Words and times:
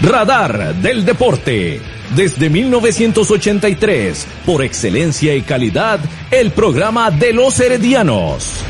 Radar 0.00 0.76
del 0.76 1.04
Deporte. 1.04 1.80
Desde 2.14 2.48
1983, 2.48 4.26
por 4.46 4.62
excelencia 4.62 5.34
y 5.34 5.42
calidad, 5.42 5.98
el 6.30 6.52
programa 6.52 7.10
de 7.10 7.32
los 7.32 7.58
heredianos. 7.58 8.62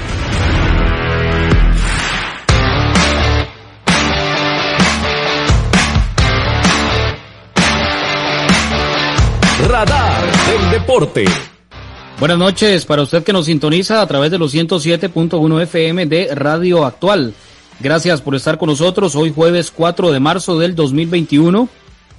Radar 9.68 10.24
del 10.46 10.70
Deporte. 10.70 11.26
Buenas 12.18 12.38
noches 12.38 12.86
para 12.86 13.02
usted 13.02 13.22
que 13.22 13.34
nos 13.34 13.46
sintoniza 13.46 14.00
a 14.00 14.06
través 14.06 14.30
de 14.30 14.38
los 14.38 14.54
107.1 14.54 15.62
FM 15.62 16.06
de 16.06 16.34
Radio 16.34 16.86
Actual. 16.86 17.34
Gracias 17.80 18.20
por 18.20 18.34
estar 18.34 18.58
con 18.58 18.70
nosotros 18.70 19.14
hoy 19.14 19.32
jueves 19.32 19.70
4 19.70 20.10
de 20.10 20.18
marzo 20.18 20.58
del 20.58 20.74
2021. 20.74 21.68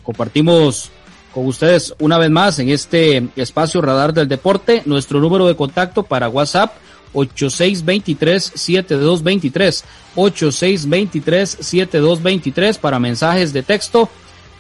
Compartimos 0.04 0.90
con 1.34 1.48
ustedes 1.48 1.94
una 2.00 2.18
vez 2.18 2.30
más 2.30 2.60
en 2.60 2.70
este 2.70 3.28
espacio 3.36 3.82
Radar 3.82 4.14
del 4.14 4.30
Deporte 4.30 4.84
nuestro 4.86 5.20
número 5.20 5.48
de 5.48 5.58
contacto 5.58 6.04
para 6.04 6.30
WhatsApp 6.30 6.72
8623-7223. 7.14 9.84
8623-7223 10.16 12.78
para 12.78 12.98
mensajes 12.98 13.52
de 13.52 13.62
texto, 13.62 14.08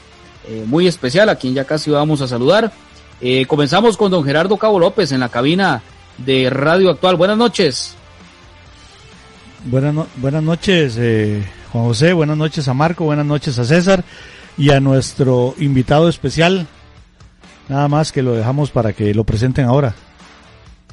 eh, 0.48 0.64
muy 0.66 0.86
especial, 0.86 1.28
a 1.28 1.36
quien 1.36 1.54
ya 1.54 1.64
casi 1.64 1.90
vamos 1.90 2.20
a 2.20 2.28
saludar. 2.28 2.72
Eh, 3.20 3.46
comenzamos 3.46 3.96
con 3.96 4.10
don 4.10 4.24
Gerardo 4.24 4.56
Cabo 4.56 4.78
López 4.78 5.10
en 5.12 5.20
la 5.20 5.28
cabina 5.28 5.82
de 6.18 6.50
Radio 6.50 6.90
Actual. 6.90 7.16
Buenas 7.16 7.36
noches. 7.36 7.94
Buenas, 9.64 10.06
buenas 10.16 10.42
noches, 10.42 10.96
eh, 10.98 11.44
Juan 11.72 11.84
José. 11.84 12.12
Buenas 12.12 12.36
noches 12.36 12.68
a 12.68 12.74
Marco. 12.74 13.04
Buenas 13.04 13.26
noches 13.26 13.58
a 13.58 13.64
César 13.64 14.04
y 14.56 14.70
a 14.70 14.80
nuestro 14.80 15.54
invitado 15.58 16.08
especial. 16.08 16.66
Nada 17.68 17.88
más 17.88 18.12
que 18.12 18.22
lo 18.22 18.34
dejamos 18.34 18.70
para 18.70 18.92
que 18.92 19.12
lo 19.14 19.24
presenten 19.24 19.64
ahora. 19.64 19.94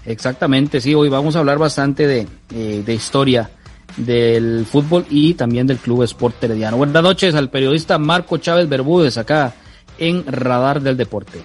Exactamente, 0.06 0.82
sí. 0.82 0.96
Hoy 0.96 1.10
vamos 1.10 1.36
a 1.36 1.40
hablar 1.40 1.60
bastante 1.60 2.08
de, 2.08 2.28
de 2.50 2.94
historia 2.94 3.50
del 3.98 4.66
fútbol 4.66 5.06
y 5.10 5.34
también 5.34 5.68
del 5.68 5.78
Club 5.78 6.04
Sport 6.04 6.44
Herediano. 6.44 6.78
Buenas 6.78 7.04
noches 7.04 7.36
al 7.36 7.50
periodista 7.50 7.98
Marco 7.98 8.38
Chávez 8.38 8.68
Bermúdez 8.68 9.18
acá 9.18 9.54
en 9.98 10.26
Radar 10.26 10.82
del 10.82 10.98
Deporte. 10.98 11.40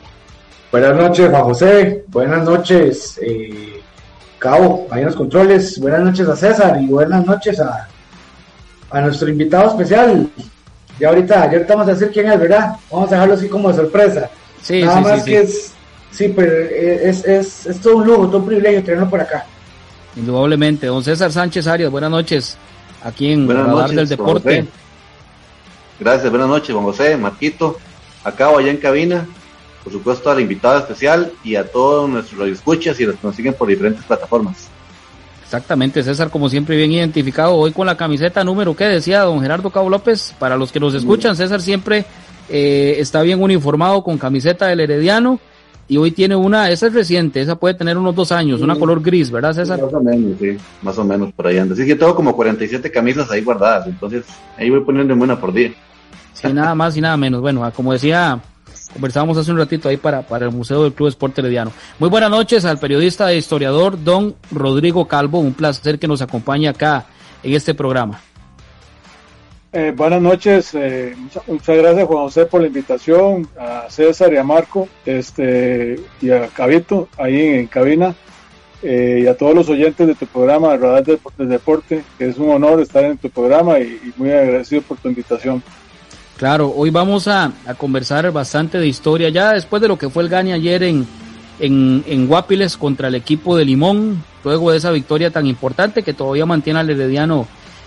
Buenas 0.70 0.96
noches, 0.96 1.30
Juan 1.30 1.42
José. 1.42 2.05
Buenas 2.08 2.44
noches, 2.44 3.18
eh, 3.22 3.80
Cabo, 4.38 4.86
ahí 4.90 5.00
en 5.00 5.06
los 5.06 5.16
controles. 5.16 5.78
Buenas 5.80 6.00
noches 6.00 6.28
a 6.28 6.36
César 6.36 6.80
y 6.80 6.86
buenas 6.86 7.24
noches 7.24 7.58
a, 7.60 7.88
a 8.90 9.00
nuestro 9.00 9.28
invitado 9.28 9.70
especial. 9.70 10.28
Ya 11.00 11.08
ahorita, 11.08 11.46
ya 11.46 11.52
ahorita 11.52 11.74
vamos 11.74 11.88
a 11.88 11.94
decir 11.94 12.10
quién 12.12 12.30
es, 12.30 12.38
¿verdad? 12.38 12.74
Vamos 12.90 13.08
a 13.10 13.14
dejarlo 13.14 13.34
así 13.34 13.48
como 13.48 13.68
de 13.68 13.74
sorpresa. 13.74 14.30
Sí, 14.60 14.83
Nada 14.83 14.98
sí, 14.98 15.05
más 15.05 15.24
sí, 15.24 15.30
que 15.30 15.46
sí. 15.46 15.52
es, 15.52 15.72
sí, 16.10 16.33
pero 16.34 16.52
es, 16.52 17.24
es, 17.24 17.66
es 17.66 17.80
todo 17.80 17.98
un 17.98 18.06
lujo, 18.06 18.27
todo 18.27 18.38
un 18.38 18.46
privilegio 18.46 18.83
tenerlo 18.83 19.08
por 19.08 19.20
acá. 19.20 19.46
Indudablemente. 20.19 20.86
Don 20.88 21.02
César 21.02 21.33
Sánchez 21.33 21.66
Arias, 21.66 21.91
buenas 21.91 22.11
noches. 22.11 22.58
Aquí 23.02 23.33
en 23.33 23.47
Buenas 23.47 23.66
Radar 23.66 23.83
noches, 23.83 23.97
del 23.97 24.08
Deporte. 24.08 24.61
José. 24.62 24.72
Gracias, 26.00 26.30
buenas 26.30 26.48
noches, 26.48 26.74
Juan 26.74 26.84
José, 26.84 27.16
Marquito, 27.16 27.78
acá 28.24 28.50
o 28.50 28.58
allá 28.58 28.70
en 28.70 28.77
cabina, 28.77 29.27
por 29.83 29.92
supuesto 29.92 30.30
al 30.30 30.41
invitado 30.41 30.78
especial 30.78 31.33
y 31.42 31.56
a 31.56 31.70
todos 31.70 32.08
nuestros 32.08 32.39
radioescuchas 32.39 32.98
y 33.00 33.06
los 33.06 33.16
que 33.16 33.27
nos 33.27 33.36
siguen 33.36 33.55
por 33.55 33.69
diferentes 33.69 34.05
plataformas. 34.05 34.69
Exactamente, 35.42 36.02
César, 36.02 36.30
como 36.30 36.48
siempre, 36.48 36.77
bien 36.77 36.92
identificado. 36.92 37.55
Hoy 37.55 37.72
con 37.72 37.86
la 37.86 37.96
camiseta 37.96 38.44
número 38.44 38.77
que 38.77 38.84
decía 38.84 39.22
don 39.22 39.41
Gerardo 39.41 39.70
Cabo 39.70 39.89
López. 39.89 40.35
Para 40.39 40.56
los 40.56 40.70
que 40.70 40.79
nos 40.79 40.95
escuchan, 40.95 41.36
César 41.36 41.62
siempre 41.62 42.05
eh, 42.48 42.96
está 42.98 43.23
bien 43.23 43.42
uniformado 43.42 44.02
con 44.05 44.18
camiseta 44.18 44.67
del 44.67 44.80
Herediano. 44.80 45.40
Y 45.90 45.96
hoy 45.96 46.10
tiene 46.10 46.36
una, 46.36 46.70
esa 46.70 46.88
es 46.88 46.92
reciente, 46.92 47.40
esa 47.40 47.56
puede 47.56 47.72
tener 47.72 47.96
unos 47.96 48.14
dos 48.14 48.30
años, 48.30 48.60
una 48.60 48.76
color 48.76 49.00
gris, 49.00 49.30
¿verdad, 49.30 49.54
César? 49.54 49.80
Más 49.80 49.94
o 49.94 50.00
menos, 50.02 50.38
sí, 50.38 50.56
más 50.82 50.98
o 50.98 51.04
menos 51.04 51.32
por 51.32 51.46
ahí 51.46 51.56
anda. 51.56 51.72
Así 51.72 51.86
que 51.86 51.94
tengo 51.94 52.14
como 52.14 52.36
47 52.36 52.90
camisas 52.90 53.30
ahí 53.30 53.42
guardadas, 53.42 53.86
entonces 53.86 54.24
ahí 54.58 54.68
voy 54.68 54.80
poniendo 54.80 55.14
en 55.14 55.18
buena 55.18 55.40
por 55.40 55.50
día. 55.52 55.72
Sí, 56.34 56.52
nada 56.52 56.74
más 56.74 56.94
y 56.96 57.00
nada 57.00 57.16
menos. 57.16 57.40
Bueno, 57.40 57.64
ah, 57.64 57.70
como 57.70 57.94
decía, 57.94 58.38
conversábamos 58.92 59.38
hace 59.38 59.50
un 59.50 59.56
ratito 59.56 59.88
ahí 59.88 59.96
para, 59.96 60.22
para 60.22 60.44
el 60.44 60.52
Museo 60.52 60.82
del 60.84 60.92
Club 60.92 61.08
Esporte 61.08 61.40
Herediano. 61.40 61.72
Muy 61.98 62.10
buenas 62.10 62.30
noches 62.30 62.66
al 62.66 62.78
periodista 62.78 63.32
e 63.32 63.38
historiador 63.38 64.02
don 64.05 64.34
Rodrigo 64.52 65.08
Calvo. 65.08 65.40
Un 65.40 65.55
placer 65.55 65.98
que 65.98 66.06
nos 66.06 66.20
acompañe 66.20 66.68
acá 66.68 67.06
en 67.42 67.55
este 67.55 67.74
programa. 67.74 68.20
Eh, 69.78 69.92
buenas 69.96 70.20
noches, 70.20 70.74
eh, 70.74 71.14
mucha- 71.16 71.40
muchas 71.46 71.77
gracias 71.77 72.08
Juan 72.08 72.24
José 72.24 72.46
por 72.46 72.61
la 72.61 72.66
invitación, 72.66 73.46
a 73.56 73.84
César 73.89 74.33
y 74.33 74.36
a 74.36 74.42
Marco, 74.42 74.89
este 75.06 76.00
y 76.20 76.30
a 76.33 76.48
Cabito 76.48 77.08
ahí 77.16 77.40
en, 77.40 77.68
cabina, 77.68 78.12
eh, 78.83 79.20
y 79.22 79.27
a 79.28 79.36
todos 79.36 79.55
los 79.55 79.68
oyentes 79.68 80.05
de 80.05 80.17
tu 80.17 80.27
programa 80.27 80.77
Radar 80.77 81.05
del, 81.05 81.20
del 81.38 81.48
Deporte, 81.48 82.02
es 82.18 82.38
un 82.38 82.50
honor 82.50 82.80
estar 82.80 83.05
en 83.05 83.18
tu 83.18 83.30
programa 83.30 83.78
y, 83.78 84.00
muy 84.17 84.33
agradecido 84.33 84.83
por 84.83 84.96
tu 84.96 85.11
invitación. 85.11 85.62
Claro, 86.36 86.72
hoy 86.74 86.90
vamos 86.90 87.28
a, 87.28 87.52
conversar 87.77 88.33
bastante 88.33 88.78
de 88.78 88.88
historia, 88.88 89.28
ya 89.28 89.52
después 89.52 89.80
de 89.80 89.86
lo 89.86 89.96
que 89.96 90.11
fue 90.11 90.24
el 90.24 90.28
gane 90.28 90.55
ayer 90.55 90.83
en, 90.83 91.06
en, 91.61 92.02
en 92.05 92.27
Guapiles 92.27 92.77
contra 92.77 93.06
el 93.06 93.14
equipo 93.14 93.56
de 93.56 93.64
Limón, 93.64 94.24
luego 94.42 94.72
de 94.72 94.78
esa 94.78 94.90
victoria 94.90 95.30
tan 95.30 95.46
importante 95.46 96.02
que 96.02 96.14
todavía 96.14 96.46
mantiene 96.46 96.80
al 96.80 96.90
Herediano 96.90 97.46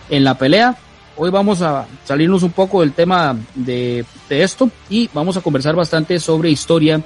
en 0.09 0.23
la 0.23 0.35
pelea. 0.35 0.77
Hoy 1.23 1.29
vamos 1.29 1.61
a 1.61 1.85
salirnos 2.03 2.41
un 2.41 2.49
poco 2.49 2.81
del 2.81 2.93
tema 2.93 3.37
de, 3.53 4.03
esto 4.27 4.71
y 4.89 5.07
vamos 5.13 5.37
a 5.37 5.41
conversar 5.41 5.75
bastante 5.75 6.19
sobre 6.19 6.49
historia, 6.49 6.99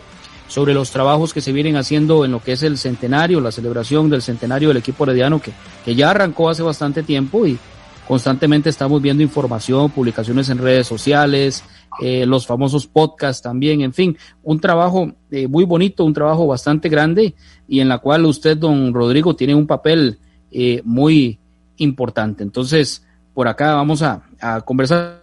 sobre 0.47 0.73
los 0.73 0.89
trabajos 0.89 1.33
que 1.33 1.41
se 1.41 1.51
vienen 1.51 1.75
haciendo 1.75 2.23
en 2.23 2.31
lo 2.31 2.41
que 2.41 2.53
es 2.53 2.63
el 2.63 2.77
centenario, 2.77 3.41
la 3.41 3.51
celebración 3.51 4.09
del 4.09 4.21
centenario 4.21 4.69
del 4.69 4.77
equipo 4.77 5.03
herediano 5.03 5.41
que, 5.41 5.51
que 5.83 5.95
ya 5.95 6.11
arrancó 6.11 6.47
hace 6.49 6.63
bastante 6.63 7.03
tiempo 7.03 7.45
y 7.45 7.59
constantemente 8.07 8.69
estamos 8.69 9.01
viendo 9.01 9.21
información, 9.21 9.91
publicaciones 9.91 10.47
en 10.47 10.59
redes 10.59 10.87
sociales, 10.87 11.65
eh, 12.01 12.25
los 12.25 12.47
famosos 12.47 12.87
podcasts 12.87 13.41
también, 13.41 13.81
en 13.81 13.91
fin, 13.91 14.17
un 14.43 14.61
trabajo 14.61 15.11
eh, 15.29 15.49
muy 15.49 15.65
bonito, 15.65 16.05
un 16.05 16.13
trabajo 16.13 16.47
bastante 16.47 16.87
grande 16.87 17.35
y 17.67 17.81
en 17.81 17.89
la 17.89 17.97
cual 17.97 18.23
usted, 18.23 18.55
don 18.55 18.93
Rodrigo, 18.93 19.35
tiene 19.35 19.55
un 19.55 19.67
papel 19.67 20.19
eh, 20.51 20.81
muy 20.85 21.37
importante. 21.75 22.43
Entonces, 22.43 23.04
por 23.35 23.47
acá 23.47 23.75
vamos 23.75 24.01
a, 24.01 24.23
conversar 24.63 25.21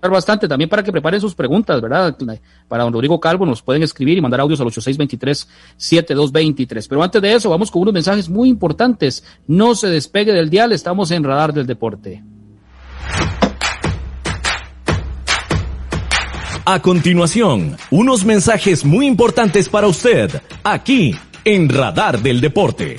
bastante 0.00 0.46
también 0.46 0.70
para 0.70 0.84
que 0.84 0.92
preparen 0.92 1.20
sus 1.20 1.34
preguntas, 1.34 1.80
¿verdad? 1.80 2.16
Para 2.68 2.84
don 2.84 2.92
Rodrigo 2.92 3.18
Calvo 3.18 3.44
nos 3.44 3.62
pueden 3.62 3.82
escribir 3.82 4.16
y 4.16 4.20
mandar 4.20 4.38
audios 4.40 4.60
al 4.60 4.68
8623-7223. 4.68 6.86
Pero 6.88 7.02
antes 7.02 7.20
de 7.20 7.34
eso, 7.34 7.50
vamos 7.50 7.72
con 7.72 7.82
unos 7.82 7.94
mensajes 7.94 8.28
muy 8.28 8.48
importantes. 8.48 9.24
No 9.48 9.74
se 9.74 9.88
despegue 9.88 10.32
del 10.32 10.50
dial, 10.50 10.70
estamos 10.70 11.10
en 11.10 11.24
Radar 11.24 11.52
del 11.52 11.66
Deporte. 11.66 12.22
A 16.64 16.80
continuación, 16.80 17.76
unos 17.90 18.24
mensajes 18.24 18.84
muy 18.84 19.04
importantes 19.06 19.68
para 19.68 19.88
usted, 19.88 20.30
aquí 20.62 21.16
en 21.44 21.68
Radar 21.70 22.20
del 22.20 22.40
Deporte. 22.40 22.98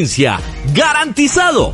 ¡Garantizado! 0.73 1.73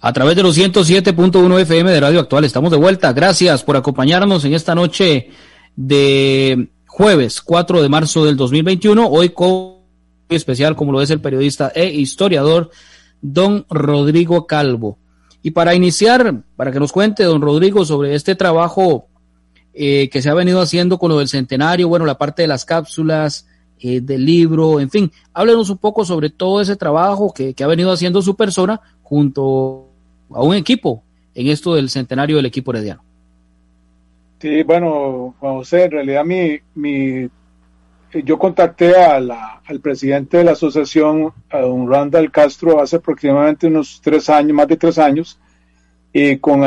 a 0.00 0.12
través 0.12 0.34
de 0.34 0.42
los 0.42 0.56
107.1 0.56 1.60
FM 1.60 1.90
de 1.90 2.00
Radio 2.00 2.20
Actual. 2.20 2.44
Estamos 2.44 2.70
de 2.70 2.78
vuelta. 2.78 3.12
Gracias 3.12 3.62
por 3.62 3.76
acompañarnos 3.76 4.44
en 4.44 4.54
esta 4.54 4.74
noche 4.74 5.28
de 5.76 6.70
jueves 6.86 7.42
4 7.42 7.82
de 7.82 7.88
marzo 7.88 8.24
del 8.24 8.36
2021. 8.36 9.06
Hoy 9.06 9.30
con 9.30 9.74
especial, 10.30 10.74
como 10.74 10.92
lo 10.92 11.02
es 11.02 11.10
el 11.10 11.20
periodista 11.20 11.70
e 11.74 11.86
historiador 11.86 12.70
don 13.20 13.66
Rodrigo 13.68 14.46
Calvo. 14.46 14.98
Y 15.42 15.50
para 15.50 15.74
iniciar, 15.74 16.44
para 16.56 16.72
que 16.72 16.80
nos 16.80 16.92
cuente 16.92 17.24
don 17.24 17.42
Rodrigo 17.42 17.84
sobre 17.84 18.14
este 18.14 18.34
trabajo 18.34 19.08
eh, 19.74 20.08
que 20.10 20.22
se 20.22 20.30
ha 20.30 20.34
venido 20.34 20.60
haciendo 20.60 20.98
con 20.98 21.10
lo 21.10 21.18
del 21.18 21.28
centenario, 21.28 21.88
bueno, 21.88 22.06
la 22.06 22.16
parte 22.16 22.42
de 22.42 22.48
las 22.48 22.64
cápsulas, 22.64 23.46
eh, 23.78 24.00
del 24.00 24.24
libro, 24.24 24.80
en 24.80 24.90
fin, 24.90 25.12
háblenos 25.32 25.70
un 25.70 25.78
poco 25.78 26.04
sobre 26.04 26.30
todo 26.30 26.60
ese 26.60 26.76
trabajo 26.76 27.32
que, 27.32 27.54
que 27.54 27.64
ha 27.64 27.66
venido 27.66 27.90
haciendo 27.90 28.20
su 28.20 28.36
persona 28.36 28.80
junto 29.02 29.89
a 30.34 30.42
un 30.42 30.54
equipo 30.54 31.02
en 31.34 31.48
esto 31.48 31.74
del 31.74 31.88
centenario 31.88 32.36
del 32.36 32.46
equipo 32.46 32.72
herediano. 32.72 33.02
Sí, 34.40 34.62
bueno, 34.62 35.34
Juan 35.38 35.54
José, 35.56 35.84
en 35.84 35.90
realidad 35.90 36.24
mi, 36.24 36.58
mi 36.74 37.28
yo 38.24 38.38
contacté 38.38 38.96
a 38.96 39.20
la, 39.20 39.60
al 39.64 39.80
presidente 39.80 40.38
de 40.38 40.44
la 40.44 40.52
asociación, 40.52 41.32
a 41.50 41.58
don 41.60 41.88
Randall 41.88 42.30
Castro, 42.30 42.80
hace 42.80 42.96
aproximadamente 42.96 43.66
unos 43.66 44.00
tres 44.02 44.28
años, 44.28 44.52
más 44.52 44.66
de 44.66 44.76
tres 44.76 44.98
años, 44.98 45.38
y 46.12 46.38
con, 46.38 46.62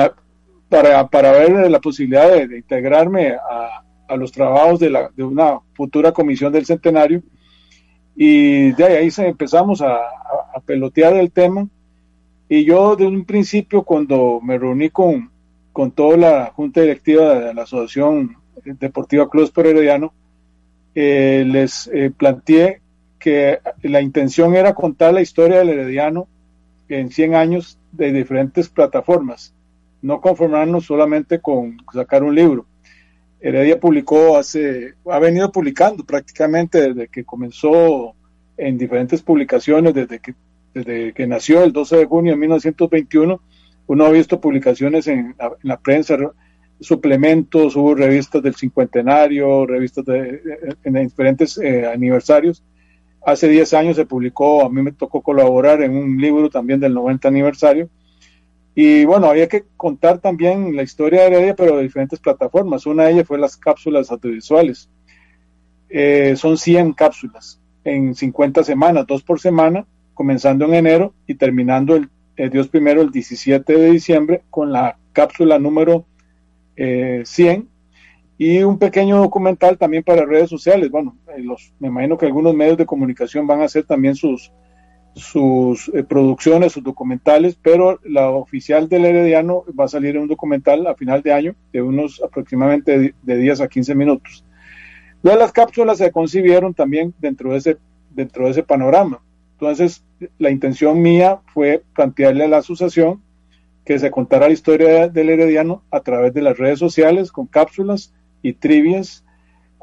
para, 0.70 1.08
para 1.08 1.32
ver 1.32 1.70
la 1.70 1.82
posibilidad 1.82 2.32
de, 2.32 2.58
integrarme 2.58 3.32
a, 3.32 3.84
a, 4.08 4.16
los 4.16 4.32
trabajos 4.32 4.80
de, 4.80 4.90
la, 4.90 5.10
de 5.16 5.24
una 5.24 5.60
futura 5.74 6.12
comisión 6.12 6.54
del 6.54 6.66
centenario. 6.66 7.22
Y 8.16 8.72
de 8.72 8.86
ahí, 8.86 9.10
empezamos 9.18 9.82
a, 9.82 9.96
a 9.96 10.60
pelotear 10.66 11.16
el 11.16 11.32
tema 11.32 11.68
y 12.56 12.66
yo 12.66 12.96
de 12.96 13.08
un 13.08 13.26
principio, 13.26 13.82
cuando 13.82 14.40
me 14.40 14.60
reuní 14.60 14.92
con, 14.92 15.32
con 15.72 15.90
toda 15.90 16.18
la 16.18 16.52
junta 16.56 16.82
directiva 16.82 17.34
de 17.40 17.52
la 17.52 17.64
Asociación 17.64 18.38
Deportiva 18.64 19.28
Club 19.28 19.52
Herediano, 19.56 20.14
eh, 20.94 21.46
les 21.48 21.90
eh, 21.92 22.12
planteé 22.16 22.80
que 23.18 23.58
la 23.82 24.02
intención 24.02 24.54
era 24.54 24.76
contar 24.76 25.16
la 25.16 25.22
historia 25.22 25.58
del 25.58 25.70
Herediano 25.70 26.28
en 26.90 27.10
100 27.10 27.34
años 27.34 27.80
de 27.92 28.12
diferentes 28.12 28.70
plataformas, 28.70 29.56
no 30.04 30.22
conformarnos 30.22 30.86
solamente 30.86 31.42
con 31.42 31.78
sacar 31.92 32.22
un 32.22 32.36
libro. 32.36 32.68
Heredia 33.42 33.80
publicó 33.80 34.38
hace, 34.38 34.94
ha 35.10 35.18
venido 35.18 35.52
publicando 35.52 36.06
prácticamente 36.06 36.94
desde 36.94 37.08
que 37.08 37.26
comenzó 37.26 38.14
en 38.58 38.78
diferentes 38.78 39.24
publicaciones, 39.24 39.96
desde 39.96 40.20
que 40.20 40.36
desde 40.74 41.14
que 41.14 41.28
nació 41.28 41.64
el 41.64 41.72
12 41.72 41.98
de 41.98 42.06
junio 42.06 42.34
de 42.34 42.38
1921, 42.40 43.42
uno 43.88 44.06
ha 44.06 44.10
visto 44.10 44.40
publicaciones 44.40 45.08
en 45.08 45.36
la, 45.62 45.80
prensa, 45.80 46.18
suplementos, 46.80 47.76
hubo 47.76 47.96
revistas 47.96 48.42
del 48.42 48.56
cincuentenario, 48.56 49.66
revistas 49.66 50.06
de, 50.06 50.42
en 50.84 50.94
diferentes 50.94 51.58
eh, 51.58 51.86
aniversarios. 51.86 52.64
Hace 53.26 53.48
10 53.48 53.74
años 53.74 53.96
se 53.96 54.06
publicó, 54.06 54.66
a 54.66 54.70
mí 54.70 54.82
me 54.82 54.92
tocó 54.92 55.22
colaborar 55.22 55.82
en 55.82 55.96
un 55.96 56.18
libro 56.18 56.50
también 56.50 56.80
del 56.80 56.94
90 56.94 57.28
aniversario. 57.28 57.90
Y 58.76 59.06
bueno, 59.06 59.28
había 59.28 59.48
que 59.48 59.66
contar 59.78 60.20
también 60.20 60.76
la 60.76 60.84
historia 60.84 61.22
de 61.22 61.28
Heredia, 61.28 61.56
pero 61.56 61.78
de 61.78 61.84
diferentes 61.84 62.20
plataformas. 62.20 62.86
Una 62.86 63.04
de 63.04 63.14
ellas 63.14 63.28
fue 63.28 63.38
las 63.38 63.56
cápsulas 63.56 64.12
audiovisuales. 64.12 64.90
Eh, 65.90 66.34
son 66.36 66.58
100 66.58 66.94
cápsulas 66.94 67.62
en 67.84 68.16
50 68.16 68.64
semanas, 68.64 69.06
dos 69.06 69.22
por 69.24 69.40
semana, 69.40 69.86
comenzando 70.14 70.66
en 70.66 70.74
enero 70.74 71.14
y 71.28 71.36
terminando 71.36 71.96
el, 71.96 72.10
Dios 72.50 72.68
primero 72.68 73.02
el 73.02 73.12
17 73.12 73.78
de 73.78 73.92
diciembre 73.92 74.42
con 74.50 74.72
la 74.72 74.98
cápsula 75.12 75.60
número 75.60 76.06
100 76.76 76.78
eh, 76.78 77.66
y 78.38 78.64
un 78.64 78.80
pequeño 78.80 79.18
documental 79.18 79.78
también 79.78 80.04
para 80.04 80.26
redes 80.26 80.50
sociales. 80.50 80.90
Bueno, 80.90 81.16
eh, 81.36 81.46
me 81.80 81.90
imagino 81.90 82.18
que 82.18 82.26
algunos 82.26 82.56
medios 82.56 82.78
de 82.78 82.86
comunicación 82.86 83.46
van 83.46 83.62
a 83.62 83.66
hacer 83.66 83.84
también 83.84 84.16
sus, 84.16 84.52
sus 85.16 85.90
eh, 85.90 86.04
producciones, 86.04 86.74
sus 86.74 86.84
documentales, 86.84 87.58
pero 87.62 88.00
la 88.04 88.30
oficial 88.30 88.90
del 88.90 89.06
Herediano 89.06 89.64
va 89.80 89.86
a 89.86 89.90
salir 89.90 90.16
en 90.16 90.24
un 90.24 90.28
documental 90.28 90.88
a 90.88 90.96
final 90.96 91.22
de 91.22 91.34
año 91.34 91.56
de 91.72 91.82
unos 91.82 92.22
aproximadamente 92.24 93.14
de 93.22 93.38
10 93.38 93.62
a 93.62 93.68
15 93.68 93.96
minutos. 93.96 94.44
Las 95.22 95.54
cápsulas 95.54 96.00
se 96.00 96.12
concibieron 96.12 96.74
también 96.74 97.14
dentro 97.20 97.52
de 97.52 97.58
ese, 97.58 97.78
dentro 98.10 98.46
de 98.46 98.52
ese 98.52 98.64
panorama. 98.64 99.22
Entonces, 99.64 100.04
la 100.40 100.50
intención 100.52 101.02
mía 101.02 101.40
fue 101.54 101.84
plantearle 101.96 102.44
a 102.44 102.48
la 102.48 102.58
asociación 102.58 103.22
que 103.86 103.98
se 103.98 104.12
contara 104.12 104.48
la 104.48 104.54
historia 104.54 105.08
del 105.08 105.30
Herediano 105.30 105.84
a 105.92 106.02
través 106.02 106.34
de 106.34 106.42
las 106.42 106.58
redes 106.58 106.80
sociales, 106.80 107.32
con 107.32 107.48
cápsulas 107.48 108.14
y 108.42 108.54
trivias, 108.54 109.26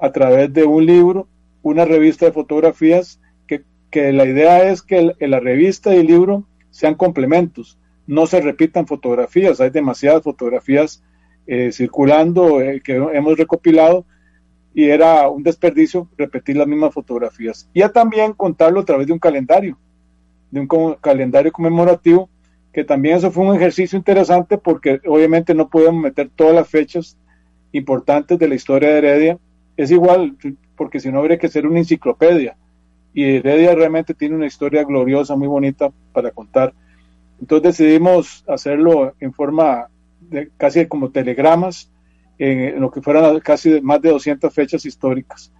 a 0.00 0.12
través 0.12 0.52
de 0.52 0.64
un 0.64 0.86
libro, 0.86 1.28
una 1.62 1.84
revista 1.84 2.26
de 2.26 2.32
fotografías 2.32 3.20
que 3.90 4.12
la 4.12 4.24
idea 4.24 4.70
es 4.70 4.82
que 4.82 5.14
la 5.18 5.40
revista 5.40 5.94
y 5.94 5.98
el 5.98 6.06
libro 6.06 6.44
sean 6.70 6.94
complementos, 6.94 7.78
no 8.06 8.26
se 8.26 8.40
repitan 8.40 8.86
fotografías, 8.86 9.60
hay 9.60 9.70
demasiadas 9.70 10.22
fotografías 10.22 11.02
eh, 11.46 11.72
circulando 11.72 12.60
eh, 12.60 12.80
que 12.84 12.94
hemos 12.94 13.36
recopilado 13.36 14.06
y 14.74 14.84
era 14.84 15.28
un 15.28 15.42
desperdicio 15.42 16.08
repetir 16.16 16.56
las 16.56 16.66
mismas 16.66 16.94
fotografías. 16.94 17.68
Y 17.74 17.80
ya 17.80 17.90
también 17.90 18.32
contarlo 18.32 18.80
a 18.80 18.84
través 18.84 19.06
de 19.06 19.12
un 19.12 19.18
calendario, 19.18 19.76
de 20.50 20.60
un 20.60 20.94
calendario 21.00 21.52
conmemorativo, 21.52 22.28
que 22.72 22.84
también 22.84 23.16
eso 23.16 23.30
fue 23.30 23.44
un 23.44 23.56
ejercicio 23.56 23.96
interesante 23.96 24.56
porque 24.58 25.00
obviamente 25.06 25.54
no 25.54 25.68
podemos 25.68 26.02
meter 26.02 26.30
todas 26.34 26.54
las 26.54 26.68
fechas 26.68 27.16
importantes 27.72 28.38
de 28.38 28.48
la 28.48 28.54
historia 28.54 28.90
de 28.90 28.98
Heredia. 28.98 29.38
Es 29.76 29.90
igual, 29.90 30.36
porque 30.76 31.00
si 31.00 31.10
no 31.10 31.18
habría 31.18 31.38
que 31.38 31.48
ser 31.48 31.66
una 31.66 31.78
enciclopedia 31.78 32.56
y 33.12 33.24
Heredia 33.24 33.74
realmente 33.74 34.14
tiene 34.14 34.36
una 34.36 34.46
historia 34.46 34.84
gloriosa, 34.84 35.34
muy 35.34 35.48
bonita 35.48 35.90
para 36.12 36.30
contar. 36.30 36.72
Entonces 37.40 37.76
decidimos 37.76 38.44
hacerlo 38.46 39.14
en 39.18 39.32
forma 39.32 39.88
de, 40.20 40.50
casi 40.56 40.86
como 40.86 41.10
telegramas, 41.10 41.90
en, 42.40 42.80
lo 42.80 42.90
que 42.90 43.02
fueran 43.02 43.38
casi 43.40 43.80
más 43.80 44.00
de 44.02 44.10
200 44.10 44.52
fechas 44.52 44.84
históricas. 44.84 45.52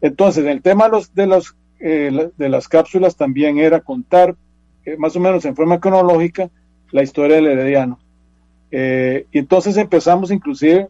Entonces, 0.00 0.44
el 0.44 0.62
tema 0.62 0.88
de, 0.88 1.42
eh, 1.80 2.30
de 2.36 2.48
las 2.48 2.68
cápsulas 2.68 3.16
también 3.16 3.58
era 3.58 3.80
contar 3.80 4.36
eh, 4.84 4.96
más 4.96 5.16
o 5.16 5.20
menos 5.20 5.44
en 5.44 5.56
forma 5.56 5.80
cronológica 5.80 6.50
la 6.92 7.02
historia 7.02 7.36
del 7.36 7.46
Herediano. 7.46 7.98
Eh, 8.70 9.26
y 9.32 9.38
entonces 9.38 9.76
empezamos 9.76 10.30
inclusive, 10.30 10.88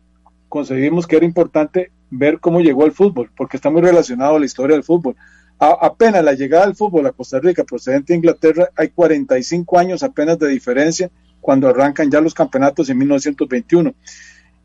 conseguimos 0.49 1.07
que 1.07 1.17
era 1.17 1.25
importante 1.25 1.93
ver 2.11 2.41
cómo 2.41 2.61
llegó 2.61 2.85
el 2.85 2.93
fútbol, 2.93 3.31
porque 3.37 3.57
está 3.57 3.71
muy 3.71 3.81
relacionado 3.81 4.37
a 4.37 4.41
la 4.41 4.47
historia 4.47 4.75
del 4.75 4.85
fútbol 4.85 5.15
apenas 5.59 6.25
la 6.25 6.35
llegada 6.35 6.67
del 6.67 6.77
fútbol 6.77 7.07
a 7.07 7.13
Costa 7.13 7.41
Rica 7.41 7.65
procedente 7.65 8.13
de 8.13 8.19
Inglaterra, 8.19 8.71
hay 8.77 8.89
45 8.89 9.79
años 9.79 10.03
apenas 10.03 10.39
de 10.39 10.49
diferencia 10.49 11.11
cuando 11.41 11.69
arrancan 11.69 12.11
ya 12.11 12.21
los 12.21 12.35
campeonatos 12.35 12.89
en 12.91 12.99
1921. 12.99 13.95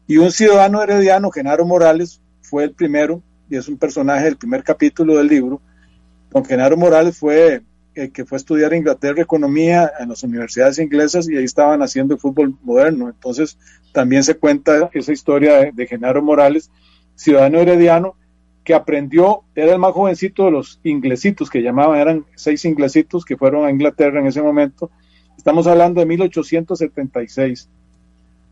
Y 0.08 0.18
un 0.18 0.32
ciudadano 0.32 0.82
herediano, 0.82 1.32
Genaro 1.32 1.66
Morales, 1.66 2.22
fue 2.42 2.66
el 2.66 2.72
primero, 2.72 3.22
y 3.50 3.56
es 3.56 3.68
un 3.68 3.78
personaje 3.78 4.26
del 4.26 4.38
primer 4.38 4.64
capítulo 4.64 5.18
del 5.18 5.28
libro. 5.28 5.62
Don 6.30 6.44
Genaro 6.44 6.76
Morales 6.76 7.18
fue 7.18 7.62
el 7.96 8.12
que 8.12 8.26
fue 8.26 8.36
a 8.36 8.40
estudiar 8.40 8.74
en 8.74 8.80
Inglaterra 8.80 9.22
economía 9.22 9.92
en 10.00 10.10
las 10.10 10.24
universidades 10.24 10.80
inglesas 10.80 11.30
y 11.30 11.38
ahí 11.38 11.44
estaban 11.44 11.82
haciendo 11.82 12.18
fútbol 12.18 12.56
moderno. 12.64 13.08
Entonces 13.08 13.58
también 13.94 14.24
se 14.24 14.36
cuenta 14.36 14.90
esa 14.94 15.14
historia 15.14 15.58
de, 15.58 15.72
de 15.72 15.88
Genaro 15.88 16.22
Morales, 16.22 16.72
ciudadano 17.16 17.60
herediano, 17.60 18.16
que 18.64 18.74
aprendió, 18.74 19.44
era 19.56 19.74
el 19.74 19.80
más 19.80 19.92
jovencito 19.92 20.46
de 20.46 20.52
los 20.52 20.80
inglesitos 20.84 21.50
que 21.50 21.62
llamaban, 21.62 22.00
eran 22.00 22.26
seis 22.36 22.66
inglesitos 22.66 23.26
que 23.26 23.38
fueron 23.38 23.66
a 23.66 23.70
Inglaterra 23.70 24.20
en 24.20 24.28
ese 24.28 24.42
momento. 24.42 24.90
Estamos 25.38 25.68
hablando 25.68 26.00
de 26.00 26.08
1876. 26.08 27.70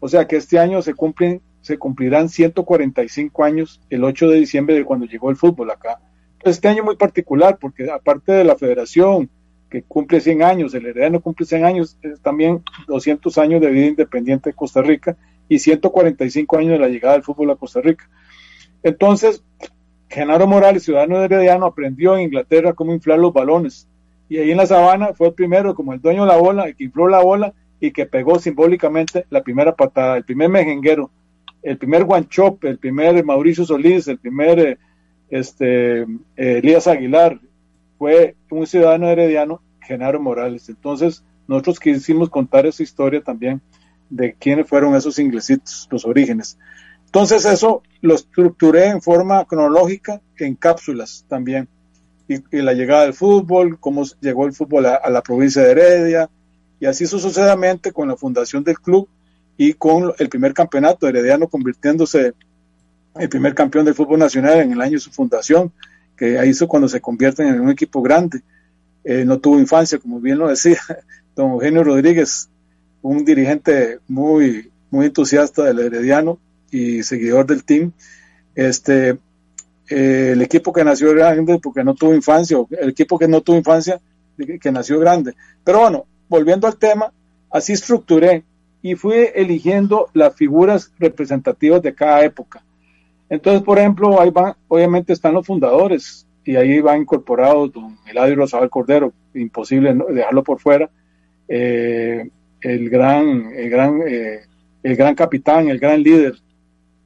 O 0.02 0.10
sea 0.10 0.28
que 0.28 0.36
este 0.36 0.58
año 0.58 0.82
se 0.82 0.96
cumplen, 0.96 1.42
se 1.62 1.78
cumplirán 1.78 2.28
145 2.28 3.44
años 3.44 3.80
el 3.92 4.04
8 4.04 4.30
de 4.30 4.38
diciembre 4.38 4.76
de 4.76 4.84
cuando 4.84 5.06
llegó 5.06 5.30
el 5.30 5.36
fútbol 5.36 5.70
acá. 5.70 6.00
Este 6.44 6.68
año 6.68 6.84
muy 6.84 6.96
particular 6.96 7.60
porque 7.62 7.90
aparte 7.90 8.32
de 8.32 8.44
la 8.44 8.56
federación 8.56 9.30
que 9.70 9.84
cumple 9.84 10.20
100 10.20 10.42
años, 10.42 10.74
el 10.74 10.88
Herediano 10.88 11.22
cumple 11.22 11.46
100 11.46 11.66
años, 11.66 12.00
es 12.02 12.20
también 12.20 12.64
200 12.88 13.38
años 13.38 13.62
de 13.62 13.70
vida 13.70 13.86
independiente 13.86 14.50
de 14.50 14.56
Costa 14.56 14.82
Rica 14.82 15.16
y 15.48 15.60
145 15.60 16.58
años 16.58 16.72
de 16.72 16.80
la 16.80 16.90
llegada 16.90 17.14
del 17.14 17.24
fútbol 17.24 17.52
a 17.52 17.56
Costa 17.56 17.80
Rica. 17.80 18.10
Entonces, 18.82 19.44
Genaro 20.10 20.48
Morales, 20.48 20.84
ciudadano 20.84 21.20
de 21.20 21.26
Herediano, 21.26 21.68
aprendió 21.68 22.16
en 22.16 22.24
Inglaterra 22.24 22.74
cómo 22.74 22.92
inflar 22.92 23.20
los 23.20 23.34
balones. 23.34 23.88
Y 24.28 24.40
ahí 24.40 24.50
en 24.50 24.58
la 24.58 24.66
sabana 24.66 25.14
fue 25.14 25.28
el 25.28 25.36
primero, 25.36 25.76
como 25.76 25.94
el 25.94 26.02
dueño 26.02 26.24
de 26.24 26.30
la 26.30 26.38
bola, 26.38 26.64
el 26.64 26.76
que 26.76 26.86
infló 26.86 27.08
la 27.08 27.22
bola 27.22 27.54
y 27.82 27.92
que 27.92 28.06
pegó 28.06 28.40
simbólicamente 28.40 29.26
la 29.30 29.44
primera 29.44 29.76
patada, 29.76 30.16
el 30.16 30.24
primer 30.24 30.48
mejenguero, 30.48 31.12
el 31.62 31.78
primer 31.78 32.06
guanchope, 32.06 32.70
el 32.70 32.78
primer 32.78 33.26
Mauricio 33.26 33.66
Solís, 33.66 34.08
el 34.08 34.20
primer 34.20 34.60
eh, 34.60 34.78
este, 35.30 36.02
eh, 36.02 36.08
Elías 36.38 36.88
Aguilar, 36.88 37.40
fue 37.98 38.36
un 38.50 38.66
ciudadano 38.66 39.10
herediano, 39.10 39.62
Genaro 39.82 40.22
Morales. 40.22 40.70
Entonces, 40.70 41.24
nosotros 41.48 41.80
quisimos 41.80 42.30
contar 42.30 42.66
esa 42.66 42.82
historia 42.84 43.22
también 43.22 43.62
de 44.10 44.34
quiénes 44.34 44.68
fueron 44.68 44.96
esos 44.96 45.20
inglesitos, 45.20 45.88
los 45.92 46.06
orígenes. 46.06 46.58
Entonces 47.06 47.44
eso 47.46 47.84
lo 48.00 48.16
estructuré 48.16 48.88
en 48.88 49.02
forma 49.02 49.44
cronológica 49.46 50.22
en 50.38 50.56
cápsulas 50.56 51.26
también. 51.28 51.68
Y, 52.28 52.40
la 52.62 52.74
llegada 52.74 53.04
del 53.04 53.14
fútbol, 53.14 53.78
cómo 53.80 54.04
llegó 54.22 54.46
el 54.46 54.54
fútbol 54.54 54.86
a, 54.86 55.10
la 55.10 55.22
provincia 55.22 55.62
de 55.62 55.72
Heredia, 55.72 56.30
y 56.82 56.88
así 56.88 57.06
sucesivamente 57.06 57.94
con 57.94 58.10
la 58.10 58.18
fundación 58.18 58.64
del 58.64 58.80
club 58.80 59.08
y 59.56 59.74
con 59.74 60.12
el 60.18 60.28
primer 60.30 60.54
campeonato, 60.54 61.08
Herediano 61.08 61.48
convirtiéndose 61.48 62.34
el 63.16 63.30
primer 63.30 63.54
campeón 63.54 63.86
del 63.86 63.94
fútbol 63.94 64.20
nacional 64.20 64.60
en 64.60 64.72
el 64.72 64.82
año 64.82 64.94
de 64.94 65.00
su 65.00 65.12
fundación, 65.12 65.72
que 66.18 66.40
ahí 66.40 66.50
hizo 66.50 66.68
cuando 66.68 66.90
se 66.90 67.00
convierten 67.00 67.48
en 67.48 67.62
un 67.62 67.70
equipo 67.70 68.02
grande. 68.02 68.42
Eh, 69.04 69.24
no 69.26 69.40
tuvo 69.40 69.60
infancia, 69.60 70.00
como 70.00 70.20
bien 70.20 70.40
lo 70.40 70.48
decía 70.48 70.80
don 71.36 71.52
Eugenio 71.52 71.84
Rodríguez, 71.84 72.50
un 73.04 73.24
dirigente 73.26 74.00
muy, 74.08 74.72
muy 74.90 75.06
entusiasta 75.06 75.64
del 75.64 75.80
Herediano, 75.80 76.40
y 76.72 77.04
seguidor 77.04 77.46
del 77.46 77.64
team. 77.64 77.92
Este, 78.56 79.18
eh, 79.90 80.32
el 80.34 80.42
equipo 80.42 80.74
que 80.74 80.84
nació 80.84 81.14
grande 81.14 81.60
porque 81.62 81.84
no 81.84 81.94
tuvo 81.94 82.16
infancia, 82.16 82.58
el 82.72 82.90
equipo 82.90 83.20
que 83.20 83.28
no 83.28 83.42
tuvo 83.42 83.58
infancia 83.58 84.00
que 84.60 84.72
nació 84.72 84.98
grande. 84.98 85.36
Pero 85.64 85.82
bueno, 85.82 86.06
volviendo 86.32 86.66
al 86.66 86.78
tema, 86.78 87.12
así 87.52 87.74
estructuré 87.74 88.46
y 88.82 88.96
fui 88.96 89.28
eligiendo 89.36 90.08
las 90.14 90.34
figuras 90.34 90.94
representativas 90.98 91.82
de 91.82 91.94
cada 91.94 92.24
época. 92.24 92.64
Entonces, 93.30 93.62
por 93.62 93.78
ejemplo, 93.78 94.20
ahí 94.20 94.30
van, 94.30 94.54
obviamente 94.70 95.12
están 95.12 95.34
los 95.34 95.46
fundadores 95.46 96.26
y 96.46 96.56
ahí 96.56 96.80
van 96.80 97.02
incorporados 97.02 97.74
don 97.74 97.98
Eladio 98.10 98.36
Rosabal 98.36 98.70
Cordero, 98.70 99.14
imposible 99.34 99.94
dejarlo 100.10 100.42
por 100.42 100.60
fuera, 100.60 100.90
eh, 101.50 102.30
el 102.62 102.90
gran, 102.90 103.52
el 103.54 103.70
gran, 103.70 104.02
eh, 104.08 104.40
el 104.84 104.96
gran 104.96 105.16
capitán, 105.16 105.68
el 105.68 105.80
gran 105.80 106.02
líder 106.02 106.36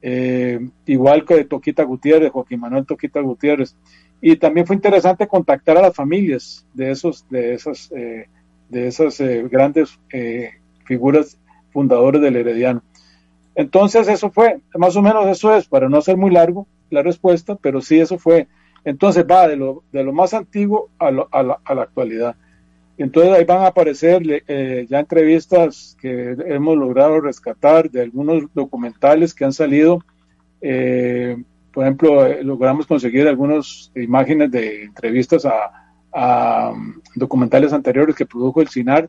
eh, 0.02 0.60
igual 0.86 1.24
que 1.24 1.44
Toquita 1.44 1.82
Gutiérrez, 1.82 2.30
Joaquín 2.30 2.60
Manuel 2.60 2.86
Toquita 2.86 3.20
Gutiérrez. 3.20 3.74
Y 4.20 4.36
también 4.36 4.66
fue 4.68 4.76
interesante 4.76 5.26
contactar 5.26 5.76
a 5.76 5.82
las 5.82 5.94
familias 5.94 6.64
de 6.74 6.92
esos, 6.92 7.28
de 7.28 7.54
esas, 7.54 7.90
de 8.68 8.88
esas 8.88 9.20
eh, 9.20 9.46
grandes 9.50 9.98
figuras 10.84 11.38
fundadores 11.70 12.20
del 12.22 12.36
Herediano. 12.36 12.82
Entonces 13.54 14.08
eso 14.08 14.30
fue, 14.30 14.60
más 14.74 14.96
o 14.96 15.02
menos 15.02 15.26
eso 15.26 15.54
es, 15.54 15.66
para 15.66 15.88
no 15.88 16.00
ser 16.02 16.16
muy 16.16 16.30
largo 16.30 16.66
la 16.90 17.02
respuesta, 17.02 17.56
pero 17.56 17.80
sí 17.80 17.98
eso 17.98 18.18
fue. 18.18 18.48
Entonces 18.84 19.26
va 19.28 19.48
de 19.48 19.56
lo, 19.56 19.82
de 19.92 20.04
lo 20.04 20.12
más 20.12 20.34
antiguo 20.34 20.90
a, 20.98 21.08
a, 21.08 21.42
la, 21.42 21.58
a 21.64 21.74
la 21.74 21.82
actualidad. 21.82 22.36
Entonces 22.98 23.32
ahí 23.32 23.44
van 23.44 23.62
a 23.62 23.66
aparecer 23.68 24.22
eh, 24.48 24.86
ya 24.88 25.00
entrevistas 25.00 25.96
que 26.00 26.36
hemos 26.46 26.76
logrado 26.76 27.20
rescatar 27.20 27.90
de 27.90 28.02
algunos 28.02 28.44
documentales 28.54 29.34
que 29.34 29.44
han 29.44 29.52
salido. 29.52 30.02
Eh, 30.62 31.36
por 31.72 31.84
ejemplo, 31.84 32.26
eh, 32.26 32.42
logramos 32.42 32.86
conseguir 32.86 33.28
algunas 33.28 33.92
imágenes 33.94 34.50
de 34.50 34.84
entrevistas 34.84 35.44
a, 35.44 35.85
um, 36.16 36.94
documentales 37.14 37.72
anteriores 37.72 38.16
que 38.16 38.26
produjo 38.26 38.60
el 38.60 38.68
CINAR 38.68 39.08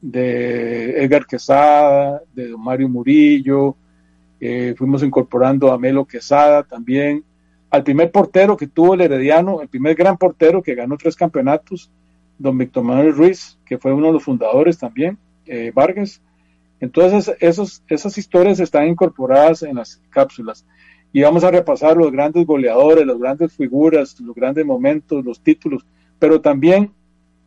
de 0.00 1.02
Edgar 1.04 1.26
Quesada, 1.26 2.20
de 2.34 2.48
Don 2.48 2.62
Mario 2.62 2.88
Murillo, 2.88 3.76
eh, 4.40 4.74
fuimos 4.76 5.04
incorporando 5.04 5.70
a 5.70 5.78
Melo 5.78 6.04
Quesada 6.04 6.64
también, 6.64 7.24
al 7.70 7.84
primer 7.84 8.10
portero 8.10 8.56
que 8.56 8.66
tuvo 8.66 8.94
el 8.94 9.02
Herediano, 9.02 9.62
el 9.62 9.68
primer 9.68 9.94
gran 9.94 10.18
portero 10.18 10.62
que 10.62 10.74
ganó 10.74 10.96
tres 10.96 11.14
campeonatos, 11.14 11.90
don 12.38 12.58
Víctor 12.58 12.82
Manuel 12.82 13.14
Ruiz, 13.14 13.56
que 13.64 13.78
fue 13.78 13.92
uno 13.92 14.08
de 14.08 14.14
los 14.14 14.24
fundadores 14.24 14.78
también, 14.78 15.16
eh, 15.46 15.70
Vargas. 15.72 16.20
Entonces, 16.80 17.32
esas 17.38 18.18
historias 18.18 18.58
están 18.58 18.88
incorporadas 18.88 19.62
en 19.62 19.76
las 19.76 20.02
cápsulas. 20.10 20.66
Y 21.12 21.22
vamos 21.22 21.44
a 21.44 21.50
repasar 21.52 21.96
los 21.96 22.10
grandes 22.10 22.44
goleadores, 22.44 23.06
las 23.06 23.18
grandes 23.18 23.52
figuras, 23.52 24.18
los 24.20 24.34
grandes 24.34 24.66
momentos, 24.66 25.24
los 25.24 25.40
títulos, 25.40 25.86
pero 26.22 26.40
también, 26.40 26.92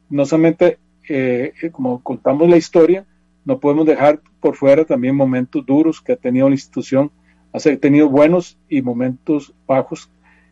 no 0.10 0.26
solamente 0.26 0.80
eh, 1.08 1.54
eh, 1.62 1.70
como 1.72 2.04
contamos 2.04 2.50
la 2.50 2.58
historia, 2.58 3.06
no 3.46 3.58
podemos 3.58 3.86
dejar 3.86 4.20
por 4.42 4.58
fuera 4.58 4.84
también 4.84 5.16
momentos 5.16 5.66
duros 5.66 6.02
que 6.02 6.12
ha 6.12 6.18
tenido 6.18 6.50
la 6.50 6.56
institución, 6.56 7.10
ha 7.54 7.60
tenido 7.78 8.10
buenos 8.10 8.58
y 8.68 8.82
momentos 8.82 9.54
bajos 9.66 10.10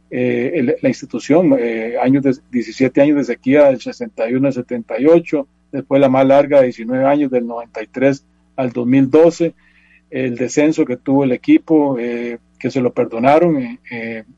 eh, 0.09 0.77
la 0.81 0.87
institución, 0.87 1.53
eh, 1.59 1.97
años 2.01 2.23
de, 2.23 2.33
17 2.49 3.01
años 3.01 3.17
de 3.17 3.23
sequía 3.25 3.65
del 3.65 3.81
61 3.81 4.47
al 4.47 4.53
78, 4.53 5.45
después 5.73 5.99
la 5.99 6.07
más 6.07 6.25
larga, 6.25 6.61
19 6.61 7.03
años 7.03 7.29
del 7.29 7.45
93 7.45 8.25
al 8.55 8.71
2012, 8.71 9.53
el 10.11 10.37
descenso 10.37 10.85
que 10.85 10.95
tuvo 10.95 11.25
el 11.25 11.33
equipo, 11.33 11.99
eh, 11.99 12.37
que 12.57 12.71
se 12.71 12.79
lo 12.79 12.93
perdonaron 12.93 13.77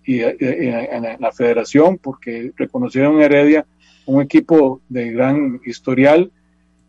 y 0.03 0.21
en 0.21 1.17
la 1.19 1.31
federación 1.31 1.99
porque 1.99 2.51
reconocieron 2.57 3.21
Heredia 3.21 3.67
un 4.05 4.21
equipo 4.21 4.81
de 4.89 5.11
gran 5.11 5.59
historial 5.65 6.31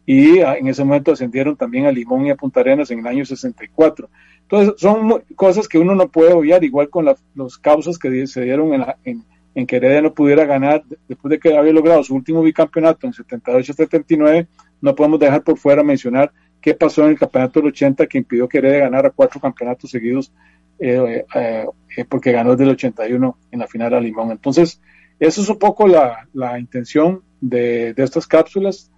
y 0.04 0.38
en 0.38 0.68
ese 0.68 0.84
momento 0.84 1.12
ascendieron 1.12 1.56
también 1.56 1.86
a 1.86 1.92
Limón 1.92 2.26
y 2.26 2.30
a 2.30 2.36
Punta 2.36 2.60
Arenas 2.60 2.90
en 2.92 3.00
el 3.00 3.06
año 3.06 3.24
64. 3.24 4.08
Entonces, 4.42 4.74
son 4.78 5.24
cosas 5.34 5.66
que 5.66 5.78
uno 5.78 5.96
no 5.96 6.08
puede 6.08 6.32
obviar, 6.32 6.62
igual 6.62 6.88
con 6.88 7.04
las 7.04 7.58
causas 7.58 7.98
que 7.98 8.26
se 8.28 8.42
dieron 8.42 8.72
en, 9.04 9.24
en, 9.54 9.66
que 9.66 9.76
Heredia 9.76 10.02
no 10.02 10.14
pudiera 10.14 10.44
ganar 10.44 10.84
después 11.08 11.30
de 11.30 11.40
que 11.40 11.56
había 11.56 11.72
logrado 11.72 12.04
su 12.04 12.14
último 12.14 12.42
bicampeonato 12.42 13.08
en 13.08 13.12
78-79, 13.12 14.46
no 14.80 14.94
podemos 14.94 15.18
dejar 15.18 15.42
por 15.42 15.58
fuera 15.58 15.82
mencionar 15.82 16.30
qué 16.60 16.74
pasó 16.74 17.04
en 17.04 17.10
el 17.10 17.18
campeonato 17.18 17.58
del 17.58 17.70
80 17.70 18.06
que 18.06 18.18
impidió 18.18 18.48
que 18.48 18.58
Heredia 18.58 18.80
ganara 18.80 19.10
cuatro 19.10 19.40
campeonatos 19.40 19.90
seguidos 19.90 20.32
eh, 20.78 21.24
eh, 21.34 21.66
eh, 21.96 22.04
porque 22.04 22.32
ganó 22.32 22.50
desde 22.50 22.64
el 22.64 22.70
81 22.70 23.38
en 23.50 23.58
la 23.58 23.66
final 23.66 23.94
a 23.94 24.00
Limón. 24.00 24.30
Entonces, 24.30 24.80
eso 25.18 25.42
es 25.42 25.48
un 25.48 25.58
poco 25.58 25.86
la, 25.86 26.28
la 26.32 26.58
intención 26.58 27.22
de, 27.40 27.94
de 27.94 28.02
estas 28.02 28.26
cápsulas 28.26 28.90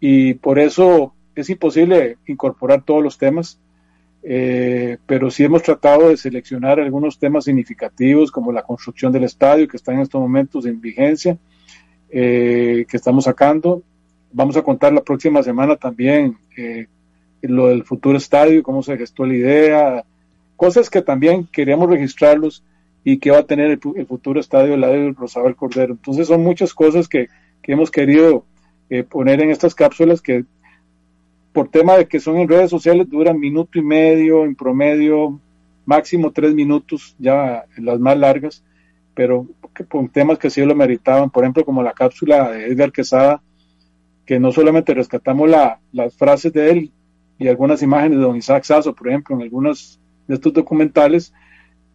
y 0.00 0.34
por 0.34 0.58
eso 0.58 1.14
es 1.34 1.50
imposible 1.50 2.18
incorporar 2.26 2.82
todos 2.82 3.02
los 3.02 3.18
temas 3.18 3.58
eh, 4.22 4.98
pero 5.06 5.30
sí 5.30 5.44
hemos 5.44 5.62
tratado 5.62 6.08
de 6.08 6.16
seleccionar 6.16 6.80
algunos 6.80 7.18
temas 7.18 7.44
significativos 7.44 8.30
como 8.30 8.52
la 8.52 8.62
construcción 8.62 9.12
del 9.12 9.24
estadio 9.24 9.68
que 9.68 9.76
está 9.76 9.92
en 9.92 10.00
estos 10.00 10.20
momentos 10.20 10.66
en 10.66 10.80
vigencia, 10.80 11.38
eh, 12.10 12.84
que 12.88 12.96
estamos 12.96 13.24
sacando. 13.24 13.82
Vamos 14.32 14.56
a 14.56 14.62
contar 14.62 14.92
la 14.92 15.02
próxima 15.02 15.42
semana 15.42 15.76
también 15.76 16.36
eh, 16.56 16.86
lo 17.42 17.68
del 17.68 17.84
futuro 17.84 18.18
estadio, 18.18 18.62
cómo 18.62 18.82
se 18.82 18.96
gestó 18.98 19.24
la 19.24 19.34
idea, 19.34 20.04
cosas 20.56 20.90
que 20.90 21.00
también 21.00 21.48
queríamos 21.50 21.88
registrarlos 21.88 22.64
y 23.04 23.18
que 23.18 23.30
va 23.30 23.38
a 23.38 23.46
tener 23.46 23.70
el, 23.70 24.06
futuro 24.06 24.40
estadio 24.40 24.72
del 24.72 24.80
lado 24.80 24.92
del 24.94 25.14
Rosabel 25.14 25.56
Cordero. 25.56 25.94
Entonces 25.94 26.26
son 26.26 26.42
muchas 26.42 26.74
cosas 26.74 27.08
que, 27.08 27.28
que 27.62 27.72
hemos 27.72 27.90
querido 27.90 28.44
poner 29.10 29.42
en 29.42 29.50
estas 29.50 29.74
cápsulas 29.74 30.22
que 30.22 30.44
por 31.52 31.68
tema 31.68 31.96
de 31.96 32.06
que 32.06 32.20
son 32.20 32.36
en 32.36 32.48
redes 32.48 32.70
sociales, 32.70 33.08
duran 33.08 33.40
minuto 33.40 33.78
y 33.78 33.82
medio, 33.82 34.44
en 34.44 34.54
promedio, 34.54 35.40
máximo 35.86 36.30
tres 36.30 36.54
minutos, 36.54 37.16
ya 37.18 37.64
las 37.78 37.98
más 37.98 38.16
largas, 38.16 38.62
pero 39.14 39.46
por 39.88 40.08
temas 40.10 40.38
que 40.38 40.50
sí 40.50 40.64
lo 40.64 40.74
meritaban, 40.74 41.30
por 41.30 41.44
ejemplo, 41.44 41.64
como 41.64 41.82
la 41.82 41.94
cápsula 41.94 42.50
de 42.50 42.66
Edgar 42.66 42.92
Quesada, 42.92 43.42
que 44.24 44.38
no 44.38 44.52
solamente 44.52 44.94
rescatamos 44.94 45.48
la, 45.48 45.80
las 45.92 46.14
frases 46.14 46.52
de 46.52 46.70
él 46.70 46.92
y 47.38 47.48
algunas 47.48 47.82
imágenes 47.82 48.18
de 48.18 48.24
don 48.24 48.36
Isaac 48.36 48.64
Sasso, 48.64 48.94
por 48.94 49.08
ejemplo, 49.08 49.34
en 49.34 49.42
algunos 49.42 49.98
de 50.26 50.34
estos 50.34 50.52
documentales, 50.52 51.32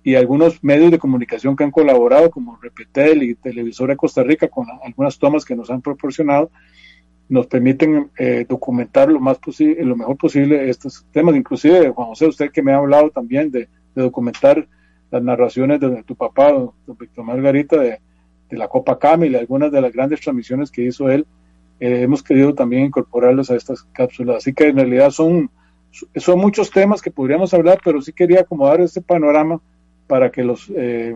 y 0.03 0.15
algunos 0.15 0.61
medios 0.63 0.91
de 0.91 0.99
comunicación 0.99 1.55
que 1.55 1.63
han 1.63 1.71
colaborado, 1.71 2.29
como 2.29 2.57
Repetel 2.61 3.23
y 3.23 3.35
Televisora 3.35 3.95
Costa 3.95 4.21
Rica, 4.21 4.49
con 4.49 4.67
algunas 4.83 5.17
tomas 5.17 5.45
que 5.45 5.55
nos 5.55 5.69
han 5.69 5.81
proporcionado, 5.81 6.51
nos 7.29 7.47
permiten 7.47 8.11
eh, 8.17 8.45
documentar 8.47 9.09
lo 9.09 9.21
más 9.21 9.37
posible, 9.37 9.81
lo 9.83 9.95
mejor 9.95 10.17
posible 10.17 10.69
estos 10.69 11.05
temas. 11.11 11.35
Inclusive, 11.35 11.89
Juan 11.89 12.09
José, 12.09 12.27
usted 12.27 12.51
que 12.51 12.61
me 12.61 12.73
ha 12.73 12.77
hablado 12.77 13.09
también 13.11 13.49
de, 13.49 13.69
documentar 13.95 14.67
las 15.09 15.23
narraciones 15.23 15.79
de, 15.79 16.03
tu 16.03 16.15
papá, 16.15 16.51
don, 16.51 16.71
Víctor 16.99 17.23
Margarita, 17.23 17.79
de, 17.79 17.99
la 18.49 18.67
Copa 18.67 18.99
Camila, 18.99 19.39
algunas 19.39 19.71
de 19.71 19.81
las 19.81 19.91
grandes 19.93 20.21
transmisiones 20.21 20.69
que 20.69 20.83
hizo 20.83 21.09
él, 21.09 21.25
eh, 21.79 22.01
hemos 22.01 22.21
querido 22.21 22.53
también 22.53 22.83
incorporarlos 22.85 23.49
a 23.49 23.55
estas 23.55 23.83
cápsulas. 23.93 24.37
Así 24.37 24.53
que 24.53 24.67
en 24.67 24.75
realidad 24.75 25.09
son, 25.09 25.49
son 26.15 26.39
muchos 26.39 26.69
temas 26.69 27.01
que 27.01 27.09
podríamos 27.09 27.53
hablar, 27.53 27.79
pero 27.83 27.99
sí 28.01 28.13
quería 28.13 28.41
acomodar 28.41 28.81
este 28.81 29.01
panorama 29.01 29.59
para 30.13 30.29
que 30.29 30.43
los 30.43 30.69
eh, 30.69 31.15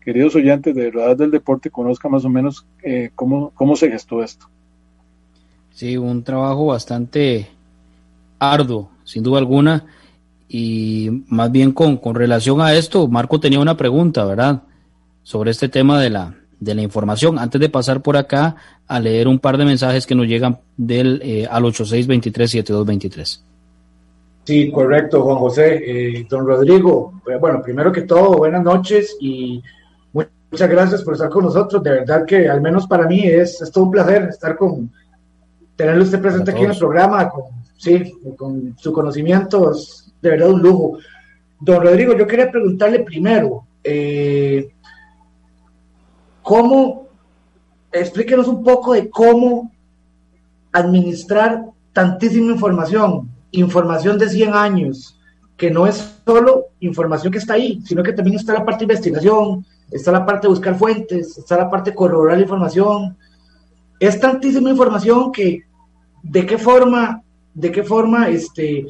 queridos 0.00 0.36
oyentes 0.36 0.72
de 0.72 0.92
Rodadas 0.92 1.18
del 1.18 1.32
Deporte 1.32 1.70
conozcan 1.70 2.12
más 2.12 2.24
o 2.24 2.28
menos 2.28 2.64
cómo, 3.16 3.50
cómo 3.50 3.74
se 3.74 3.90
gestó 3.90 4.22
esto. 4.22 4.46
Sí, 5.72 5.96
un 5.96 6.22
trabajo 6.22 6.66
bastante 6.66 7.48
arduo, 8.38 8.90
sin 9.02 9.24
duda 9.24 9.38
alguna. 9.38 9.86
Y 10.48 11.24
más 11.26 11.50
bien 11.50 11.72
con, 11.72 11.96
con 11.96 12.14
relación 12.14 12.60
a 12.60 12.74
esto, 12.74 13.08
Marco 13.08 13.40
tenía 13.40 13.58
una 13.58 13.76
pregunta, 13.76 14.24
¿verdad? 14.24 14.62
Sobre 15.24 15.50
este 15.50 15.68
tema 15.68 16.00
de 16.00 16.10
la, 16.10 16.36
de 16.60 16.76
la 16.76 16.82
información. 16.82 17.40
Antes 17.40 17.60
de 17.60 17.68
pasar 17.68 18.00
por 18.00 18.16
acá 18.16 18.54
a 18.86 19.00
leer 19.00 19.26
un 19.26 19.40
par 19.40 19.58
de 19.58 19.64
mensajes 19.64 20.06
que 20.06 20.14
nos 20.14 20.28
llegan 20.28 20.60
del 20.76 21.20
eh, 21.24 21.48
al 21.50 21.64
8623-7223. 21.64 23.47
Sí, 24.48 24.72
correcto, 24.72 25.24
Juan 25.24 25.36
José. 25.36 25.74
Eh, 25.84 26.26
don 26.26 26.46
Rodrigo, 26.46 27.20
eh, 27.26 27.36
bueno, 27.36 27.60
primero 27.60 27.92
que 27.92 28.00
todo, 28.00 28.38
buenas 28.38 28.62
noches 28.62 29.14
y 29.20 29.62
muchas 30.10 30.70
gracias 30.70 31.02
por 31.02 31.12
estar 31.12 31.28
con 31.28 31.44
nosotros. 31.44 31.82
De 31.82 31.90
verdad 31.90 32.24
que 32.24 32.48
al 32.48 32.62
menos 32.62 32.86
para 32.86 33.06
mí 33.06 33.26
es, 33.26 33.60
es 33.60 33.70
todo 33.70 33.84
un 33.84 33.90
placer 33.90 34.22
estar 34.22 34.56
con, 34.56 34.90
tenerlo 35.76 36.02
usted 36.02 36.22
presente 36.22 36.52
aquí 36.52 36.64
en 36.64 36.70
el 36.70 36.78
programa, 36.78 37.28
con, 37.28 37.44
sí, 37.76 38.10
con 38.38 38.74
su 38.78 38.90
conocimiento, 38.90 39.70
es 39.72 40.10
de 40.22 40.30
verdad 40.30 40.48
un 40.48 40.62
lujo. 40.62 40.96
Don 41.60 41.82
Rodrigo, 41.82 42.16
yo 42.16 42.26
quería 42.26 42.50
preguntarle 42.50 43.00
primero, 43.00 43.66
eh, 43.84 44.70
¿cómo, 46.40 47.06
explíquenos 47.92 48.48
un 48.48 48.64
poco 48.64 48.94
de 48.94 49.10
cómo 49.10 49.70
administrar 50.72 51.66
tantísima 51.92 52.52
información, 52.52 53.28
información 53.52 54.18
de 54.18 54.28
100 54.28 54.54
años, 54.54 55.18
que 55.56 55.70
no 55.70 55.86
es 55.86 56.20
solo 56.24 56.66
información 56.80 57.32
que 57.32 57.38
está 57.38 57.54
ahí, 57.54 57.80
sino 57.84 58.02
que 58.02 58.12
también 58.12 58.36
está 58.36 58.52
la 58.52 58.64
parte 58.64 58.80
de 58.80 58.92
investigación, 58.92 59.64
está 59.90 60.12
la 60.12 60.24
parte 60.24 60.46
de 60.46 60.52
buscar 60.52 60.76
fuentes, 60.76 61.38
está 61.38 61.56
la 61.56 61.70
parte 61.70 61.90
de 61.90 61.96
corroborar 61.96 62.36
la 62.36 62.42
información. 62.42 63.16
Es 63.98 64.20
tantísima 64.20 64.70
información 64.70 65.32
que 65.32 65.64
de 66.22 66.46
qué 66.46 66.58
forma, 66.58 67.22
de 67.54 67.72
qué 67.72 67.82
forma 67.82 68.28
este, 68.28 68.86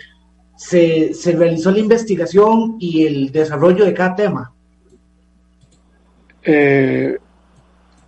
se, 0.57 1.13
realizó 1.37 1.71
la 1.71 1.79
investigación 1.79 2.77
y 2.79 3.07
el 3.07 3.33
desarrollo 3.33 3.85
de 3.85 3.95
cada 3.95 4.15
tema. 4.15 4.53
Eh, 6.43 7.17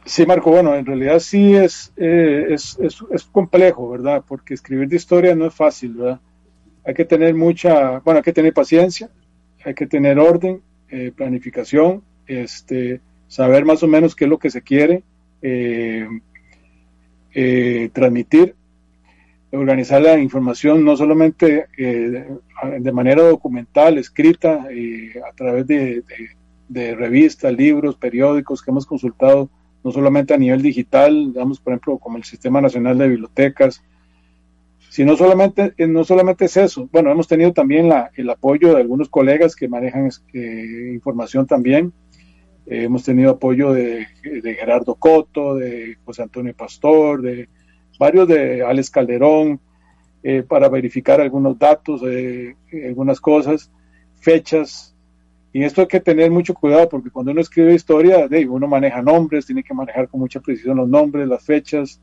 sí, 0.05 0.27
Marco, 0.27 0.51
bueno, 0.51 0.75
en 0.75 0.85
realidad 0.85 1.19
sí 1.21 1.55
es, 1.55 1.93
eh, 1.97 2.47
es, 2.51 2.79
es, 2.81 3.25
complejo, 3.25 3.91
¿verdad? 3.91 4.25
Porque 4.27 4.55
escribir 4.55 4.89
de 4.89 4.97
historia 4.97 5.35
no 5.35 5.47
es 5.47 5.55
fácil, 5.55 5.95
¿verdad? 5.95 6.21
Hay 6.91 6.95
que 6.95 7.05
tener 7.05 7.35
mucha, 7.35 8.01
bueno, 8.01 8.19
hay 8.19 8.25
que 8.25 8.33
tener 8.33 8.53
paciencia, 8.53 9.09
hay 9.65 9.75
que 9.75 9.87
tener 9.87 10.19
orden, 10.19 10.61
eh, 10.89 11.13
planificación, 11.15 12.03
este, 12.27 13.01
saber 13.29 13.65
más 13.65 13.83
o 13.85 13.87
menos 13.87 14.17
qué 14.17 14.25
es 14.25 14.31
lo 14.31 14.39
que 14.39 14.51
se 14.51 14.63
quiere 14.63 15.05
transmitir 17.93 18.57
organizar 19.53 20.03
la 20.03 20.19
información 20.19 20.85
no 20.85 20.97
solamente 20.97 21.67
eh, 21.77 22.27
de 22.79 22.93
manera 22.93 23.23
documental, 23.23 23.99
escrita, 23.99 24.67
eh, 24.71 25.15
a 25.29 25.33
través 25.35 25.67
de, 25.67 26.05
revistas, 26.97 27.53
libros, 27.53 27.97
periódicos 27.97 28.63
que 28.63 28.71
hemos 28.71 28.87
consultado, 28.87 29.51
no 29.83 29.91
solamente 29.91 30.35
a 30.35 30.39
nivel 30.39 30.63
digital, 30.63 31.33
digamos, 31.33 31.59
por 31.59 31.73
ejemplo, 31.73 31.99
como 31.99 32.17
el 32.17 32.25
Sistema 32.25 32.61
Nacional 32.61 32.99
de 32.99 33.09
Bibliotecas, 33.09 33.83
sino 34.91 35.17
solamente, 35.17 35.73
eh, 35.79 35.87
no 35.87 36.03
solamente 36.03 36.47
es 36.47 36.57
eso. 36.57 36.89
Bueno, 36.93 37.13
hemos 37.13 37.29
tenido 37.29 37.53
también 37.53 37.89
la, 37.89 38.11
el 38.17 38.29
apoyo 38.29 38.75
de 38.75 38.81
algunos 38.81 39.09
colegas 39.09 39.55
que 39.55 39.69
manejan 39.69 40.11
información 40.93 41.47
también. 41.47 41.93
hemos 42.67 43.05
tenido 43.05 43.31
apoyo 43.31 43.73
de, 43.73 44.07
de 44.23 44.55
Gerardo 44.55 44.97
Coto, 44.97 45.55
de 45.55 45.97
José 46.05 46.23
Antonio 46.23 46.55
Pastor, 46.55 47.23
de 47.23 47.49
varios 48.01 48.27
de 48.27 48.65
Alex 48.65 48.91
Calderón, 48.91 49.61
eh, 50.25 50.43
para 50.43 50.69
verificar 50.69 51.21
algunos 51.21 51.57
datos, 51.57 52.03
eh, 52.05 52.57
algunas 52.87 53.21
cosas, 53.21 53.71
fechas. 54.17 54.95
Y 55.53 55.63
esto 55.63 55.83
hay 55.83 55.87
que 55.87 56.01
tener 56.01 56.33
mucho 56.33 56.53
cuidado 56.53 56.89
porque 56.89 57.11
cuando 57.11 57.31
uno 57.31 57.41
escribe 57.41 57.75
historia, 57.75 58.29
uno 58.49 58.67
maneja 58.67 59.03
nombres, 59.03 59.47
tiene 59.47 59.63
que 59.63 59.73
manejar 59.73 60.09
con 60.09 60.19
mucha 60.19 60.41
precisión 60.41 60.77
los 60.77 60.89
nombres, 60.89 61.29
las 61.29 61.45
fechas, 61.45 62.01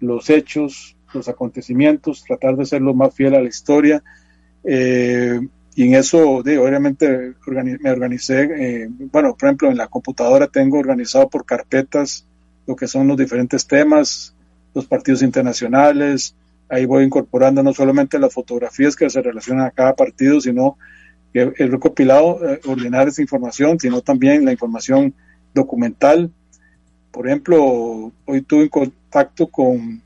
los 0.00 0.30
hechos, 0.30 0.96
los 1.12 1.28
acontecimientos, 1.28 2.24
tratar 2.24 2.56
de 2.56 2.66
ser 2.66 2.82
lo 2.82 2.94
más 2.94 3.14
fiel 3.14 3.34
a 3.34 3.40
la 3.40 3.48
historia. 3.48 4.02
Eh, 4.64 5.40
y 5.74 5.84
en 5.84 5.94
eso, 5.94 6.30
obviamente, 6.30 7.34
me 7.46 7.90
organicé, 7.90 8.88
bueno, 9.12 9.36
por 9.36 9.48
ejemplo, 9.48 9.70
en 9.70 9.76
la 9.76 9.86
computadora 9.86 10.48
tengo 10.48 10.78
organizado 10.78 11.28
por 11.30 11.46
carpetas 11.46 12.26
lo 12.66 12.76
que 12.76 12.86
son 12.86 13.08
los 13.08 13.16
diferentes 13.16 13.66
temas, 13.66 14.34
los 14.74 14.86
partidos 14.86 15.22
internacionales, 15.22 16.34
ahí 16.68 16.86
voy 16.86 17.04
incorporando 17.04 17.62
no 17.62 17.74
solamente 17.74 18.18
las 18.18 18.32
fotografías 18.32 18.94
que 18.94 19.10
se 19.10 19.20
relacionan 19.20 19.66
a 19.66 19.70
cada 19.70 19.94
partido, 19.94 20.40
sino 20.40 20.78
el 21.32 21.70
recopilado, 21.70 22.38
eh, 22.48 22.60
ordenar 22.66 23.08
esa 23.08 23.22
información, 23.22 23.78
sino 23.78 24.00
también 24.00 24.44
la 24.44 24.52
información 24.52 25.14
documental. 25.54 26.30
Por 27.10 27.26
ejemplo, 27.26 28.12
hoy 28.24 28.42
tuve 28.42 28.68
contacto 28.68 29.48
con, 29.48 30.00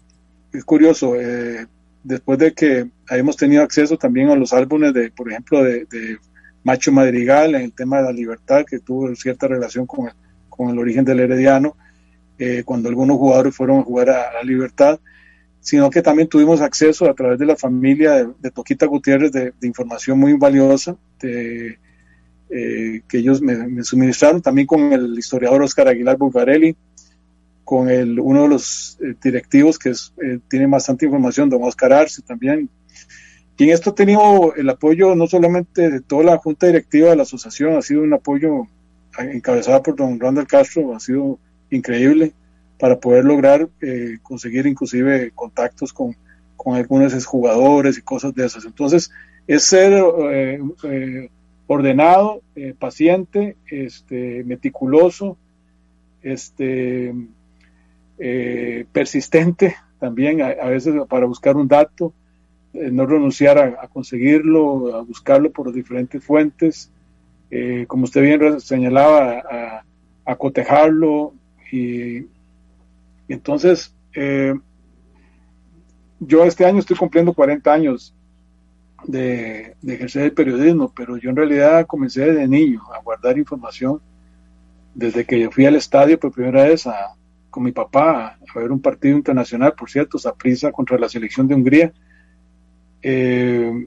es 0.54 0.64
curioso, 0.64 1.16
eh, 1.20 1.66
después 2.02 2.38
de 2.38 2.52
que 2.52 2.88
hayamos 3.08 3.36
tenido 3.36 3.62
acceso 3.62 3.98
también 3.98 4.30
a 4.30 4.36
los 4.36 4.52
álbumes 4.52 4.94
de, 4.94 5.10
por 5.10 5.30
ejemplo, 5.30 5.62
de, 5.62 5.86
Macho 6.62 6.92
Madrigal 6.92 7.54
en 7.54 7.60
el 7.60 7.72
tema 7.74 7.98
de 7.98 8.04
la 8.04 8.12
libertad, 8.12 8.64
que 8.64 8.78
tuvo 8.78 9.14
cierta 9.16 9.46
relación 9.46 9.84
con, 9.86 10.08
con 10.48 10.70
el 10.70 10.78
origen 10.78 11.04
del 11.04 11.20
herediano, 11.20 11.76
eh, 12.38 12.62
cuando 12.64 12.88
algunos 12.88 13.18
jugadores 13.18 13.54
fueron 13.54 13.80
a 13.80 13.82
jugar 13.82 14.08
a 14.08 14.32
la 14.32 14.42
libertad 14.42 14.98
sino 15.64 15.88
que 15.88 16.02
también 16.02 16.28
tuvimos 16.28 16.60
acceso 16.60 17.08
a 17.08 17.14
través 17.14 17.38
de 17.38 17.46
la 17.46 17.56
familia 17.56 18.22
de, 18.38 18.50
Toquita 18.50 18.84
Gutiérrez 18.84 19.32
de, 19.32 19.54
información 19.62 20.18
muy 20.18 20.34
valiosa 20.34 20.94
eh, 21.22 21.78
que 23.08 23.18
ellos 23.18 23.40
me, 23.40 23.82
suministraron, 23.82 24.42
también 24.42 24.66
con 24.66 24.92
el 24.92 25.18
historiador 25.18 25.62
Oscar 25.62 25.88
Aguilar 25.88 26.18
Bugarelli, 26.18 26.76
con 27.64 27.88
el, 27.88 28.20
uno 28.20 28.42
de 28.42 28.48
los 28.48 28.98
eh, 29.00 29.14
directivos 29.22 29.79
que 29.79 29.90
eh, 29.90 30.38
tiene 30.48 30.66
bastante 30.66 31.07
información, 31.07 31.48
don 31.50 31.64
Oscar 31.64 31.92
Arce 31.92 32.22
también. 32.22 32.68
Y 33.57 33.64
en 33.64 33.70
esto 33.70 33.90
he 33.90 33.94
tenido 33.94 34.55
el 34.55 34.68
apoyo 34.68 35.14
no 35.14 35.27
solamente 35.27 35.90
de 35.90 36.00
toda 36.00 36.24
la 36.24 36.38
junta 36.38 36.66
directiva 36.66 37.11
de 37.11 37.16
la 37.16 37.22
asociación, 37.22 37.77
ha 37.77 37.83
sido 37.83 38.03
un 38.03 38.12
apoyo 38.12 38.66
encabezado 39.18 39.83
por 39.83 39.96
don 39.96 40.18
Randall 40.18 40.46
Castro, 40.46 40.94
ha 40.94 41.00
sido 41.00 41.38
increíble 41.70 42.33
para 42.79 42.98
poder 42.98 43.24
lograr 43.24 43.68
eh, 43.81 44.18
conseguir 44.22 44.66
inclusive 44.66 45.31
contactos 45.35 45.92
con, 45.92 46.16
con 46.57 46.74
algunos 46.74 47.24
jugadores 47.24 47.96
y 47.96 48.03
cosas 48.03 48.35
de 48.35 48.46
esas. 48.46 48.64
Entonces, 48.64 49.11
es 49.46 49.62
ser 49.64 49.92
eh, 50.33 50.61
eh, 50.85 51.31
ordenado, 51.66 52.42
paciente, 52.79 53.57
este, 53.70 54.42
meticuloso, 54.44 55.37
este, 56.22 57.14
persistente 58.92 59.77
también 59.98 60.42
a, 60.42 60.66
veces 60.66 60.94
para 61.09 61.27
buscar 61.27 61.57
un 61.57 61.66
dato, 61.68 62.12
no 62.72 63.07
renunciar 63.07 63.59
a, 63.59 63.88
conseguirlo, 63.88 64.94
a 64.96 65.03
buscarlo 65.03 65.50
por 65.50 65.72
diferentes 65.72 66.22
fuentes, 66.22 66.90
como 67.87 68.05
usted 68.05 68.22
bien 68.22 68.61
señalaba, 68.61 69.42
a, 69.50 69.85
a 70.24 70.37
cotejarlo 70.37 71.35
y, 71.70 72.27
entonces, 73.29 73.94
eh, 74.14 74.55
yo 76.20 76.44
este 76.44 76.64
año 76.64 76.79
estoy 76.79 76.96
cumpliendo 76.96 77.33
40 77.33 77.72
años 77.72 78.14
de, 79.07 79.77
ejercer 79.87 80.24
el 80.24 80.33
periodismo, 80.33 80.92
pero 80.94 81.16
yo 81.16 81.31
en 81.31 81.37
realidad 81.37 81.87
comencé 81.87 82.24
desde 82.24 82.48
niño 82.48 82.83
a 82.92 83.03
guardar 83.03 83.38
información, 83.38 84.00
desde 84.94 85.24
que 85.24 85.40
yo 85.40 85.50
fui 85.50 85.66
al 85.66 85.77
estadio 85.77 86.18
por 86.18 86.33
primera 86.33 86.64
vez 86.64 86.87
con 87.54 87.62
mi 87.62 87.70
papá 87.72 88.36
a, 88.54 88.58
ver 88.58 88.72
un 88.72 88.80
partido 88.80 89.16
internacional, 89.16 89.74
por 89.74 89.88
cierto, 89.88 90.18
prisa 90.36 90.72
contra 90.72 90.98
la 90.98 91.08
selección 91.08 91.46
de 91.46 91.54
Hungría. 91.54 91.92
Eh, 93.00 93.86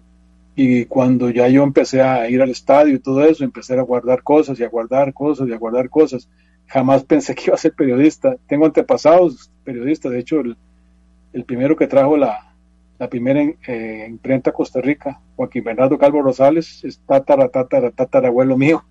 y 0.55 0.85
cuando 0.85 1.29
ya 1.29 1.49
yo 1.49 1.63
empecé 1.63 2.01
a 2.01 2.29
ir 2.29 2.41
al 2.41 2.49
estadio 2.49 2.95
y 2.95 2.99
todo 2.99 3.25
eso, 3.25 3.43
empecé 3.43 3.77
a 3.77 3.81
guardar 3.81 4.23
cosas 4.23 4.59
y 4.59 4.63
a 4.63 4.69
guardar 4.69 5.13
cosas 5.13 5.49
y 5.49 5.53
a 5.53 5.57
guardar 5.57 5.89
cosas 5.89 6.29
jamás 6.67 7.03
pensé 7.03 7.33
que 7.33 7.45
iba 7.47 7.55
a 7.55 7.57
ser 7.57 7.73
periodista. 7.73 8.37
Tengo 8.47 8.65
antepasados 8.65 9.51
periodistas, 9.63 10.11
de 10.11 10.19
hecho, 10.19 10.41
el, 10.41 11.45
primero 11.45 11.75
que 11.75 11.87
trajo 11.87 12.17
la, 12.17 12.53
la 12.99 13.09
primera 13.09 13.41
eh, 13.67 14.05
imprenta 14.09 14.49
a 14.49 14.53
Costa 14.53 14.81
Rica, 14.81 15.19
Joaquín 15.35 15.63
Bernardo 15.63 15.97
Calvo 15.97 16.21
Rosales, 16.21 16.83
es 16.83 16.99
tatara, 16.99 17.49
tatara, 17.49 17.91
tatara, 17.91 18.27
abuelo 18.27 18.57
mío. 18.57 18.83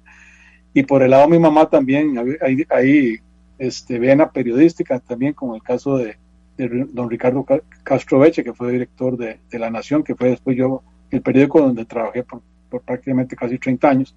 Y 0.72 0.82
por 0.82 1.02
el 1.02 1.10
lado 1.10 1.24
de 1.24 1.30
mi 1.30 1.38
mamá 1.38 1.68
también, 1.68 2.16
ahí, 2.42 2.64
ahí 2.68 3.16
este, 3.58 3.98
vena 3.98 4.30
periodística 4.30 4.98
también, 5.00 5.32
con 5.32 5.54
el 5.54 5.62
caso 5.62 5.96
de, 5.96 6.16
don 6.56 7.10
Ricardo 7.10 7.44
Castro 7.82 8.18
Beche, 8.18 8.42
que 8.42 8.54
fue 8.54 8.72
director 8.72 9.16
de, 9.16 9.40
La 9.58 9.70
Nación, 9.70 10.02
que 10.02 10.14
fue 10.14 10.30
después 10.30 10.56
yo 10.56 10.82
el 11.10 11.22
periódico 11.22 11.60
donde 11.60 11.84
trabajé 11.84 12.22
por, 12.22 12.42
por 12.70 12.82
prácticamente 12.82 13.36
casi 13.36 13.58
30 13.58 13.88
años. 13.88 14.16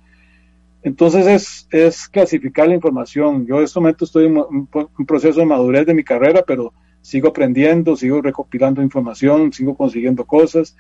Entonces 0.81 1.27
es, 1.27 1.67
es 1.71 2.07
clasificar 2.07 2.67
la 2.67 2.75
información. 2.75 3.45
Yo 3.45 3.57
en 3.57 3.65
este 3.65 3.79
momento 3.79 4.05
estoy 4.05 4.27
en 4.27 4.37
un, 4.37 4.67
proceso 5.05 5.39
de 5.39 5.45
madurez 5.45 5.85
de 5.85 5.93
mi 5.93 6.03
carrera, 6.03 6.43
pero 6.45 6.73
sigo 7.01 7.29
aprendiendo, 7.29 7.95
sigo 7.95 8.21
recopilando 8.21 8.81
información, 8.81 9.51
sigo 9.51 9.75
consiguiendo 9.75 10.25
cosas. 10.25 10.75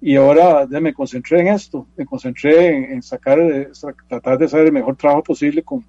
Y 0.00 0.16
ahora 0.16 0.66
me 0.66 0.94
concentré 0.94 1.40
en 1.40 1.48
esto, 1.48 1.86
me 1.96 2.04
concentré 2.04 2.92
en, 2.92 3.02
sacar, 3.02 3.38
eh, 3.40 3.68
tratar 4.08 4.38
de 4.38 4.46
hacer 4.46 4.66
el 4.66 4.72
mejor 4.72 4.96
trabajo 4.96 5.22
posible 5.22 5.62
con, 5.62 5.84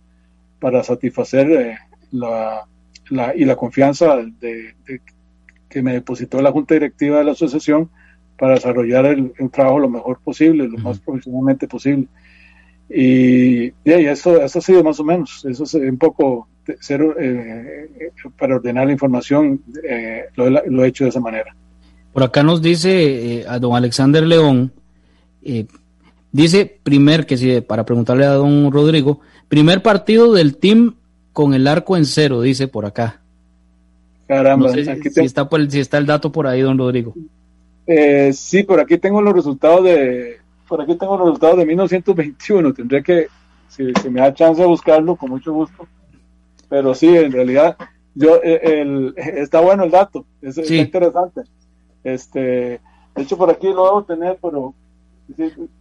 para 0.59 0.83
satisfacer 0.83 1.51
eh, 1.51 1.77
la, 2.13 2.65
la, 3.09 3.35
y 3.35 3.43
la 3.43 3.57
confianza 3.57 4.15
de, 4.39 4.73
que 5.69 5.81
me 5.81 5.93
depositó 5.93 6.41
la 6.41 6.51
Junta 6.51 6.75
Directiva 6.75 7.17
de 7.17 7.25
la 7.25 7.33
asociación 7.33 7.89
para 8.37 8.55
desarrollar 8.55 9.05
el, 9.05 9.33
el 9.37 9.51
trabajo 9.51 9.79
lo 9.79 9.89
mejor 9.89 10.19
posible, 10.23 10.67
lo 10.67 10.77
más 10.77 10.99
profesionalmente 10.99 11.67
posible. 11.67 12.07
Y, 12.89 13.65
y 13.65 13.73
eso, 13.85 14.41
eso 14.41 14.59
ha 14.59 14.61
sido 14.61 14.83
más 14.83 14.99
o 14.99 15.03
menos, 15.03 15.43
eso 15.45 15.63
es 15.63 15.73
un 15.73 15.97
poco 15.97 16.47
cero, 16.79 17.15
eh, 17.19 17.89
para 18.37 18.55
ordenar 18.55 18.85
la 18.85 18.93
información, 18.93 19.61
eh, 19.83 20.25
lo, 20.35 20.83
he 20.83 20.87
hecho 20.87 21.03
de 21.03 21.09
esa 21.09 21.19
manera. 21.19 21.55
Por 22.11 22.23
acá 22.23 22.43
nos 22.43 22.61
dice 22.61 23.39
eh, 23.39 23.45
a 23.47 23.59
don 23.59 23.75
Alexander 23.75 24.23
León, 24.23 24.71
dice 26.31 26.79
primer, 26.83 27.25
que 27.25 27.37
si 27.37 27.61
para 27.61 27.85
preguntarle 27.85 28.25
a 28.25 28.33
don 28.33 28.71
Rodrigo, 28.71 29.19
primer 29.47 29.81
partido 29.81 30.31
del 30.33 30.57
team 30.57 30.95
con 31.33 31.53
el 31.53 31.67
arco 31.67 31.97
en 31.97 32.05
cero, 32.05 32.41
dice 32.41 32.67
por 32.67 32.85
acá. 32.85 33.19
Caramba, 34.27 34.71
si, 34.71 34.79
está 35.21 35.49
por 35.49 35.69
si 35.69 35.79
está 35.79 35.97
el 35.97 36.05
dato 36.05 36.31
por 36.31 36.47
ahí, 36.47 36.61
don 36.61 36.77
Rodrigo. 36.77 37.13
sí, 38.31 38.63
por 38.63 38.79
aquí 38.79 38.97
tengo 38.97 39.21
los 39.21 39.33
resultados 39.33 39.83
de, 39.83 40.37
por 40.67 40.81
aquí 40.81 40.95
tengo 40.95 41.17
los 41.17 41.27
resultados 41.27 41.57
de 41.57 41.65
1921. 41.65 42.73
Tendré 42.73 43.03
que, 43.03 43.27
si, 43.67 43.83
me 44.09 44.21
da 44.21 44.33
chance 44.33 44.61
de 44.61 44.67
buscarlo, 44.67 45.15
con 45.15 45.29
mucho 45.29 45.53
gusto. 45.53 45.87
Pero 46.69 46.95
sí, 46.95 47.15
en 47.15 47.31
realidad, 47.31 47.77
yo 48.15 48.41
eh, 48.43 48.81
el, 48.81 49.13
está 49.17 49.59
bueno 49.59 49.83
el 49.83 49.91
dato, 49.91 50.25
es, 50.41 50.57
interesante. 50.71 51.41
Este, 52.03 52.39
de 53.15 53.21
hecho, 53.21 53.37
por 53.37 53.51
aquí 53.51 53.67
lo 53.67 53.85
debo 53.85 54.03
tener, 54.03 54.37
pero 54.41 54.73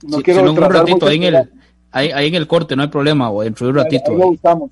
no 0.03 0.23
quiero 0.23 0.51
un 0.51 0.57
ratito, 0.57 1.07
ahí 1.07 1.17
en, 1.17 1.23
el, 1.23 1.51
ahí, 1.91 2.11
ahí, 2.11 2.29
en 2.29 2.35
el 2.35 2.47
corte, 2.47 2.77
no 2.77 2.83
hay 2.83 2.89
problema, 2.89 3.31
o 3.31 3.43
dentro 3.43 3.67
de 3.67 3.71
un 3.71 3.79
ratito. 3.79 4.13
lo 4.13 4.27
buscamos. 4.27 4.71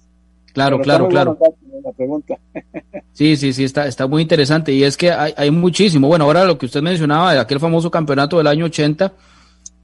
Claro, 0.52 0.80
claro, 0.80 1.08
claro. 1.08 1.38
La 1.82 1.92
pregunta. 1.92 2.34
sí, 3.12 3.36
sí, 3.36 3.52
sí, 3.52 3.64
está, 3.64 3.86
está 3.86 4.06
muy 4.06 4.22
interesante. 4.22 4.72
Y 4.72 4.84
es 4.84 4.96
que 4.96 5.10
hay, 5.10 5.32
hay 5.36 5.50
muchísimo. 5.50 6.08
Bueno, 6.08 6.24
ahora 6.24 6.44
lo 6.44 6.58
que 6.58 6.66
usted 6.66 6.82
mencionaba 6.82 7.32
de 7.32 7.40
aquel 7.40 7.60
famoso 7.60 7.90
campeonato 7.90 8.38
del 8.38 8.46
año 8.46 8.66
80, 8.66 9.12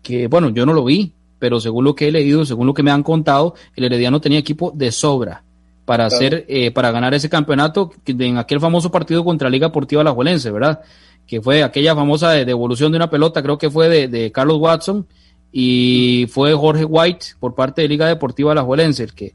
que, 0.03 0.27
bueno, 0.27 0.51
yo 0.51 0.67
no 0.67 0.73
lo 0.73 0.85
vi, 0.85 1.13
pero 1.39 1.61
según 1.61 1.85
lo 1.85 1.95
que 1.95 2.09
he 2.09 2.13
leído, 2.13 2.45
según 2.45 2.67
lo 2.67 2.75
que 2.75 2.83
me 2.83 2.91
han 2.91 3.03
contado, 3.03 3.55
el 3.75 3.85
Herediano 3.85 4.21
tenía 4.21 4.39
equipo 4.39 4.73
de 4.75 4.93
sobra 4.93 5.43
para 5.87 6.07
hacer, 6.07 6.45
eh, 6.49 6.73
para 6.73 6.91
ganar 6.91 7.15
ese 7.15 7.31
campeonato 7.31 7.93
en 8.05 8.39
aquel 8.39 8.61
famoso 8.61 8.91
partido 8.91 9.25
contra 9.25 9.49
Liga 9.49 9.69
Deportiva 9.69 10.03
Alajuelense, 10.03 10.51
¿verdad? 10.51 10.81
Que 11.27 11.41
fue 11.41 11.63
aquella 11.63 11.95
famosa 11.95 12.33
devolución 12.33 12.93
de 12.93 12.97
una 12.97 13.09
pelota, 13.09 13.43
creo 13.43 13.57
que 13.57 13.71
fue 13.71 14.09
de, 14.09 14.33
Carlos 14.33 14.59
Watson 14.59 15.07
y 15.53 16.27
fue 16.29 16.53
Jorge 16.55 16.85
White 16.85 17.27
por 17.39 17.55
parte 17.55 17.83
de 17.83 17.89
Liga 17.89 18.09
Deportiva 18.09 18.53
Alajuelense 18.53 19.05
el 19.05 19.15
que, 19.15 19.35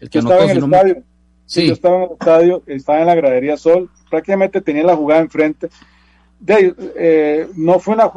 el 0.00 0.10
que 0.10 0.18
anotó. 0.18 0.34
Estaba 0.34 0.50
en 0.50 0.56
el 0.56 0.64
estadio. 0.64 1.02
Sí. 1.46 1.66
Yo 1.66 1.72
estaba 1.72 1.96
en 1.96 2.02
el 2.02 2.10
estadio, 2.12 2.62
estaba 2.66 3.00
en 3.00 3.06
la 3.06 3.14
gradería 3.14 3.56
Sol, 3.56 3.90
prácticamente 4.08 4.60
tenía 4.60 4.84
la 4.84 4.96
jugada 4.96 5.20
enfrente. 5.20 5.68
De, 6.38 6.74
eh, 6.96 7.48
no 7.56 7.78
fue 7.78 7.94
una 7.94 8.10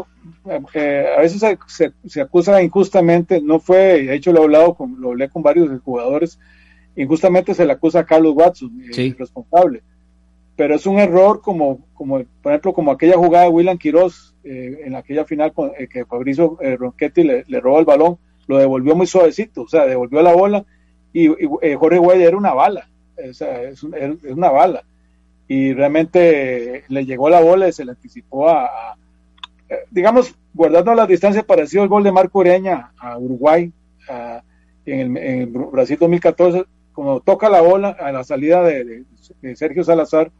eh, 0.73 1.05
a 1.17 1.21
veces 1.21 1.57
se, 1.67 1.93
se, 2.05 2.21
acusa 2.21 2.61
injustamente, 2.61 3.41
no 3.41 3.59
fue, 3.59 4.03
de 4.03 4.15
hecho 4.15 4.31
lo 4.31 4.41
he 4.41 4.43
hablado 4.43 4.75
con, 4.75 4.99
lo 4.99 5.09
hablé 5.09 5.29
con 5.29 5.41
varios 5.41 5.69
jugadores, 5.81 6.39
injustamente 6.95 7.53
se 7.53 7.65
le 7.65 7.73
acusa 7.73 7.99
a 7.99 8.05
Carlos 8.05 8.33
Watson, 8.35 8.71
el 8.93 9.17
responsable. 9.17 9.83
pero 10.55 10.75
es 10.75 10.85
un 10.85 10.99
error 10.99 11.41
como, 11.41 11.85
como 11.93 12.23
por 12.41 12.51
ejemplo, 12.51 12.73
como 12.73 12.91
aquella 12.91 13.17
jugada 13.17 13.45
de 13.45 13.51
William 13.51 13.77
Quiroz 13.77 14.35
eh, 14.43 14.81
en 14.85 14.95
aquella 14.95 15.25
final 15.25 15.53
con, 15.53 15.71
eh, 15.77 15.87
que 15.87 16.05
Fabricio 16.05 16.57
eh, 16.61 16.75
Ronchetti 16.75 17.23
le, 17.23 17.45
le, 17.47 17.59
robó 17.61 17.79
el 17.79 17.85
balón, 17.85 18.17
lo 18.47 18.57
devolvió 18.57 18.95
muy 18.95 19.07
suavecito, 19.07 19.63
o 19.63 19.67
sea, 19.67 19.85
devolvió 19.85 20.21
la 20.21 20.33
bola 20.33 20.65
y, 21.13 21.29
y 21.29 21.75
Jorge 21.75 21.99
Guaya 21.99 22.27
era 22.27 22.37
una 22.37 22.53
bala, 22.53 22.89
es, 23.15 23.83
un, 23.83 23.93
es, 23.95 24.23
una 24.23 24.49
bala. 24.49 24.83
Y 25.47 25.73
realmente 25.73 26.83
le 26.87 27.05
llegó 27.05 27.29
la 27.29 27.41
bola 27.41 27.67
y 27.67 27.73
se 27.73 27.85
le 27.85 27.91
anticipó 27.91 28.49
a, 28.49 28.65
a 28.65 28.97
digamos, 29.91 30.35
guardando 30.53 30.93
las 30.93 31.07
distancias 31.07 31.45
parecido 31.45 31.83
al 31.83 31.89
gol 31.89 32.03
de 32.03 32.11
Marco 32.11 32.39
Ureña 32.39 32.91
a 32.97 33.17
Uruguay 33.17 33.71
en, 34.85 35.17
el, 35.17 35.47
Brasil 35.47 35.97
2014, 35.99 36.65
como 36.91 37.21
toca 37.21 37.49
la 37.49 37.61
bola 37.61 37.89
a 37.89 38.11
la 38.11 38.23
salida 38.23 38.63
de, 38.63 39.03
Sergio 39.55 39.83
Salazar 39.83 40.31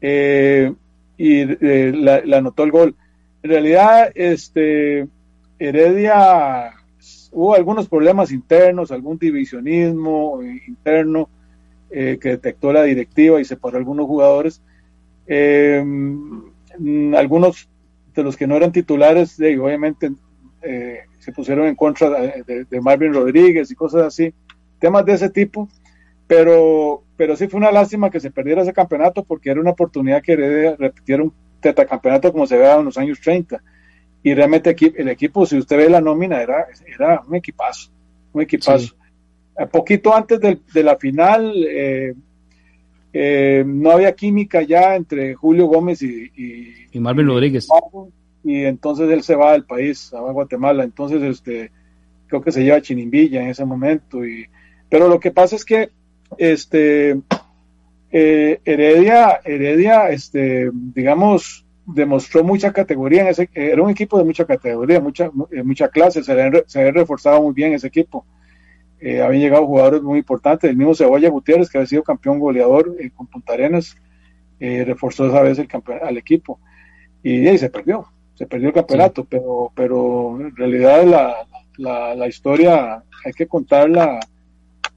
eh, 0.00 0.72
y 1.16 1.40
eh, 1.40 1.92
la, 1.94 2.38
anotó 2.38 2.62
el 2.64 2.70
gol. 2.70 2.96
En 3.42 3.50
realidad, 3.50 4.10
este 4.14 5.06
Heredia 5.58 6.72
hubo 7.34 7.54
algunos 7.54 7.88
problemas 7.88 8.32
internos, 8.32 8.90
algún 8.90 9.18
divisionismo 9.18 10.40
interno 10.66 11.28
eh, 11.90 12.18
que 12.20 12.30
detectó 12.30 12.72
la 12.72 12.82
directiva 12.84 13.40
y 13.40 13.44
separó 13.44 13.76
a 13.76 13.80
algunos 13.80 14.06
jugadores. 14.06 14.62
algunos 17.16 17.68
de 18.14 18.22
los 18.22 18.36
que 18.36 18.46
no 18.46 18.56
eran 18.56 18.72
titulares, 18.72 19.36
de, 19.36 19.58
obviamente 19.58 20.12
eh, 20.62 21.00
se 21.18 21.32
pusieron 21.32 21.66
en 21.66 21.74
contra 21.74 22.08
de, 22.10 22.80
Marvin 22.80 23.12
Rodríguez 23.12 23.70
y 23.70 23.74
cosas 23.74 24.02
así, 24.02 24.32
temas 24.78 25.04
de 25.04 25.14
ese 25.14 25.30
tipo, 25.30 25.68
pero, 26.26 27.02
pero 27.16 27.36
sí 27.36 27.48
fue 27.48 27.58
una 27.58 27.72
lástima 27.72 28.10
que 28.10 28.20
se 28.20 28.30
perdiera 28.30 28.62
ese 28.62 28.72
campeonato 28.72 29.24
porque 29.24 29.50
era 29.50 29.60
una 29.60 29.70
oportunidad 29.70 30.22
que 30.22 30.36
repitiera 30.78 31.22
un 31.22 31.32
tetacampeonato 31.60 32.32
como 32.32 32.46
se 32.46 32.56
veía 32.56 32.76
en 32.76 32.84
los 32.84 32.98
años 32.98 33.20
30. 33.20 33.62
Y 34.24 34.34
realmente 34.34 34.74
el 34.96 35.08
equipo, 35.10 35.46
si 35.46 35.58
usted 35.58 35.76
ve 35.76 35.90
la 35.90 36.00
nómina, 36.00 36.42
era, 36.42 36.66
era 36.86 37.22
un 37.28 37.36
equipazo, 37.36 37.90
un 38.32 38.42
equipazo. 38.42 38.86
Sí. 38.88 39.64
Poquito 39.70 40.16
antes 40.16 40.40
de, 40.40 40.58
de 40.72 40.82
la 40.82 40.96
final, 40.96 41.54
eh, 41.68 42.14
eh, 43.12 43.62
no 43.64 43.90
había 43.90 44.14
química 44.14 44.62
ya 44.62 44.96
entre 44.96 45.34
Julio 45.34 45.66
Gómez 45.66 46.02
y, 46.02 46.32
y, 46.34 46.74
y 46.90 47.00
Marvin 47.00 47.26
Rodríguez. 47.28 47.68
Y 48.42 48.64
entonces 48.64 49.10
él 49.10 49.22
se 49.22 49.36
va 49.36 49.52
del 49.52 49.66
país, 49.66 50.12
a 50.14 50.20
Guatemala. 50.20 50.84
Entonces, 50.84 51.22
este, 51.22 51.70
creo 52.26 52.42
que 52.42 52.50
se 52.50 52.64
lleva 52.64 52.78
a 52.78 52.82
Chinimbilla 52.82 53.42
en 53.42 53.50
ese 53.50 53.64
momento. 53.64 54.24
Y, 54.26 54.46
pero 54.88 55.06
lo 55.06 55.20
que 55.20 55.32
pasa 55.32 55.54
es 55.54 55.64
que 55.66 55.90
este, 56.38 57.20
eh, 58.10 58.60
Heredia, 58.64 59.40
Heredia, 59.44 60.08
este, 60.08 60.70
digamos, 60.72 61.63
demostró 61.86 62.42
mucha 62.42 62.72
categoría 62.72 63.22
en 63.22 63.28
ese, 63.28 63.50
era 63.54 63.82
un 63.82 63.90
equipo 63.90 64.18
de 64.18 64.24
mucha 64.24 64.44
categoría, 64.44 65.00
mucha, 65.00 65.30
mucha 65.64 65.88
clase, 65.88 66.22
se 66.22 66.32
había, 66.32 66.62
se 66.66 66.80
había 66.80 66.92
reforzado 66.92 67.42
muy 67.42 67.52
bien 67.52 67.72
ese 67.72 67.88
equipo 67.88 68.24
eh, 69.04 69.20
habían 69.20 69.42
llegado 69.42 69.66
jugadores 69.66 70.00
muy 70.00 70.18
importantes, 70.20 70.70
el 70.70 70.78
mismo 70.78 70.94
Cebolla 70.94 71.28
Gutiérrez, 71.28 71.68
que 71.68 71.76
había 71.76 71.88
sido 71.88 72.02
campeón 72.02 72.38
goleador 72.38 72.96
eh, 72.98 73.10
con 73.14 73.26
Punta 73.26 73.52
Arenas, 73.52 73.98
eh, 74.58 74.82
reforzó 74.82 75.26
esa 75.26 75.42
vez 75.42 75.58
el 75.58 75.68
al 76.02 76.16
equipo 76.16 76.58
y, 77.22 77.46
y, 77.46 77.58
se 77.58 77.68
perdió, 77.68 78.06
se 78.34 78.46
perdió 78.46 78.68
el 78.68 78.74
campeonato, 78.74 79.20
sí. 79.22 79.28
pero, 79.30 79.70
pero 79.74 80.40
en 80.40 80.56
realidad 80.56 81.04
la, 81.04 81.46
la, 81.76 82.14
la 82.14 82.28
historia 82.28 83.02
hay 83.26 83.32
que 83.34 83.46
contarla 83.46 84.20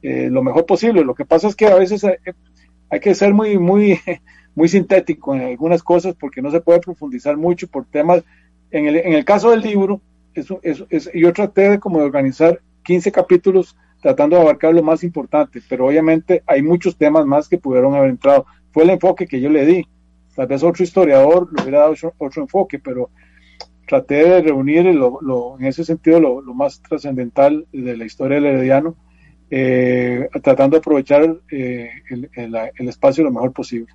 eh, 0.01 0.29
lo 0.31 0.41
mejor 0.41 0.65
posible. 0.65 1.03
Lo 1.03 1.13
que 1.13 1.25
pasa 1.25 1.49
es 1.49 1.55
que 1.57 1.65
a 1.67 1.75
veces 1.75 2.05
hay, 2.05 2.15
hay 2.89 2.99
que 3.01 3.13
ser 3.13 3.33
muy, 3.33 3.57
muy, 3.57 3.99
muy 4.57 4.67
sintético 4.67 5.35
en 5.35 5.41
algunas 5.41 5.83
cosas 5.83 6.15
porque 6.19 6.41
no 6.41 6.49
se 6.49 6.61
puede 6.61 6.79
profundizar 6.79 7.37
mucho 7.37 7.67
por 7.67 7.85
temas. 7.85 8.23
En 8.71 8.87
el, 8.87 8.95
en 8.95 9.13
el 9.13 9.23
caso 9.23 9.51
del 9.51 9.61
libro, 9.61 10.01
eso, 10.33 10.59
eso, 10.63 10.87
eso, 10.89 11.11
yo 11.13 11.31
traté 11.31 11.69
de 11.69 11.79
como 11.79 11.99
de 11.99 12.05
organizar 12.05 12.59
15 12.81 13.11
capítulos 13.11 13.77
tratando 14.01 14.35
de 14.35 14.41
abarcar 14.41 14.73
lo 14.73 14.81
más 14.81 15.03
importante, 15.03 15.61
pero 15.69 15.85
obviamente 15.85 16.41
hay 16.47 16.63
muchos 16.63 16.97
temas 16.97 17.27
más 17.27 17.47
que 17.47 17.59
pudieron 17.59 17.93
haber 17.93 18.09
entrado. 18.09 18.47
Fue 18.71 18.81
el 18.81 18.89
enfoque 18.89 19.27
que 19.27 19.39
yo 19.39 19.51
le 19.51 19.63
di. 19.63 19.87
Tal 20.35 20.47
vez 20.47 20.63
otro 20.63 20.83
historiador 20.83 21.53
le 21.53 21.61
hubiera 21.61 21.81
dado 21.81 21.93
otro, 22.17 22.41
enfoque, 22.41 22.79
pero 22.79 23.11
traté 23.87 24.27
de 24.27 24.41
reunir 24.41 24.85
lo, 24.85 25.19
lo, 25.21 25.59
en 25.59 25.67
ese 25.67 25.85
sentido 25.85 26.19
lo, 26.19 26.41
más 26.55 26.81
trascendental 26.81 27.67
de 27.71 27.95
la 27.95 28.05
historia 28.05 28.37
del 28.37 28.47
Herediano, 28.47 28.95
eh, 29.51 30.27
tratando 30.41 30.77
de 30.77 30.79
aprovechar 30.79 31.41
eh, 31.51 31.91
el, 32.09 32.27
el, 32.75 32.89
espacio 32.89 33.23
lo 33.23 33.31
mejor 33.31 33.53
posible. 33.53 33.93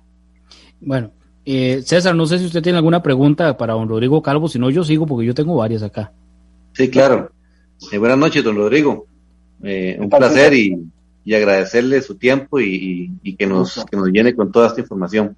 Bueno, 0.85 1.11
eh, 1.45 1.81
César, 1.83 2.15
no 2.15 2.25
sé 2.25 2.39
si 2.39 2.45
usted 2.45 2.61
tiene 2.61 2.77
alguna 2.77 3.01
pregunta 3.01 3.57
para 3.57 3.73
don 3.73 3.87
Rodrigo 3.87 4.21
Calvo, 4.21 4.47
si 4.47 4.59
no 4.59 4.69
yo 4.69 4.83
sigo 4.83 5.05
porque 5.05 5.25
yo 5.25 5.33
tengo 5.33 5.55
varias 5.55 5.83
acá. 5.83 6.11
Sí, 6.73 6.89
claro. 6.89 7.31
Eh, 7.91 7.97
buenas 7.97 8.17
noches, 8.17 8.43
don 8.43 8.55
Rodrigo. 8.55 9.05
Eh, 9.63 9.97
un 9.99 10.09
placer 10.09 10.53
y, 10.53 10.77
y, 11.23 11.33
agradecerle 11.33 12.01
su 12.01 12.15
tiempo 12.15 12.59
y, 12.59 12.65
y, 12.65 13.11
y, 13.23 13.35
que, 13.35 13.45
nos, 13.45 13.85
que 13.89 13.95
nos 13.95 14.07
llene 14.09 14.35
con 14.35 14.51
toda 14.51 14.67
esta 14.67 14.81
información. 14.81 15.35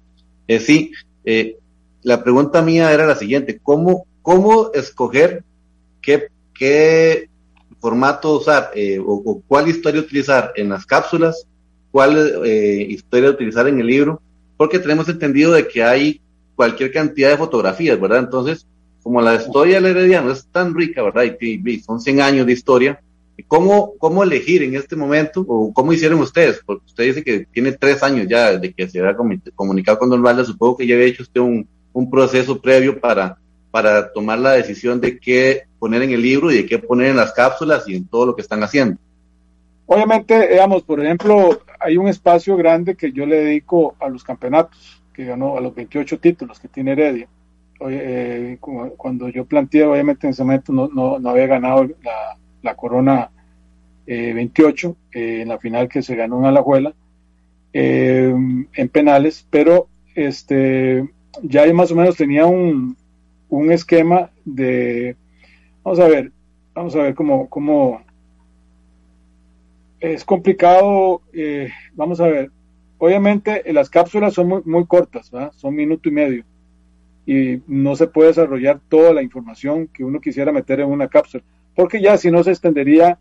Eh, 0.48 0.58
sí, 0.58 0.90
eh, 1.24 1.56
la 2.02 2.22
pregunta 2.22 2.62
mía 2.62 2.92
era 2.92 3.06
la 3.06 3.16
siguiente, 3.16 3.58
¿cómo, 3.62 4.06
cómo 4.22 4.70
escoger 4.74 5.44
qué, 6.00 6.28
qué 6.54 7.28
formato 7.80 8.38
usar 8.38 8.70
eh, 8.74 8.98
o, 8.98 9.14
o, 9.24 9.42
cuál 9.46 9.68
historia 9.68 10.00
utilizar 10.00 10.52
en 10.56 10.68
las 10.68 10.86
cápsulas, 10.86 11.46
cuál 11.90 12.42
eh, 12.44 12.86
historia 12.88 13.30
utilizar 13.30 13.66
en 13.68 13.80
el 13.80 13.86
libro? 13.86 14.22
Porque 14.56 14.78
tenemos 14.78 15.08
entendido 15.08 15.52
de 15.52 15.68
que 15.68 15.82
hay 15.82 16.20
cualquier 16.54 16.92
cantidad 16.92 17.30
de 17.30 17.36
fotografías, 17.36 18.00
¿verdad? 18.00 18.20
Entonces, 18.20 18.66
como 19.02 19.20
la 19.20 19.34
historia 19.34 19.76
del 19.76 19.96
Herediano 19.96 20.32
es 20.32 20.46
tan 20.46 20.74
rica, 20.74 21.02
¿verdad? 21.02 21.24
Y, 21.40 21.80
son 21.80 22.00
100 22.00 22.20
años 22.20 22.46
de 22.46 22.52
historia, 22.52 23.00
¿Cómo, 23.48 23.92
¿Cómo 23.98 24.22
elegir 24.22 24.62
en 24.62 24.76
este 24.76 24.96
momento 24.96 25.44
o 25.46 25.70
cómo 25.70 25.92
hicieron 25.92 26.20
ustedes? 26.20 26.62
Porque 26.64 26.86
usted 26.86 27.04
dice 27.04 27.22
que 27.22 27.46
tiene 27.52 27.72
tres 27.72 28.02
años 28.02 28.26
ya 28.28 28.56
de 28.56 28.72
que 28.72 28.88
se 28.88 28.98
había 28.98 29.14
comunicado 29.54 29.98
con 29.98 30.08
Don 30.08 30.22
Valda, 30.22 30.42
supongo 30.42 30.78
que 30.78 30.86
ya 30.86 30.94
había 30.94 31.08
hecho 31.08 31.22
usted 31.22 31.42
un, 31.42 31.68
un 31.92 32.10
proceso 32.10 32.60
previo 32.60 32.98
para, 32.98 33.36
para 33.70 34.10
tomar 34.12 34.38
la 34.38 34.52
decisión 34.52 35.00
de 35.00 35.18
qué 35.18 35.64
poner 35.78 36.02
en 36.02 36.12
el 36.12 36.22
libro 36.22 36.50
y 36.50 36.56
de 36.56 36.66
qué 36.66 36.78
poner 36.78 37.08
en 37.08 37.16
las 37.16 37.32
cápsulas 37.32 37.88
y 37.88 37.96
en 37.96 38.06
todo 38.06 38.26
lo 38.26 38.34
que 38.34 38.42
están 38.42 38.62
haciendo. 38.62 38.98
Obviamente, 39.86 40.48
digamos, 40.48 40.82
por 40.82 41.02
ejemplo, 41.04 41.60
hay 41.86 41.96
un 41.96 42.08
espacio 42.08 42.56
grande 42.56 42.96
que 42.96 43.12
yo 43.12 43.24
le 43.26 43.36
dedico 43.36 43.94
a 44.00 44.08
los 44.08 44.24
campeonatos, 44.24 45.00
que 45.14 45.24
ganó 45.24 45.56
a 45.56 45.60
los 45.60 45.72
28 45.72 46.18
títulos 46.18 46.58
que 46.58 46.66
tiene 46.66 46.92
Heredia. 46.92 47.28
Eh, 47.88 48.58
cuando 48.60 49.28
yo 49.28 49.44
planteé, 49.44 49.84
obviamente 49.84 50.26
en 50.26 50.32
ese 50.32 50.42
momento 50.42 50.72
no, 50.72 50.88
no, 50.88 51.20
no 51.20 51.30
había 51.30 51.46
ganado 51.46 51.86
la, 52.62 52.74
Corona 52.74 53.30
eh, 54.04 54.32
28 54.32 54.96
eh, 55.12 55.42
en 55.42 55.48
la 55.48 55.58
final 55.58 55.88
que 55.88 56.02
se 56.02 56.16
ganó 56.16 56.40
en 56.40 56.46
Alajuela 56.46 56.92
eh, 57.72 58.34
en 58.72 58.88
penales, 58.88 59.46
pero 59.48 59.86
este 60.16 61.08
ya 61.42 61.72
más 61.72 61.92
o 61.92 61.94
menos 61.94 62.16
tenía 62.16 62.46
un, 62.46 62.96
un 63.48 63.70
esquema 63.70 64.30
de 64.44 65.14
vamos 65.84 66.00
a 66.00 66.08
ver, 66.08 66.32
vamos 66.74 66.96
a 66.96 67.02
ver 67.02 67.14
cómo, 67.14 67.48
cómo 67.48 68.00
es 70.14 70.24
complicado, 70.24 71.22
eh, 71.32 71.70
vamos 71.94 72.20
a 72.20 72.26
ver, 72.26 72.50
obviamente 72.98 73.62
las 73.72 73.90
cápsulas 73.90 74.34
son 74.34 74.48
muy, 74.48 74.62
muy 74.64 74.86
cortas, 74.86 75.30
son 75.56 75.74
minuto 75.74 76.08
y 76.08 76.12
medio. 76.12 76.44
Y 77.26 77.60
no 77.66 77.96
se 77.96 78.06
puede 78.06 78.28
desarrollar 78.28 78.80
toda 78.88 79.12
la 79.12 79.22
información 79.22 79.88
que 79.88 80.04
uno 80.04 80.20
quisiera 80.20 80.52
meter 80.52 80.80
en 80.80 80.88
una 80.88 81.08
cápsula 81.08 81.42
porque 81.76 82.00
ya 82.00 82.16
si 82.16 82.30
no 82.30 82.42
se 82.42 82.50
extendería 82.50 83.18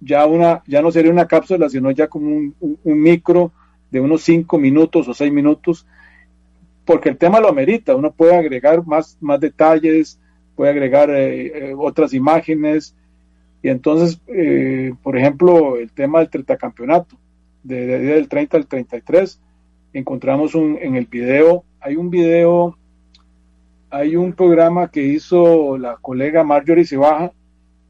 ya 0.00 0.26
una, 0.26 0.64
ya 0.66 0.80
no 0.80 0.90
sería 0.90 1.12
una 1.12 1.28
cápsula, 1.28 1.68
sino 1.68 1.90
ya 1.90 2.08
como 2.08 2.26
un, 2.26 2.54
un, 2.58 2.78
un 2.82 3.00
micro 3.00 3.52
de 3.90 4.00
unos 4.00 4.22
cinco 4.22 4.58
minutos 4.58 5.06
o 5.06 5.14
seis 5.14 5.30
minutos, 5.30 5.86
porque 6.86 7.10
el 7.10 7.18
tema 7.18 7.38
lo 7.38 7.48
amerita, 7.48 7.94
uno 7.94 8.10
puede 8.10 8.34
agregar 8.34 8.84
más, 8.86 9.18
más 9.20 9.38
detalles, 9.38 10.18
puede 10.56 10.70
agregar 10.70 11.10
eh, 11.10 11.70
eh, 11.70 11.74
otras 11.76 12.14
imágenes, 12.14 12.96
y 13.62 13.68
entonces, 13.68 14.20
eh, 14.28 14.92
por 15.02 15.16
ejemplo, 15.16 15.76
el 15.76 15.92
tema 15.92 16.20
del 16.20 16.30
tretacampeonato, 16.30 17.16
de, 17.62 17.86
de, 17.86 17.98
del 17.98 18.28
30 18.28 18.56
al 18.56 18.66
33, 18.66 19.40
encontramos 19.92 20.54
un, 20.54 20.78
en 20.80 20.96
el 20.96 21.06
video, 21.06 21.64
hay 21.80 21.96
un 21.96 22.10
video, 22.10 22.78
hay 23.90 24.16
un 24.16 24.32
programa 24.32 24.90
que 24.90 25.02
hizo 25.02 25.76
la 25.76 25.96
colega 25.96 26.44
Marjorie 26.44 26.86
Cibaja, 26.86 27.32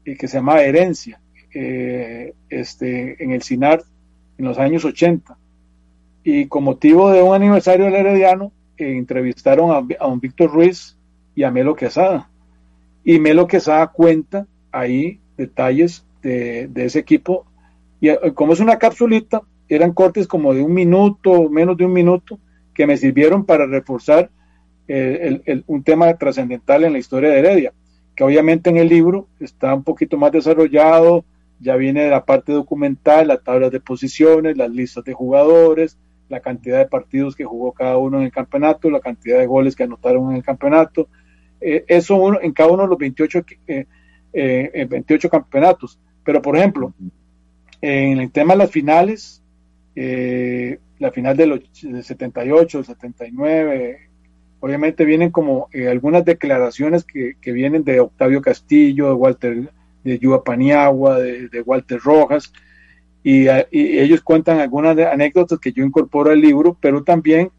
y 0.05 0.15
que 0.15 0.27
se 0.27 0.37
llama 0.37 0.61
Herencia, 0.61 1.21
eh, 1.53 2.33
este, 2.49 3.23
en 3.23 3.31
el 3.31 3.43
CINAR 3.43 3.83
en 4.37 4.45
los 4.45 4.57
años 4.57 4.83
80. 4.83 5.37
Y 6.23 6.47
con 6.47 6.63
motivo 6.63 7.11
de 7.11 7.21
un 7.21 7.35
aniversario 7.35 7.85
del 7.85 7.95
Herediano, 7.95 8.51
eh, 8.77 8.97
entrevistaron 8.97 9.71
a, 9.71 9.77
a, 9.77 10.07
don 10.07 10.19
Víctor 10.19 10.51
Ruiz 10.51 10.97
y 11.35 11.43
a 11.43 11.51
Melo 11.51 11.75
Quesada. 11.75 12.29
Y 13.03 13.19
Melo 13.19 13.47
Quesada 13.47 13.87
cuenta 13.87 14.47
ahí 14.71 15.20
detalles 15.37 16.05
de, 16.21 16.67
de 16.67 16.85
ese 16.85 16.99
equipo. 16.99 17.45
Y 17.99 18.09
eh, 18.09 18.19
como 18.33 18.53
es 18.53 18.59
una 18.59 18.79
capsulita, 18.79 19.41
eran 19.69 19.93
cortes 19.93 20.27
como 20.27 20.53
de 20.53 20.61
un 20.61 20.73
minuto, 20.73 21.49
menos 21.49 21.77
de 21.77 21.85
un 21.85 21.93
minuto, 21.93 22.39
que 22.73 22.85
me 22.87 22.97
sirvieron 22.97 23.45
para 23.45 23.65
reforzar 23.65 24.29
eh, 24.87 25.63
un 25.67 25.83
tema 25.83 26.13
trascendental 26.17 26.83
en 26.83 26.93
la 26.93 26.99
historia 26.99 27.29
de 27.29 27.39
Heredia, 27.39 27.73
que 28.15 28.23
obviamente 28.23 28.69
en 28.69 28.77
el 28.77 28.89
libro 28.89 29.27
está 29.39 29.73
un 29.73 29.83
poquito 29.83 30.17
más 30.17 30.31
desarrollado, 30.31 31.23
ya 31.61 31.75
viene 31.75 32.03
de 32.03 32.09
la 32.09 32.25
parte 32.25 32.51
documental, 32.51 33.27
las 33.27 33.43
tablas 33.43 33.71
de 33.71 33.79
posiciones, 33.79 34.57
las 34.57 34.69
listas 34.69 35.05
de 35.05 35.13
jugadores, 35.13 35.97
la 36.27 36.39
cantidad 36.39 36.79
de 36.79 36.87
partidos 36.87 37.35
que 37.35 37.45
jugó 37.45 37.71
cada 37.71 37.97
uno 37.97 38.17
en 38.17 38.23
el 38.23 38.31
campeonato, 38.31 38.89
la 38.89 38.99
cantidad 38.99 39.37
de 39.37 39.45
goles 39.45 39.75
que 39.75 39.83
anotaron 39.83 40.31
en 40.31 40.37
el 40.37 40.43
campeonato, 40.43 41.07
eh, 41.61 41.85
eso 41.87 42.15
uno, 42.15 42.39
en 42.41 42.51
cada 42.51 42.71
uno 42.71 42.83
de 42.83 42.89
los 42.89 42.97
28, 42.97 43.45
eh, 43.67 43.85
28 44.33 45.29
campeonatos. 45.29 45.99
Pero, 46.23 46.41
por 46.41 46.57
ejemplo, 46.57 46.93
en 47.81 48.19
el 48.19 48.31
tema 48.31 48.53
de 48.53 48.59
las 48.59 48.71
finales, 48.71 49.41
eh, 49.95 50.79
la 50.99 51.11
final 51.11 51.35
del, 51.35 51.67
78, 51.73 52.79
el 52.79 52.85
79, 52.85 54.09
obviamente 54.59 55.03
vienen 55.03 55.31
como 55.31 55.67
eh, 55.73 55.87
algunas 55.87 56.23
declaraciones 56.23 57.03
que, 57.03 57.35
que, 57.41 57.51
vienen 57.51 57.83
de 57.83 57.99
Octavio 57.99 58.41
Castillo, 58.41 59.07
de 59.07 59.13
Walter, 59.13 59.71
de 60.03 60.19
Yuba 60.19 60.43
Paniagua, 60.43 61.19
de, 61.19 61.49
de 61.49 61.61
Walter 61.61 61.99
Rojas, 61.99 62.53
y, 63.23 63.47
y, 63.47 63.99
ellos 63.99 64.21
cuentan 64.21 64.59
algunas 64.59 64.97
anécdotas 64.97 65.59
que 65.59 65.71
yo 65.71 65.83
incorporo 65.83 66.31
al 66.31 66.39
libro, 66.39 66.77
pero 66.79 67.03
también 67.03 67.51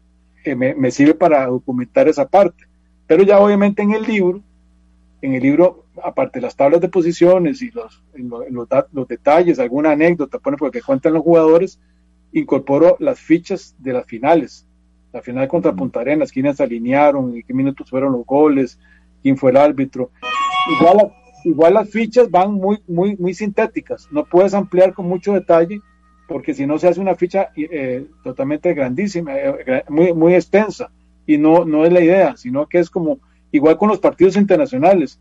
eh, 0.45 0.55
me, 0.55 0.73
me, 0.73 0.91
sirve 0.91 1.13
para 1.13 1.45
documentar 1.47 2.07
esa 2.07 2.27
parte. 2.27 2.65
Pero 3.07 3.23
ya 3.23 3.39
obviamente 3.39 3.81
en 3.81 3.91
el 3.91 4.03
libro, 4.03 4.41
en 5.21 5.33
el 5.33 5.43
libro, 5.43 5.82
aparte 6.01 6.39
de 6.39 6.43
las 6.45 6.55
tablas 6.55 6.81
de 6.81 6.89
posiciones 6.89 7.61
y 7.61 7.71
los, 7.71 8.03
los, 8.13 8.49
los, 8.49 8.67
los 8.91 9.07
detalles, 9.07 9.59
alguna 9.59 9.91
anécdota, 9.91 10.39
pone 10.39 10.57
porque 10.57 10.81
cuentan 10.81 11.13
los 11.13 11.23
jugadores, 11.23 11.79
incorporo 12.31 12.97
las 12.99 13.19
fichas 13.19 13.75
de 13.79 13.93
las 13.93 14.05
finales. 14.05 14.65
La 15.11 15.21
final 15.21 15.47
contra 15.47 15.73
Punta 15.73 15.99
Arenas, 15.99 16.31
quiénes 16.31 16.57
se 16.57 16.63
alinearon, 16.63 17.35
en 17.35 17.43
qué 17.43 17.53
minutos 17.53 17.89
fueron 17.89 18.13
los 18.13 18.25
goles, 18.25 18.79
quién 19.21 19.37
fue 19.37 19.51
el 19.51 19.57
árbitro. 19.57 20.09
Igual, 20.79 21.13
igual 21.43 21.73
las 21.75 21.89
fichas 21.89 22.31
van 22.31 22.53
muy, 22.53 22.79
muy, 22.87 23.15
muy 23.17 23.33
sintéticas. 23.33 24.07
No 24.11 24.25
puedes 24.25 24.53
ampliar 24.53 24.93
con 24.93 25.07
mucho 25.07 25.33
detalle 25.33 25.81
porque 26.27 26.53
si 26.53 26.65
no 26.65 26.79
se 26.79 26.87
hace 26.87 26.99
una 26.99 27.15
ficha 27.15 27.49
eh, 27.55 28.07
totalmente 28.23 28.73
grandísima, 28.73 29.35
eh, 29.35 29.83
muy, 29.89 30.13
muy 30.13 30.33
extensa. 30.33 30.89
Y 31.27 31.37
no, 31.37 31.63
no 31.63 31.85
es 31.85 31.93
la 31.93 32.01
idea, 32.01 32.35
sino 32.35 32.67
que 32.67 32.79
es 32.79 32.89
como 32.89 33.19
igual 33.51 33.77
con 33.77 33.89
los 33.89 33.99
partidos 33.99 34.35
internacionales. 34.35 35.19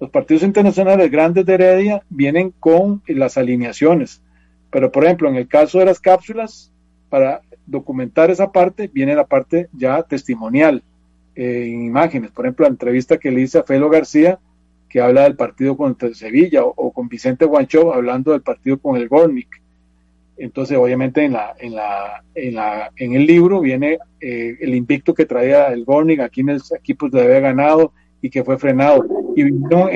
Los 0.00 0.10
partidos 0.10 0.42
internacionales 0.42 1.10
grandes 1.10 1.46
de 1.46 1.54
Heredia 1.54 2.02
vienen 2.08 2.52
con 2.58 3.02
las 3.06 3.36
alineaciones 3.36 4.22
pero, 4.70 4.92
por 4.92 5.04
ejemplo, 5.04 5.28
en 5.28 5.36
el 5.36 5.48
caso 5.48 5.78
de 5.78 5.84
las 5.84 6.00
cápsulas, 6.00 6.72
para 7.08 7.42
documentar 7.66 8.30
esa 8.30 8.52
parte, 8.52 8.88
viene 8.92 9.14
la 9.14 9.26
parte 9.26 9.68
ya 9.72 10.02
testimonial, 10.04 10.82
eh, 11.34 11.64
en 11.66 11.84
imágenes. 11.84 12.30
Por 12.30 12.46
ejemplo, 12.46 12.64
la 12.64 12.70
entrevista 12.70 13.18
que 13.18 13.30
le 13.30 13.42
hice 13.42 13.58
a 13.58 13.64
Felo 13.64 13.90
García, 13.90 14.38
que 14.88 15.00
habla 15.00 15.24
del 15.24 15.36
partido 15.36 15.76
contra 15.76 16.12
Sevilla, 16.14 16.64
o, 16.64 16.92
con 16.92 17.08
Vicente 17.08 17.44
Guancho 17.44 17.92
hablando 17.92 18.32
del 18.32 18.42
partido 18.42 18.78
con 18.78 18.96
el 18.96 19.08
Gornik. 19.08 19.60
Entonces, 20.36 20.78
obviamente, 20.78 21.24
en, 21.24 21.36
el 22.96 23.26
libro 23.26 23.60
viene 23.60 23.98
eh, 24.20 24.56
el 24.60 24.74
invicto 24.74 25.14
que 25.14 25.26
traía 25.26 25.66
el 25.68 25.84
Gornik, 25.84 26.20
a 26.20 26.28
quienes 26.28 26.72
equipos 26.72 27.12
le 27.12 27.22
había 27.22 27.40
ganado 27.40 27.92
y 28.22 28.30
que 28.30 28.44
fue 28.44 28.58
frenado. 28.58 29.06
Y 29.36 29.44
vinieron 29.44 29.90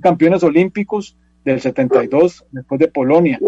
campeones 0.00 0.42
olímpicos 0.42 1.16
del 1.44 1.60
72, 1.60 2.44
después 2.50 2.78
de 2.78 2.88
Polonia. 2.88 3.38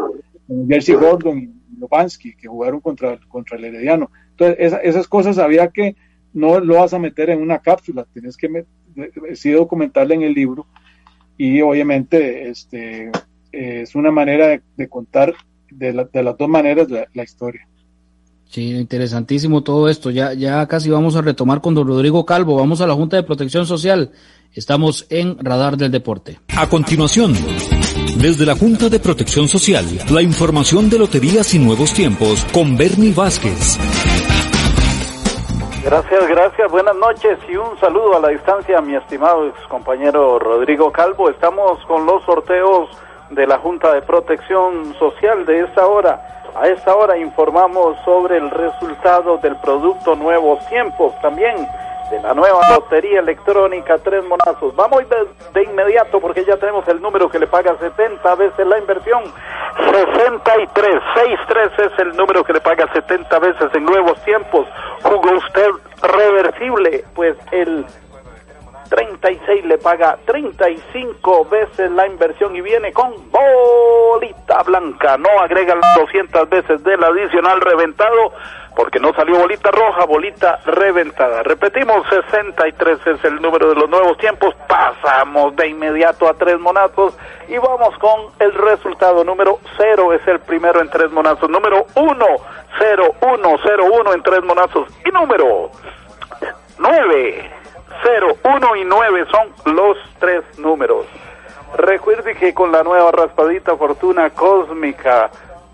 Jersey 0.68 0.94
Gordon 0.94 1.38
y 1.38 1.78
Lobansky, 1.78 2.34
que 2.34 2.48
jugaron 2.48 2.80
contra, 2.80 3.18
contra 3.28 3.56
el 3.56 3.66
Herediano. 3.66 4.10
Entonces, 4.30 4.78
esas 4.82 5.06
cosas 5.06 5.38
había 5.38 5.68
que, 5.68 5.96
no 6.32 6.60
lo 6.60 6.76
vas 6.76 6.94
a 6.94 6.98
meter 6.98 7.30
en 7.30 7.42
una 7.42 7.58
cápsula, 7.58 8.06
tienes 8.12 8.36
que 8.36 8.64
sí 9.34 9.50
documentarla 9.50 10.14
en 10.14 10.22
el 10.22 10.34
libro 10.34 10.66
y 11.36 11.60
obviamente 11.62 12.48
este, 12.48 13.10
es 13.52 13.94
una 13.94 14.10
manera 14.10 14.60
de, 14.76 14.88
contar 14.88 15.34
de, 15.70 16.06
de, 16.12 16.22
las 16.22 16.36
dos 16.36 16.48
maneras 16.48 16.90
la, 16.90 17.06
la, 17.14 17.22
historia. 17.22 17.66
Sí, 18.50 18.76
interesantísimo 18.76 19.62
todo 19.62 19.88
esto. 19.88 20.10
Ya, 20.10 20.32
ya 20.32 20.66
casi 20.66 20.90
vamos 20.90 21.14
a 21.14 21.22
retomar 21.22 21.60
con 21.60 21.72
don 21.72 21.86
Rodrigo 21.86 22.26
Calvo. 22.26 22.56
Vamos 22.56 22.80
a 22.80 22.86
la 22.88 22.94
Junta 22.94 23.16
de 23.16 23.22
Protección 23.22 23.64
Social. 23.64 24.10
Estamos 24.52 25.06
en 25.08 25.38
Radar 25.38 25.76
del 25.76 25.92
Deporte. 25.92 26.40
A 26.56 26.68
continuación. 26.68 27.32
Desde 28.16 28.44
la 28.44 28.56
Junta 28.56 28.88
de 28.88 28.98
Protección 28.98 29.46
Social, 29.46 29.84
la 30.10 30.20
información 30.20 30.90
de 30.90 30.98
Loterías 30.98 31.54
y 31.54 31.60
Nuevos 31.60 31.92
Tiempos 31.94 32.44
con 32.52 32.76
Bernie 32.76 33.14
Vázquez. 33.14 33.78
Gracias, 35.84 36.28
gracias. 36.28 36.72
Buenas 36.72 36.96
noches 36.96 37.38
y 37.48 37.54
un 37.54 37.78
saludo 37.78 38.16
a 38.16 38.20
la 38.20 38.28
distancia, 38.30 38.80
mi 38.80 38.96
estimado 38.96 39.46
ex 39.46 39.60
compañero 39.68 40.40
Rodrigo 40.40 40.90
Calvo. 40.90 41.30
Estamos 41.30 41.78
con 41.86 42.04
los 42.04 42.24
sorteos 42.24 42.90
de 43.30 43.46
la 43.46 43.58
Junta 43.58 43.94
de 43.94 44.02
Protección 44.02 44.92
Social 44.98 45.46
de 45.46 45.60
esta 45.60 45.86
hora. 45.86 46.39
A 46.54 46.68
esta 46.68 46.94
hora 46.94 47.16
informamos 47.16 47.96
sobre 48.04 48.36
el 48.36 48.50
resultado 48.50 49.38
del 49.38 49.56
producto 49.56 50.16
Nuevos 50.16 50.64
Tiempos. 50.66 51.14
También 51.20 51.56
de 52.10 52.20
la 52.20 52.34
nueva 52.34 52.60
lotería 52.68 53.20
electrónica 53.20 53.96
Tres 53.98 54.24
Monazos. 54.24 54.74
Vamos 54.74 55.04
de, 55.54 55.62
inmediato 55.62 56.20
porque 56.20 56.44
ya 56.44 56.56
tenemos 56.56 56.86
el 56.88 57.00
número 57.00 57.28
que 57.28 57.38
le 57.38 57.46
paga 57.46 57.76
70 57.78 58.34
veces 58.34 58.66
la 58.66 58.78
inversión. 58.78 59.22
63, 59.92 61.02
63 61.14 61.70
es 61.78 61.98
el 62.00 62.16
número 62.16 62.42
que 62.42 62.52
le 62.52 62.60
paga 62.60 62.92
70 62.92 63.38
veces 63.38 63.70
en 63.74 63.84
nuevos 63.84 64.20
tiempos. 64.24 64.66
Jugó 65.02 65.30
usted 65.36 65.70
reversible, 66.02 67.04
pues 67.14 67.36
el 67.52 67.86
36 68.90 69.64
le 69.64 69.78
paga 69.78 70.18
35 70.26 71.44
veces 71.46 71.90
la 71.92 72.06
inversión 72.06 72.54
y 72.56 72.60
viene 72.60 72.92
con 72.92 73.14
bolita 73.30 74.62
blanca. 74.64 75.16
No 75.16 75.30
agrega 75.40 75.76
las 75.76 75.94
200 75.94 76.48
veces 76.50 76.82
del 76.82 77.02
adicional 77.02 77.60
reventado 77.60 78.32
porque 78.74 78.98
no 78.98 79.12
salió 79.14 79.38
bolita 79.38 79.70
roja, 79.70 80.04
bolita 80.06 80.58
reventada. 80.64 81.42
Repetimos, 81.44 82.04
63 82.08 82.98
es 83.06 83.24
el 83.24 83.40
número 83.40 83.68
de 83.68 83.74
los 83.76 83.88
nuevos 83.88 84.18
tiempos. 84.18 84.54
Pasamos 84.68 85.54
de 85.54 85.68
inmediato 85.68 86.28
a 86.28 86.34
tres 86.34 86.58
monazos 86.58 87.16
y 87.48 87.58
vamos 87.58 87.96
con 87.98 88.32
el 88.40 88.52
resultado. 88.54 89.22
Número 89.22 89.60
0 89.76 90.14
es 90.14 90.26
el 90.26 90.40
primero 90.40 90.80
en 90.80 90.90
tres 90.90 91.12
monazos. 91.12 91.48
Número 91.48 91.86
1, 91.94 92.26
0, 92.78 93.14
1, 93.20 93.56
0, 93.62 93.84
1 94.00 94.14
en 94.14 94.22
tres 94.22 94.42
monazos. 94.44 94.88
Y 95.04 95.10
número 95.10 95.70
9. 96.78 97.59
0, 98.02 98.36
1 98.42 98.76
y 98.76 98.84
9 98.84 99.26
son 99.30 99.74
los 99.74 99.96
tres 100.18 100.42
números. 100.58 101.06
Recuerde 101.76 102.34
que 102.34 102.52
con 102.52 102.72
la 102.72 102.82
nueva 102.82 103.12
raspadita 103.12 103.76
Fortuna 103.76 104.30
Cósmica, 104.30 105.30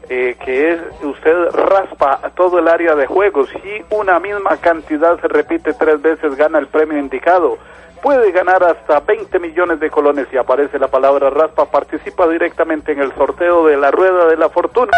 eh, 0.09 0.37
que 0.45 0.73
es 0.73 0.81
usted 1.03 1.51
raspa 1.53 2.21
todo 2.37 2.59
el 2.59 2.69
área 2.69 2.95
de 2.95 3.07
juegos 3.07 3.49
y 3.55 3.83
una 3.95 4.21
misma 4.21 4.57
cantidad 4.59 5.21
se 5.21 5.29
repite 5.29 5.73
tres 5.73 6.01
veces, 6.03 6.37
gana 6.37 6.59
el 6.59 6.69
premio 6.69 6.99
indicado. 6.99 7.59
Puede 8.03 8.31
ganar 8.31 8.63
hasta 8.63 9.01
20 9.01 9.39
millones 9.39 9.81
de 9.81 9.91
colones 9.91 10.29
y 10.33 10.37
aparece 10.37 10.79
la 10.79 10.89
palabra 10.89 11.31
raspa. 11.31 11.65
Participa 11.71 12.29
directamente 12.29 12.93
en 12.93 13.01
el 13.01 13.13
sorteo 13.15 13.67
de 13.67 13.77
la 13.77 13.91
rueda 13.91 14.27
de 14.27 14.37
la 14.37 14.49
fortuna. 14.49 14.93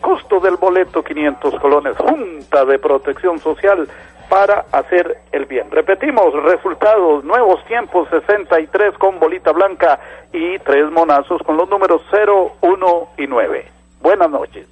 Costo 0.00 0.38
del 0.40 0.56
boleto 0.56 1.02
500 1.02 1.60
colones. 1.60 1.96
Junta 1.98 2.64
de 2.64 2.78
Protección 2.78 3.38
Social 3.40 3.88
para 4.28 4.66
hacer 4.72 5.18
el 5.32 5.46
bien. 5.46 5.70
Repetimos, 5.70 6.32
resultados, 6.42 7.24
nuevos 7.24 7.64
tiempos, 7.66 8.08
63 8.10 8.94
con 8.98 9.18
bolita 9.18 9.52
blanca 9.52 10.00
y 10.32 10.58
tres 10.60 10.90
monazos 10.90 11.42
con 11.42 11.56
los 11.56 11.68
números 11.68 12.02
0, 12.10 12.56
1 12.60 13.08
y 13.18 13.26
9. 13.26 13.66
Buenas 14.00 14.30
noches. 14.30 14.66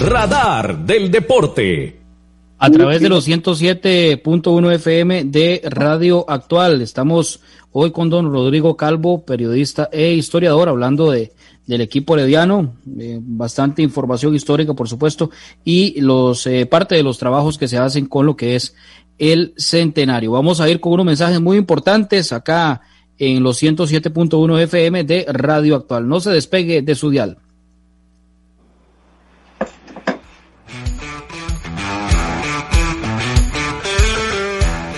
Radar 0.00 0.76
del 0.76 1.10
Deporte. 1.10 2.00
A 2.58 2.70
través 2.70 3.00
de 3.00 3.08
los 3.08 3.28
107.1 3.28 4.74
FM 4.74 5.24
de 5.24 5.60
Radio 5.64 6.24
Actual. 6.28 6.80
Estamos 6.80 7.42
hoy 7.72 7.92
con 7.92 8.08
don 8.08 8.32
Rodrigo 8.32 8.76
Calvo, 8.76 9.24
periodista 9.24 9.90
e 9.92 10.12
historiador, 10.12 10.70
hablando 10.70 11.10
de 11.10 11.32
del 11.66 11.80
equipo 11.80 12.14
herediano, 12.16 12.74
eh, 12.98 13.18
bastante 13.20 13.82
información 13.82 14.34
histórica, 14.34 14.74
por 14.74 14.88
supuesto, 14.88 15.30
y 15.64 16.00
los 16.00 16.46
eh, 16.46 16.66
parte 16.66 16.94
de 16.94 17.02
los 17.02 17.18
trabajos 17.18 17.58
que 17.58 17.68
se 17.68 17.78
hacen 17.78 18.06
con 18.06 18.26
lo 18.26 18.36
que 18.36 18.56
es 18.56 18.74
el 19.18 19.54
centenario. 19.56 20.32
Vamos 20.32 20.60
a 20.60 20.68
ir 20.68 20.80
con 20.80 20.92
unos 20.92 21.06
mensajes 21.06 21.40
muy 21.40 21.56
importantes 21.56 22.32
acá 22.32 22.82
en 23.18 23.42
los 23.42 23.62
107.1 23.62 24.60
FM 24.60 25.04
de 25.04 25.26
Radio 25.28 25.76
Actual. 25.76 26.08
No 26.08 26.20
se 26.20 26.30
despegue 26.30 26.82
de 26.82 26.94
su 26.94 27.10
dial. 27.10 27.38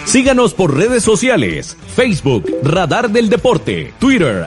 Síganos 0.04 0.54
por 0.54 0.74
redes 0.74 1.02
sociales, 1.02 1.76
Facebook, 1.94 2.50
Radar 2.62 3.10
del 3.10 3.28
Deporte, 3.28 3.92
Twitter, 3.98 4.46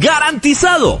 ¡Garantizado! 0.00 1.00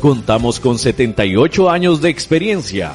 Contamos 0.00 0.58
con 0.58 0.78
78 0.78 1.68
años 1.68 2.00
de 2.00 2.08
experiencia. 2.08 2.92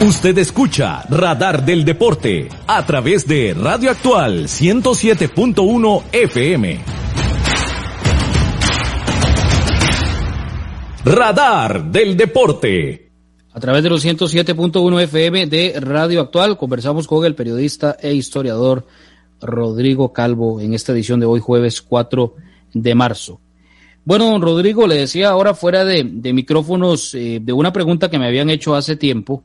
Usted 0.00 0.38
escucha 0.38 1.02
Radar 1.08 1.64
del 1.64 1.84
Deporte 1.84 2.48
a 2.66 2.86
través 2.86 3.26
de 3.26 3.54
Radio 3.54 3.90
Actual 3.90 4.44
107.1 4.44 6.02
FM. 6.12 6.80
Radar 11.04 11.90
del 11.90 12.16
Deporte. 12.16 13.10
A 13.52 13.60
través 13.60 13.82
de 13.82 13.90
los 13.90 14.04
107.1 14.04 15.02
FM 15.02 15.46
de 15.46 15.80
Radio 15.80 16.20
Actual 16.20 16.56
conversamos 16.56 17.08
con 17.08 17.24
el 17.24 17.34
periodista 17.34 17.96
e 18.00 18.12
historiador 18.14 18.86
Rodrigo 19.40 20.12
Calvo 20.12 20.60
en 20.60 20.74
esta 20.74 20.92
edición 20.92 21.18
de 21.18 21.26
hoy 21.26 21.40
jueves 21.40 21.82
4 21.82 22.34
de 22.74 22.94
marzo. 22.94 23.40
Bueno, 24.04 24.30
don 24.30 24.42
Rodrigo, 24.42 24.86
le 24.86 24.96
decía 24.96 25.30
ahora 25.30 25.54
fuera 25.54 25.84
de, 25.84 26.04
micrófonos 26.04 27.14
eh, 27.14 27.40
de 27.42 27.52
una 27.54 27.72
pregunta 27.72 28.10
que 28.10 28.18
me 28.18 28.26
habían 28.26 28.50
hecho 28.50 28.74
hace 28.74 28.96
tiempo 28.96 29.42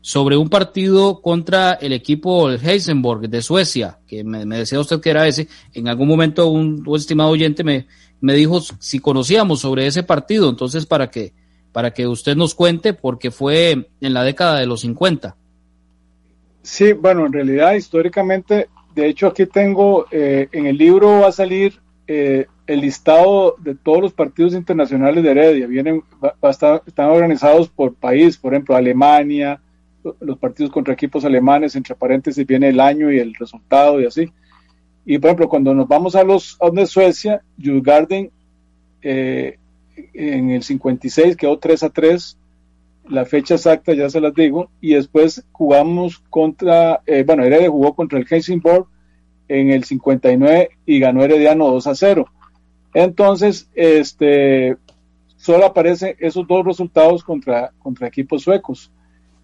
sobre 0.00 0.36
un 0.36 0.48
partido 0.48 1.22
contra 1.22 1.74
el 1.74 1.92
equipo 1.92 2.50
Heisenborg 2.50 3.28
de 3.28 3.40
Suecia, 3.40 4.00
que 4.08 4.24
me, 4.24 4.44
decía 4.44 4.80
usted 4.80 5.00
que 5.00 5.10
era 5.10 5.28
ese. 5.28 5.46
En 5.72 5.86
algún 5.86 6.08
momento 6.08 6.48
un, 6.48 6.84
estimado 6.96 7.30
oyente 7.30 7.62
me, 7.62 7.86
me 8.20 8.34
dijo 8.34 8.60
si 8.60 8.98
conocíamos 8.98 9.60
sobre 9.60 9.86
ese 9.86 10.02
partido, 10.02 10.50
entonces 10.50 10.86
para 10.86 11.08
que, 11.08 11.32
para 11.70 11.92
que 11.92 12.08
usted 12.08 12.34
nos 12.34 12.56
cuente, 12.56 12.94
porque 12.94 13.30
fue 13.30 13.90
en 14.00 14.14
la 14.14 14.24
década 14.24 14.58
de 14.58 14.66
los 14.66 14.80
50. 14.80 15.36
Sí, 16.62 16.92
bueno, 16.92 17.26
en 17.26 17.32
realidad 17.32 17.74
históricamente, 17.74 18.68
de 18.96 19.08
hecho 19.08 19.28
aquí 19.28 19.46
tengo, 19.46 20.06
eh, 20.10 20.48
en 20.50 20.66
el 20.66 20.76
libro 20.76 21.20
va 21.20 21.28
a 21.28 21.32
salir 21.32 21.80
eh, 22.14 22.46
el 22.66 22.82
listado 22.82 23.56
de 23.58 23.74
todos 23.74 24.02
los 24.02 24.12
partidos 24.12 24.52
internacionales 24.52 25.24
de 25.24 25.30
Heredia. 25.30 25.66
Vienen, 25.66 26.02
están 26.42 27.08
organizados 27.08 27.70
por 27.70 27.94
país, 27.94 28.36
por 28.36 28.52
ejemplo, 28.52 28.76
Alemania, 28.76 29.62
los 30.20 30.36
partidos 30.36 30.70
contra 30.70 30.92
equipos 30.92 31.24
alemanes, 31.24 31.74
entre 31.74 31.94
paréntesis 31.94 32.46
viene 32.46 32.68
el 32.68 32.80
año 32.80 33.10
y 33.10 33.18
el 33.18 33.34
resultado 33.34 33.98
y 33.98 34.04
así. 34.04 34.30
Y 35.06 35.18
por 35.18 35.28
ejemplo, 35.28 35.48
cuando 35.48 35.74
nos 35.74 35.88
vamos 35.88 36.14
a 36.14 36.22
los 36.22 36.58
a 36.60 36.68
de 36.68 36.84
Suecia, 36.84 37.40
Jules 37.58 37.82
Garden 37.82 38.30
eh, 39.00 39.58
en 40.12 40.50
el 40.50 40.62
56 40.62 41.34
quedó 41.36 41.58
3 41.58 41.82
a 41.82 41.88
3, 41.88 42.38
la 43.08 43.24
fecha 43.24 43.54
exacta 43.54 43.94
ya 43.94 44.10
se 44.10 44.20
las 44.20 44.34
digo, 44.34 44.70
y 44.82 44.92
después 44.94 45.46
jugamos 45.50 46.18
contra, 46.28 47.00
eh, 47.06 47.24
bueno, 47.26 47.42
Heredia 47.42 47.70
jugó 47.70 47.94
contra 47.94 48.18
el 48.18 48.26
Helsingborg 48.26 48.86
en 49.48 49.70
el 49.70 49.84
59 49.84 50.70
y 50.86 50.98
ganó 50.98 51.22
Herediano 51.22 51.68
2 51.68 51.86
a 51.86 51.94
0. 51.94 52.26
Entonces, 52.94 53.68
este, 53.74 54.76
solo 55.36 55.66
aparecen 55.66 56.16
esos 56.18 56.46
dos 56.46 56.64
resultados 56.64 57.24
contra, 57.24 57.72
contra 57.78 58.08
equipos 58.08 58.42
suecos. 58.42 58.90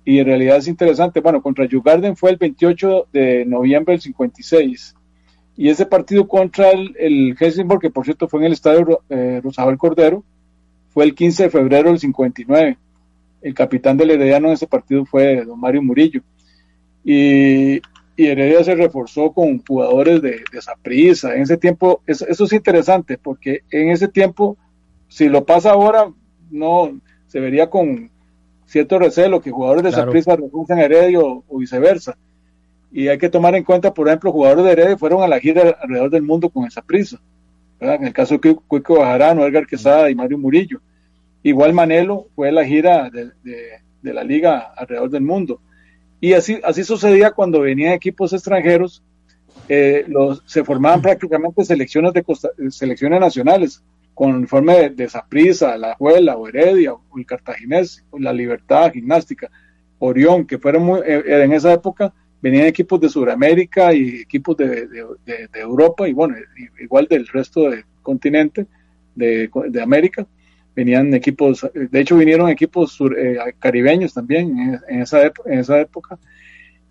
Y 0.04 0.18
en 0.18 0.26
realidad 0.26 0.58
es 0.58 0.68
interesante. 0.68 1.20
Bueno, 1.20 1.42
contra 1.42 1.68
Jugarden 1.70 2.16
fue 2.16 2.30
el 2.30 2.36
28 2.36 3.08
de 3.12 3.44
noviembre 3.44 3.94
del 3.94 4.00
56. 4.00 4.94
Y 5.56 5.68
ese 5.68 5.86
partido 5.86 6.28
contra 6.28 6.70
el, 6.70 6.94
el 6.98 7.36
Helsingborg, 7.36 7.80
que 7.80 7.90
por 7.90 8.04
cierto 8.04 8.28
fue 8.28 8.40
en 8.40 8.46
el 8.46 8.52
estadio 8.52 9.00
eh, 9.08 9.40
Rosabel 9.42 9.76
Cordero, 9.76 10.24
fue 10.90 11.04
el 11.04 11.14
15 11.14 11.44
de 11.44 11.50
febrero 11.50 11.90
del 11.90 11.98
59. 11.98 12.78
El 13.42 13.54
capitán 13.54 13.96
del 13.96 14.12
Herediano 14.12 14.48
en 14.48 14.54
ese 14.54 14.66
partido 14.66 15.04
fue 15.04 15.44
don 15.44 15.60
Mario 15.60 15.82
Murillo. 15.82 16.22
Y 17.04 17.80
y 18.18 18.26
Heredia 18.26 18.64
se 18.64 18.74
reforzó 18.74 19.30
con 19.30 19.64
jugadores 19.64 20.20
de, 20.20 20.42
esa 20.52 20.74
prisa. 20.74 21.36
En 21.36 21.42
ese 21.42 21.56
tiempo, 21.56 22.02
eso, 22.04 22.26
es 22.26 22.52
interesante, 22.52 23.16
porque 23.16 23.62
en 23.70 23.90
ese 23.90 24.08
tiempo, 24.08 24.58
si 25.06 25.28
lo 25.28 25.46
pasa 25.46 25.70
ahora, 25.70 26.12
no 26.50 27.00
se 27.28 27.38
vería 27.38 27.70
con 27.70 28.10
cierto 28.66 28.98
recelo 28.98 29.40
que 29.40 29.52
jugadores 29.52 29.84
de 29.84 29.90
esa 29.90 30.04
prisa 30.10 30.34
refuerzan 30.34 30.80
Heredia 30.80 31.20
o, 31.20 31.58
viceversa. 31.58 32.18
Y 32.90 33.06
hay 33.06 33.18
que 33.18 33.28
tomar 33.28 33.54
en 33.54 33.62
cuenta, 33.62 33.94
por 33.94 34.08
ejemplo, 34.08 34.32
jugadores 34.32 34.64
de 34.64 34.72
Heredia 34.72 34.98
fueron 34.98 35.22
a 35.22 35.28
la 35.28 35.38
gira 35.38 35.76
alrededor 35.80 36.10
del 36.10 36.22
mundo 36.22 36.50
con 36.50 36.66
esa 36.66 36.82
prisa. 36.82 37.20
En 37.78 38.04
el 38.04 38.12
caso 38.12 38.36
de 38.36 38.56
Cuico 38.66 38.98
Bajarano, 38.98 39.46
Edgar 39.46 39.64
Quesada 39.64 40.10
y 40.10 40.16
Mario 40.16 40.38
Murillo. 40.38 40.80
Igual 41.44 41.72
Manelo 41.72 42.26
fue 42.34 42.48
a 42.48 42.52
la 42.52 42.64
gira 42.64 43.10
de, 43.10 43.30
de 44.02 44.12
la 44.12 44.24
liga 44.24 44.72
alrededor 44.76 45.08
del 45.08 45.22
mundo. 45.22 45.60
Y 46.20 46.32
así, 46.32 46.60
así 46.64 46.84
sucedía 46.84 47.30
cuando 47.30 47.60
venían 47.60 47.92
equipos 47.92 48.32
extranjeros, 48.32 49.02
eh, 49.68 50.04
los, 50.08 50.42
se 50.46 50.64
formaban 50.64 51.02
prácticamente 51.02 51.64
selecciones, 51.64 52.12
de 52.12 52.70
selecciones 52.70 53.20
nacionales, 53.20 53.82
con 54.14 54.34
uniforme 54.34 54.76
de, 54.76 54.90
de 54.90 55.08
Zaprisa, 55.08 55.76
La 55.76 55.94
Juela 55.94 56.36
o 56.36 56.48
Heredia, 56.48 56.92
o 56.94 57.02
el 57.16 57.26
Cartaginés, 57.26 58.04
o 58.10 58.18
la 58.18 58.32
Libertad 58.32 58.92
Gimnástica, 58.92 59.50
Orión, 60.00 60.46
que 60.46 60.58
fueron 60.58 60.84
muy, 60.84 61.00
eh, 61.00 61.22
en 61.26 61.52
esa 61.52 61.72
época 61.72 62.12
venían 62.40 62.66
equipos 62.66 63.00
de 63.00 63.08
Sudamérica 63.08 63.92
y 63.92 64.20
equipos 64.20 64.56
de, 64.56 64.86
de, 64.86 65.48
Europa 65.54 66.08
y 66.08 66.12
bueno, 66.12 66.36
igual 66.80 67.06
del 67.08 67.26
resto 67.26 67.68
del 67.68 67.84
continente 68.02 68.66
de, 69.14 69.50
América 69.82 70.26
venían 70.78 71.12
equipos, 71.12 71.66
de 71.74 72.00
hecho 72.00 72.16
vinieron 72.16 72.48
equipos 72.48 72.96
eh, 73.16 73.36
caribeños 73.58 74.14
también 74.14 74.80
en, 74.88 75.02
esa 75.02 75.32
en 75.44 75.58
esa 75.58 75.80
época. 75.80 76.16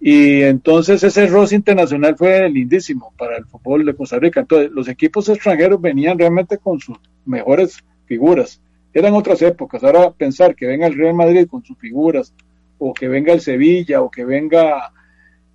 Y 0.01 0.41
entonces 0.41 1.01
ese 1.03 1.25
roce 1.27 1.55
internacional 1.55 2.17
fue 2.17 2.49
lindísimo 2.49 3.13
para 3.17 3.37
el 3.37 3.45
fútbol 3.45 3.85
de 3.85 3.95
Costa 3.95 4.19
Rica. 4.19 4.41
Entonces 4.41 4.71
los 4.71 4.89
equipos 4.89 5.29
extranjeros 5.29 5.79
venían 5.79 6.19
realmente 6.19 6.57
con 6.57 6.81
sus 6.81 6.97
mejores 7.25 7.81
figuras. 8.05 8.61
Eran 8.93 9.13
otras 9.13 9.41
épocas. 9.41 9.81
Ahora 9.85 10.11
pensar 10.11 10.53
que 10.53 10.67
venga 10.67 10.87
el 10.87 10.97
Real 10.97 11.15
Madrid 11.15 11.47
con 11.49 11.63
sus 11.63 11.77
figuras, 11.77 12.33
o 12.79 12.93
que 12.93 13.07
venga 13.07 13.31
el 13.31 13.39
Sevilla, 13.39 14.01
o 14.01 14.11
que 14.11 14.25
venga, 14.25 14.91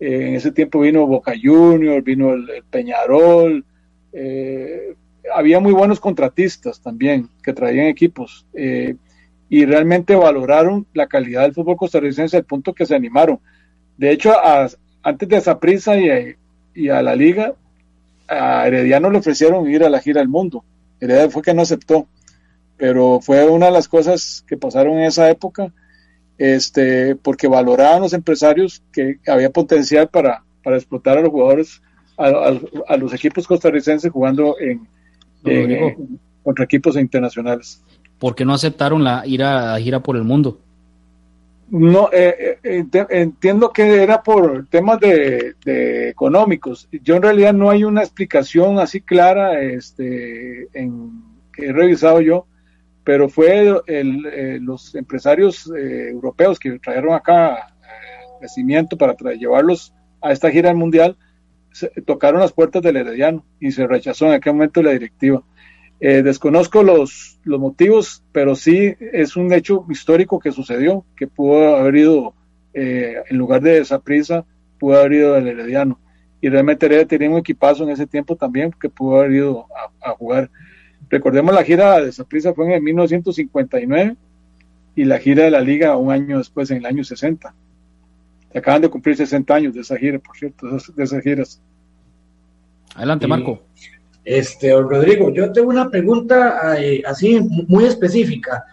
eh, 0.01 0.29
en 0.29 0.35
ese 0.37 0.53
tiempo 0.53 0.81
vino 0.81 1.07
Boca 1.07 1.35
Juniors, 1.41 2.03
vino 2.03 2.33
el, 2.33 2.65
Peñarol, 2.71 3.63
eh, 4.15 4.95
había 5.35 5.61
muy 5.61 5.73
buenos 5.73 6.01
contratistas 6.01 6.81
también 6.81 7.29
que 7.43 7.53
traían 7.53 7.87
equipos 7.87 8.47
eh, 8.55 8.97
y 9.49 9.65
realmente 9.67 10.17
valoraron 10.17 10.87
la 10.95 11.07
calidad 11.07 11.43
del 11.43 11.55
fútbol 11.55 11.77
costarricense 11.77 12.37
al 12.37 12.45
punto 12.45 12.73
que 12.73 12.87
se 12.87 12.95
animaron. 12.95 13.39
De 13.99 14.11
hecho, 14.11 14.33
antes 15.03 15.29
de 15.29 15.37
esa 15.37 15.61
prisa 15.61 15.95
y, 15.97 16.89
a 16.89 17.03
la 17.03 17.15
liga, 17.15 17.55
a 18.29 18.67
Herediano 18.67 19.11
le 19.11 19.19
ofrecieron 19.19 19.71
ir 19.71 19.85
a 19.85 19.91
la 19.91 20.01
gira 20.01 20.21
del 20.21 20.29
mundo. 20.29 20.65
Herediano 21.01 21.31
fue 21.31 21.43
que 21.43 21.53
no 21.53 21.63
aceptó, 21.63 22.07
pero 22.79 23.21
fue 23.21 23.47
una 23.47 23.67
de 23.67 23.73
las 23.73 23.89
cosas 23.89 24.43
que 24.49 24.57
pasaron 24.57 24.95
en 24.95 25.05
esa 25.05 25.29
época, 25.29 25.71
este, 26.39 27.15
porque 27.17 27.47
valoraban 27.47 28.01
los 28.01 28.15
empresarios 28.15 28.83
que 28.91 29.19
había 29.27 29.51
potencial 29.51 30.09
para, 30.09 30.43
para 30.65 30.77
explotar 30.77 31.19
a 31.19 31.21
los 31.21 31.31
jugadores, 31.31 31.83
a 32.17 32.97
los 32.97 33.13
equipos 33.13 33.47
costarricenses 33.47 34.11
jugando 34.11 34.57
en, 34.59 34.87
eh, 35.45 35.97
contra 36.43 36.65
equipos 36.65 36.97
internacionales. 36.97 37.83
¿Por 38.19 38.35
qué 38.35 38.45
no 38.45 38.55
aceptaron 38.55 39.03
la 39.03 39.27
ir 39.27 39.43
a, 39.43 39.79
gira 39.79 40.01
por 40.01 40.17
el 40.17 40.25
mundo? 40.25 40.59
No, 41.71 42.11
eh, 42.13 42.59
eh, 42.63 42.85
entiendo 43.11 43.73
que 43.73 44.03
era 44.03 44.23
por 44.23 44.67
temas 44.67 45.01
de, 45.01 45.55
económicos. 46.11 46.89
Yo 47.03 47.17
en 47.17 47.23
realidad 47.23 47.55
no 47.55 47.71
hay 47.71 47.85
una 47.85 48.03
explicación 48.03 48.79
así 48.79 49.01
clara 49.01 49.61
este, 49.61 50.69
en, 50.75 51.23
que 51.53 51.67
he 51.67 51.73
revisado 51.73 52.21
yo, 52.21 52.47
pero 53.05 53.29
fue 53.29 53.81
los 54.61 54.95
empresarios 54.95 55.67
europeos 55.75 56.59
que 56.59 56.79
trajeron 56.79 57.15
acá 57.15 57.75
crecimiento 58.39 58.97
para 58.97 59.15
llevarlos 59.35 59.95
a 60.21 60.31
esta 60.33 60.51
gira 60.51 60.73
mundial 60.75 61.17
tocaron 62.05 62.41
las 62.41 62.53
puertas 62.53 62.83
del 62.83 62.97
Herediano 62.97 63.45
y 63.61 63.73
se 63.73 63.87
rechazó 63.87 64.27
en 64.27 64.33
aquel 64.33 64.55
momento 64.55 64.83
la 64.83 64.93
directiva. 64.93 65.43
Eh, 66.01 66.23
desconozco 66.23 66.83
los, 66.83 67.39
los 67.45 67.61
motivos, 67.61 68.25
pero 68.33 68.57
sí 68.57 68.95
es 69.13 69.37
un 69.37 69.53
hecho 69.53 69.87
histórico 69.89 70.41
que 70.41 70.53
sucedió, 70.53 71.05
que 71.17 71.29
pudo 71.29 71.77
haber 71.77 71.97
ido, 71.97 72.35
eh, 72.75 73.17
en 73.29 73.39
lugar 73.39 73.63
de 73.63 73.79
esa 73.79 74.01
prisa, 74.01 74.45
pudo 74.79 74.99
haber 74.99 75.13
ido 75.13 75.37
el 75.37 75.49
Herediano. 75.49 76.01
Y 76.41 76.49
realmente 76.49 76.87
Heredia 76.87 77.07
tenía 77.07 77.31
un 77.31 77.39
equipazo 77.39 77.85
en 77.85 77.91
ese 77.91 78.07
tiempo 78.09 78.35
también 78.35 78.73
que 78.81 78.89
pudo 78.89 79.21
haber 79.21 79.33
ido 79.33 79.67
a, 80.05 80.11
jugar. 80.11 80.51
Recordemos 81.09 81.55
la 81.55 81.63
gira 81.63 82.01
de 82.01 82.09
esa 82.09 82.25
prisa 82.25 82.53
fue 82.53 82.75
en 82.75 82.83
1959 82.83 84.17
y 84.97 85.05
la 85.05 85.19
gira 85.19 85.45
de 85.45 85.53
la 85.53 85.61
liga 85.61 85.97
un 85.97 86.11
año 86.11 86.39
después, 86.39 86.71
en 86.73 86.79
el 86.79 86.87
año 86.87 87.05
60 87.05 87.55
acaban 88.59 88.83
de 88.83 88.89
cumplir 88.89 89.17
60 89.17 89.55
años 89.55 89.75
de 89.75 89.81
esa 89.81 89.97
gira, 89.97 90.19
por 90.19 90.37
cierto, 90.37 90.67
de 90.69 91.05
esas, 91.05 91.23
giras. 91.23 91.61
Adelante, 92.95 93.27
Marco. 93.27 93.63
Este, 94.25 94.73
Rodrigo, 94.73 95.31
yo 95.31 95.51
tengo 95.53 95.71
una 95.71 95.91
pregunta 95.91 96.81
eh, 96.81 97.03
así 97.07 97.41
muy 97.41 97.85
específica. 97.85 98.65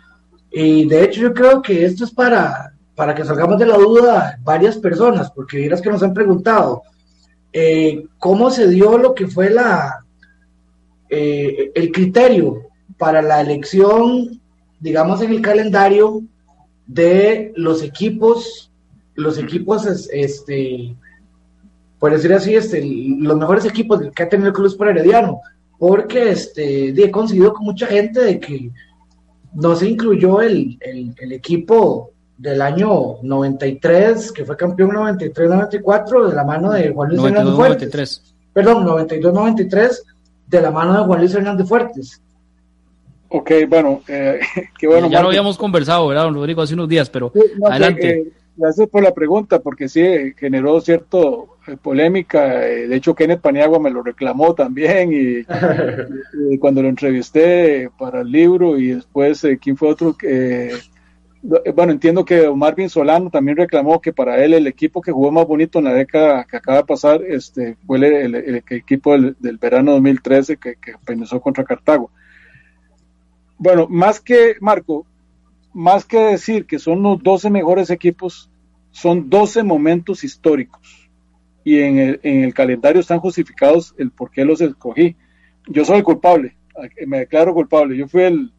Y 0.51 0.87
de 0.87 1.03
hecho 1.03 1.21
yo 1.21 1.33
creo 1.33 1.61
que 1.61 1.85
esto 1.85 2.03
es 2.03 2.11
para, 2.11 2.73
para 2.95 3.15
que 3.15 3.23
salgamos 3.23 3.59
de 3.59 3.65
la 3.65 3.77
duda 3.77 4.39
varias 4.43 4.77
personas, 4.77 5.31
porque 5.31 5.57
dirás 5.57 5.81
que 5.81 5.89
nos 5.89 6.03
han 6.03 6.13
preguntado 6.13 6.83
eh, 7.53 8.05
cómo 8.17 8.51
se 8.51 8.67
dio 8.67 8.97
lo 8.97 9.13
que 9.15 9.27
fue 9.27 9.49
la 9.49 10.05
eh, 11.09 11.71
el 11.73 11.91
criterio 11.91 12.67
para 12.97 13.21
la 13.21 13.41
elección, 13.41 14.39
digamos, 14.79 15.21
en 15.21 15.31
el 15.31 15.41
calendario 15.41 16.21
de 16.85 17.51
los 17.55 17.81
equipos 17.81 18.68
los 19.19 19.37
equipos, 19.37 19.85
este, 20.11 20.95
por 21.99 22.11
decir 22.11 22.33
así, 22.33 22.55
este, 22.55 22.83
los 22.83 23.37
mejores 23.37 23.65
equipos 23.65 24.01
que 24.15 24.23
ha 24.23 24.29
tenido 24.29 24.49
el 24.49 24.53
Club 24.53 24.77
por 24.77 24.87
Herediano, 24.87 25.41
porque 25.77 26.31
este, 26.31 26.89
he 26.89 27.11
conseguido 27.11 27.53
con 27.53 27.65
mucha 27.65 27.87
gente 27.87 28.21
de 28.21 28.39
que 28.39 28.71
no 29.53 29.75
se 29.75 29.89
incluyó 29.89 30.41
el, 30.41 30.77
el, 30.81 31.31
equipo 31.31 32.11
del 32.37 32.61
año 32.61 33.17
93, 33.21 34.31
que 34.31 34.45
fue 34.45 34.55
campeón 34.55 34.91
93-94, 34.91 36.29
de 36.29 36.35
la 36.35 36.43
mano 36.43 36.71
de 36.71 36.89
Juan 36.89 37.09
Luis 37.09 37.23
Hernández 37.23 37.55
Fuertes. 37.55 38.35
Perdón, 38.53 38.85
92-93, 38.85 40.03
de 40.47 40.61
la 40.61 40.71
mano 40.71 40.99
de 40.99 41.05
Juan 41.05 41.19
Luis 41.19 41.33
Hernández 41.33 41.67
Fuertes. 41.67 42.21
Ok, 43.29 43.51
bueno, 43.67 44.01
eh, 44.07 44.39
qué 44.79 44.87
bueno. 44.87 45.09
Ya, 45.09 45.21
lo 45.21 45.29
habíamos 45.29 45.57
conversado, 45.57 46.07
¿verdad, 46.07 46.23
don 46.23 46.35
Rodrigo, 46.35 46.61
hace 46.61 46.73
unos 46.73 46.89
días, 46.89 47.09
pero 47.09 47.31
adelante. 47.65 48.09
Eh, 48.09 48.31
Gracias 48.61 48.89
por 48.89 49.01
la 49.01 49.13
pregunta, 49.13 49.59
porque 49.59 49.87
sí 49.87 50.01
generó 50.35 50.81
cierto 50.81 51.55
eh, 51.65 51.77
polémica. 51.81 52.67
Eh, 52.67 52.89
de 52.89 52.95
hecho, 52.97 53.15
Kenneth 53.15 53.39
Paniagua 53.39 53.79
me 53.79 53.89
lo 53.89 54.03
reclamó 54.03 54.53
también 54.53 55.13
y, 55.13 55.45
cuando 56.59 56.83
lo 56.83 56.89
entrevisté 56.89 57.89
para 57.97 58.19
el 58.19 58.29
libro 58.29 58.77
y 58.77 58.95
después, 58.95 59.45
eh, 59.45 59.57
¿quién 59.61 59.77
fue 59.77 59.87
otro? 59.87 60.13
bueno, 61.73 61.93
entiendo 61.93 62.25
que 62.25 62.49
Marvin 62.53 62.89
Solano 62.89 63.29
también 63.29 63.55
reclamó 63.55 64.01
que 64.01 64.11
para 64.11 64.43
él 64.43 64.53
el 64.53 64.67
equipo 64.67 65.01
que 65.01 65.13
jugó 65.13 65.31
más 65.31 65.47
bonito 65.47 65.79
en 65.79 65.85
la 65.85 65.93
década 65.93 66.43
que 66.43 66.57
acaba 66.57 66.79
de 66.79 66.83
pasar 66.83 67.21
este, 67.23 67.77
fue 67.87 67.97
el, 67.97 68.61
equipo 68.69 69.17
del, 69.17 69.57
verano 69.57 69.93
2013 69.93 70.57
que, 70.57 70.75
que 70.75 70.95
contra 71.41 71.63
Cartago. 71.63 72.11
Bueno, 73.57 73.87
más 73.89 74.19
que, 74.19 74.55
Marco, 74.59 75.05
más 75.73 76.05
que 76.05 76.19
decir 76.19 76.65
que 76.65 76.79
son 76.79 77.01
los 77.01 77.21
12 77.21 77.49
mejores 77.49 77.89
equipos, 77.89 78.49
son 78.91 79.29
12 79.29 79.63
momentos 79.63 80.23
históricos. 80.23 81.09
Y 81.63 81.79
en 81.81 81.99
el, 81.99 82.19
en 82.23 82.43
el 82.43 82.53
calendario 82.53 83.01
están 83.01 83.19
justificados 83.19 83.93
el 83.97 84.11
por 84.11 84.31
qué 84.31 84.45
los 84.45 84.61
escogí. 84.61 85.15
Yo 85.67 85.85
soy 85.85 85.97
el 85.97 86.03
culpable, 86.03 86.57
me 87.05 87.19
declaro 87.19 87.53
culpable. 87.53 87.97
Yo 87.97 88.07
fui 88.07 88.23
el, 88.23 88.51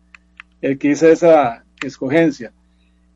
el 0.60 0.78
que 0.78 0.88
hice 0.90 1.12
esa 1.12 1.64
escogencia. 1.82 2.52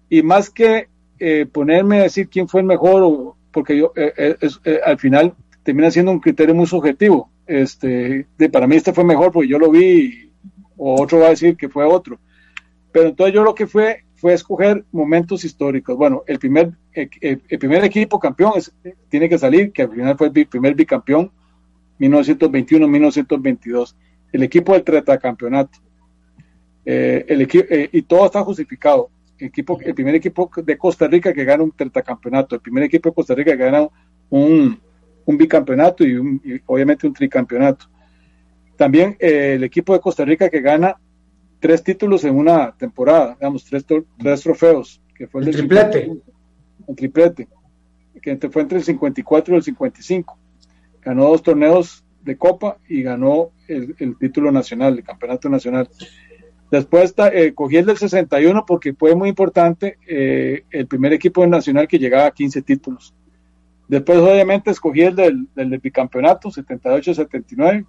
Y 0.08 0.22
más 0.22 0.50
que 0.50 0.88
eh, 1.18 1.46
ponerme 1.50 2.00
a 2.00 2.02
decir 2.04 2.28
quién 2.28 2.48
fue 2.48 2.60
el 2.60 2.66
mejor, 2.66 3.34
porque 3.52 3.76
yo 3.76 3.92
eh, 3.96 4.36
eh, 4.40 4.80
al 4.84 4.98
final 4.98 5.34
termina 5.62 5.90
siendo 5.90 6.12
un 6.12 6.20
criterio 6.20 6.54
muy 6.54 6.66
subjetivo. 6.66 7.30
Este, 7.46 8.26
de, 8.38 8.48
para 8.48 8.66
mí 8.66 8.76
este 8.76 8.92
fue 8.92 9.04
mejor 9.04 9.32
porque 9.32 9.48
yo 9.48 9.58
lo 9.58 9.70
vi, 9.70 10.30
o 10.76 11.00
otro 11.00 11.20
va 11.20 11.26
a 11.26 11.30
decir 11.30 11.56
que 11.56 11.68
fue 11.68 11.84
otro. 11.84 12.18
Pero 12.94 13.08
entonces 13.08 13.34
yo 13.34 13.42
lo 13.42 13.56
que 13.56 13.66
fue 13.66 14.04
fue 14.14 14.34
escoger 14.34 14.84
momentos 14.92 15.44
históricos. 15.44 15.96
Bueno, 15.96 16.22
el 16.28 16.38
primer, 16.38 16.70
el, 16.92 17.58
primer 17.58 17.82
equipo 17.82 18.20
campeón 18.20 18.52
tiene 19.08 19.28
que 19.28 19.36
salir, 19.36 19.72
que 19.72 19.82
al 19.82 19.90
final 19.90 20.16
fue 20.16 20.30
el 20.32 20.46
primer 20.46 20.76
bicampeón, 20.76 21.32
1921-1922. 21.98 23.96
El 24.32 24.44
equipo 24.44 24.74
del 24.74 24.84
tetracampeonato. 24.84 25.80
Eh, 26.84 27.24
el 27.26 27.42
eh, 27.42 27.88
y 27.90 28.02
todo 28.02 28.26
está 28.26 28.44
justificado. 28.44 29.10
El, 29.38 29.48
equipo, 29.48 29.76
el 29.82 29.94
primer 29.94 30.14
equipo 30.14 30.48
de 30.56 30.78
Costa 30.78 31.08
Rica 31.08 31.32
que 31.32 31.44
gana 31.44 31.64
un 31.64 31.72
tetracampeonato, 31.72 32.54
el 32.54 32.60
primer 32.60 32.84
equipo 32.84 33.08
de 33.08 33.14
Costa 33.16 33.34
Rica 33.34 33.50
que 33.50 33.64
gana 33.64 33.88
un, 34.30 34.80
un 35.24 35.36
bicampeonato 35.36 36.06
y, 36.06 36.62
obviamente 36.64 37.08
un 37.08 37.12
tricampeonato. 37.12 37.86
También 38.76 39.16
eh, 39.18 39.54
el 39.56 39.64
equipo 39.64 39.94
de 39.94 40.00
Costa 40.00 40.24
Rica 40.24 40.48
que 40.48 40.60
gana 40.60 40.96
tres 41.64 41.82
títulos 41.82 42.22
en 42.24 42.36
una 42.36 42.72
temporada, 42.72 43.36
digamos, 43.40 43.64
tres, 43.64 43.86
tres 44.18 44.42
trofeos, 44.42 45.00
que 45.16 45.26
fue 45.26 45.42
el, 45.42 45.50
triplete. 45.50 46.12
el 46.86 46.94
triplete, 46.94 47.48
que 48.20 48.36
fue 48.50 48.60
entre 48.60 48.76
el 48.76 48.84
54 48.84 49.54
y 49.54 49.56
el 49.56 49.62
55. 49.62 50.38
Ganó 51.00 51.24
dos 51.24 51.42
torneos 51.42 52.04
de 52.20 52.36
Copa 52.36 52.76
y 52.86 53.00
ganó 53.02 53.52
el, 53.66 53.96
título 54.18 54.52
nacional, 54.52 54.98
el 54.98 55.04
campeonato 55.04 55.48
nacional. 55.48 55.88
Después 56.70 57.14
eh, 57.32 57.54
cogí 57.54 57.78
el 57.78 57.86
del 57.86 57.96
61 57.96 58.66
porque 58.66 58.92
fue 58.92 59.14
muy 59.14 59.30
importante 59.30 59.96
eh, 60.06 60.64
el 60.70 60.86
primer 60.86 61.14
equipo 61.14 61.46
nacional 61.46 61.88
que 61.88 61.98
llegaba 61.98 62.26
a 62.26 62.32
15 62.32 62.60
títulos. 62.60 63.14
Después, 63.88 64.18
obviamente, 64.18 64.70
escogí 64.70 65.00
el 65.00 65.16
del, 65.16 65.48
del 65.54 65.78
bicampeonato, 65.78 66.50
78-79. 66.50 67.86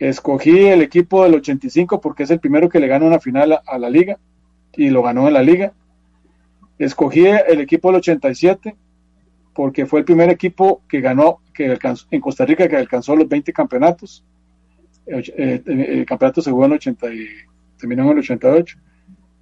Escogí 0.00 0.66
el 0.66 0.80
equipo 0.80 1.24
del 1.24 1.34
85 1.34 2.00
porque 2.00 2.22
es 2.22 2.30
el 2.30 2.40
primero 2.40 2.70
que 2.70 2.80
le 2.80 2.86
gana 2.86 3.04
una 3.04 3.20
final 3.20 3.60
a, 3.66 3.78
la 3.78 3.90
liga 3.90 4.18
y 4.74 4.88
lo 4.88 5.02
ganó 5.02 5.28
en 5.28 5.34
la 5.34 5.42
liga. 5.42 5.74
Escogí 6.78 7.26
el 7.26 7.60
equipo 7.60 7.88
del 7.88 7.96
87 7.96 8.74
porque 9.52 9.84
fue 9.84 10.00
el 10.00 10.06
primer 10.06 10.30
equipo 10.30 10.80
que 10.88 11.02
ganó 11.02 11.40
que 11.52 11.66
alcanzó, 11.66 12.06
en 12.10 12.22
Costa 12.22 12.46
Rica 12.46 12.66
que 12.66 12.76
alcanzó 12.76 13.14
los 13.14 13.28
20 13.28 13.52
campeonatos. 13.52 14.24
El, 15.04 16.06
campeonato 16.06 16.40
se 16.40 16.50
jugó 16.50 16.64
en 16.64 16.72
80 16.72 17.06
terminó 17.76 18.04
en 18.04 18.10
el 18.12 18.18
88. 18.20 18.78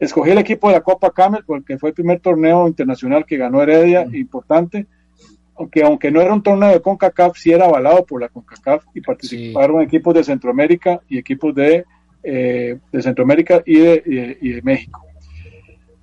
Escogí 0.01 0.31
el 0.31 0.39
equipo 0.39 0.67
de 0.67 0.75
la 0.75 0.81
Copa 0.81 1.13
Camel 1.13 1.45
porque 1.47 1.79
fue 1.79 1.91
el 1.91 1.95
primer 1.95 2.19
torneo 2.19 2.67
internacional 2.67 3.25
que 3.25 3.37
ganó 3.37 3.63
Heredia, 3.63 4.09
importante 4.13 4.89
aunque, 5.59 5.83
aunque 5.83 6.11
no 6.11 6.21
era 6.21 6.33
un 6.33 6.43
torneo 6.43 6.71
de 6.71 6.81
CONCACAF, 6.81 7.37
sí 7.37 7.51
era 7.51 7.65
avalado 7.65 8.05
por 8.07 8.21
la 8.21 8.29
CONCACAF 8.29 8.85
y 8.95 9.01
participaron 9.01 9.83
equipos 9.83 10.15
de 10.15 10.25
Centroamérica 10.25 11.01
y 11.09 11.19
equipos 11.19 11.55
de, 11.55 11.85
eh, 12.23 12.79
de 12.93 13.03
Centroamérica 13.03 13.63
y 13.67 13.79
de, 13.79 14.39
y 14.41 14.51
de, 14.51 14.63
México. 14.63 15.05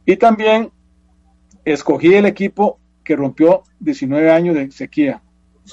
Y 0.06 0.18
también 0.18 0.70
escogí 1.64 2.14
el 2.14 2.26
equipo 2.26 2.80
que 3.03 3.16
rompió 3.16 3.64
19 3.80 4.30
años 4.30 4.56
de 4.56 4.72
sequía. 4.72 5.22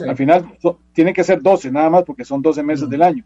Al 0.06 0.16
final 0.16 0.56
tiene 0.92 1.12
que 1.12 1.24
ser 1.24 1.42
12 1.42 1.70
nada 1.70 1.90
más 1.90 2.04
porque 2.04 2.24
son 2.24 2.40
12 2.40 2.62
meses 2.62 2.88
del 2.88 3.02
año. 3.02 3.24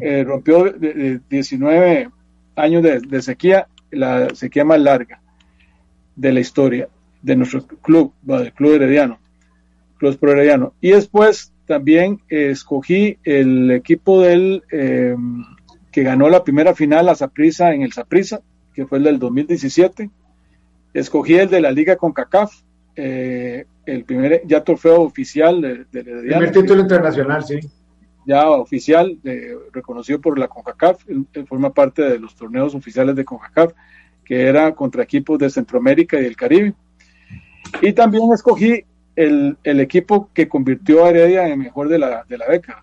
Eh, 0.00 0.24
rompió 0.24 0.64
de, 0.64 1.20
19 1.28 2.10
años 2.56 2.82
de, 2.82 3.22
sequía, 3.22 3.68
la 3.90 4.34
sequía 4.34 4.64
más 4.64 4.80
larga 4.80 5.20
de 6.16 6.32
la 6.32 6.40
historia 6.40 6.88
de 7.22 7.36
nuestro 7.36 7.66
club, 7.66 8.12
del 8.22 8.52
Club 8.52 8.74
Herediano. 8.74 9.21
Los 10.02 10.16
Progrediano. 10.16 10.74
Y 10.80 10.90
después 10.90 11.52
también 11.66 12.20
eh, 12.28 12.50
escogí 12.50 13.18
el 13.22 13.70
equipo 13.70 14.20
del 14.20 14.64
eh, 14.72 15.16
que 15.92 16.02
ganó 16.02 16.28
la 16.28 16.42
primera 16.42 16.74
final 16.74 17.08
a 17.08 17.14
Saprisa 17.14 17.72
en 17.72 17.82
el 17.82 17.92
Saprisa, 17.92 18.40
que 18.74 18.84
fue 18.84 18.98
el 18.98 19.04
del 19.04 19.18
2017. 19.20 20.10
Escogí 20.92 21.34
el 21.34 21.48
de 21.48 21.60
la 21.60 21.70
Liga 21.70 21.96
con 21.96 22.12
CACAF, 22.12 22.52
eh, 22.96 23.64
el 23.86 24.04
primer 24.04 24.42
ya 24.44 24.64
trofeo 24.64 25.02
oficial 25.02 25.60
de, 25.60 25.84
de 25.92 26.02
Primer 26.02 26.52
título 26.52 26.82
internacional, 26.82 27.44
sí. 27.44 27.60
Ya 28.26 28.50
oficial, 28.50 29.18
reconocido 29.72 30.20
por 30.20 30.38
la 30.38 30.46
CONCACAF, 30.46 31.04
forma 31.48 31.72
parte 31.72 32.02
de 32.02 32.20
los 32.20 32.36
torneos 32.36 32.72
oficiales 32.72 33.16
de 33.16 33.24
CONCACAF, 33.24 33.72
que 34.24 34.46
era 34.46 34.72
contra 34.74 35.02
equipos 35.02 35.38
de 35.40 35.50
Centroamérica 35.50 36.20
y 36.20 36.22
del 36.22 36.36
Caribe. 36.36 36.74
Y 37.80 37.92
también 37.92 38.32
escogí 38.32 38.84
el, 39.16 39.56
el, 39.62 39.80
equipo 39.80 40.30
que 40.32 40.48
convirtió 40.48 41.04
a 41.04 41.10
Heredia 41.10 41.46
en 41.46 41.52
el 41.52 41.58
mejor 41.58 41.88
de 41.88 41.98
la, 41.98 42.24
de 42.28 42.38
la 42.38 42.46
década. 42.46 42.82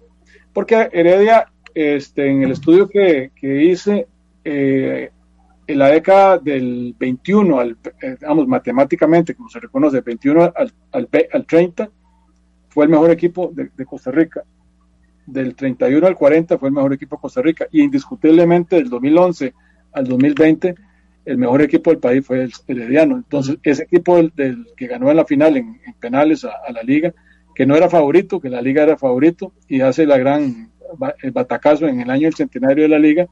Porque 0.54 0.90
Heredia, 0.92 1.52
este, 1.74 2.30
en 2.30 2.44
el 2.44 2.52
estudio 2.52 2.88
que, 2.88 3.32
que 3.36 3.64
hice, 3.64 4.08
eh, 4.44 5.12
en 5.68 5.78
la 5.80 5.90
década 5.90 6.38
del 6.40 6.96
21, 6.98 7.60
al, 7.60 7.78
eh, 8.02 8.18
matemáticamente, 8.48 9.36
como 9.36 9.50
se 9.50 9.60
reconoce, 9.60 9.98
del 9.98 10.04
21 10.04 10.44
al, 10.56 10.74
al, 10.92 11.10
al 11.32 11.46
30, 11.46 11.90
fue 12.70 12.86
el 12.86 12.92
mejor 12.92 13.12
equipo 13.12 13.52
de, 13.54 13.70
de, 13.76 13.86
Costa 13.86 14.12
Rica. 14.12 14.44
Del 15.26 15.56
31 15.56 16.08
al 16.08 16.16
40 16.16 16.58
fue 16.58 16.70
el 16.70 16.76
mejor 16.76 16.94
equipo 16.94 17.16
de 17.18 17.22
Costa 17.22 17.42
Rica. 17.42 17.68
Y 17.72 17.84
indiscutiblemente 17.84 18.78
del 18.78 18.90
2011 18.90 19.54
al 19.92 20.06
2020 20.06 20.76
el 21.30 21.38
mejor 21.38 21.62
equipo 21.62 21.92
del 21.92 22.00
país 22.00 22.26
fue 22.26 22.42
el 22.44 22.52
Herediano. 22.68 23.16
Entonces, 23.16 23.58
ese 23.62 23.84
equipo 23.84 24.18
del, 24.18 24.66
que 24.76 24.88
ganó 24.88 25.12
en 25.12 25.18
la 25.18 25.26
final 25.26 25.58
en, 25.58 25.80
penales 26.00 26.44
a, 26.44 26.72
la 26.74 26.82
liga, 26.82 27.14
que 27.54 27.68
no 27.68 27.76
era 27.76 27.88
favorito, 27.88 28.40
que 28.40 28.50
la 28.50 28.64
liga 28.64 28.82
era 28.82 28.98
favorito, 28.98 29.54
y 29.68 29.82
hace 29.82 30.08
la 30.08 30.18
gran 30.18 30.72
el 31.22 31.32
batacazo 31.32 31.88
en 31.88 32.02
el 32.02 32.10
año 32.10 32.24
del 32.24 32.34
centenario 32.34 32.82
de 32.86 32.90
la 32.90 32.98
liga, 32.98 33.28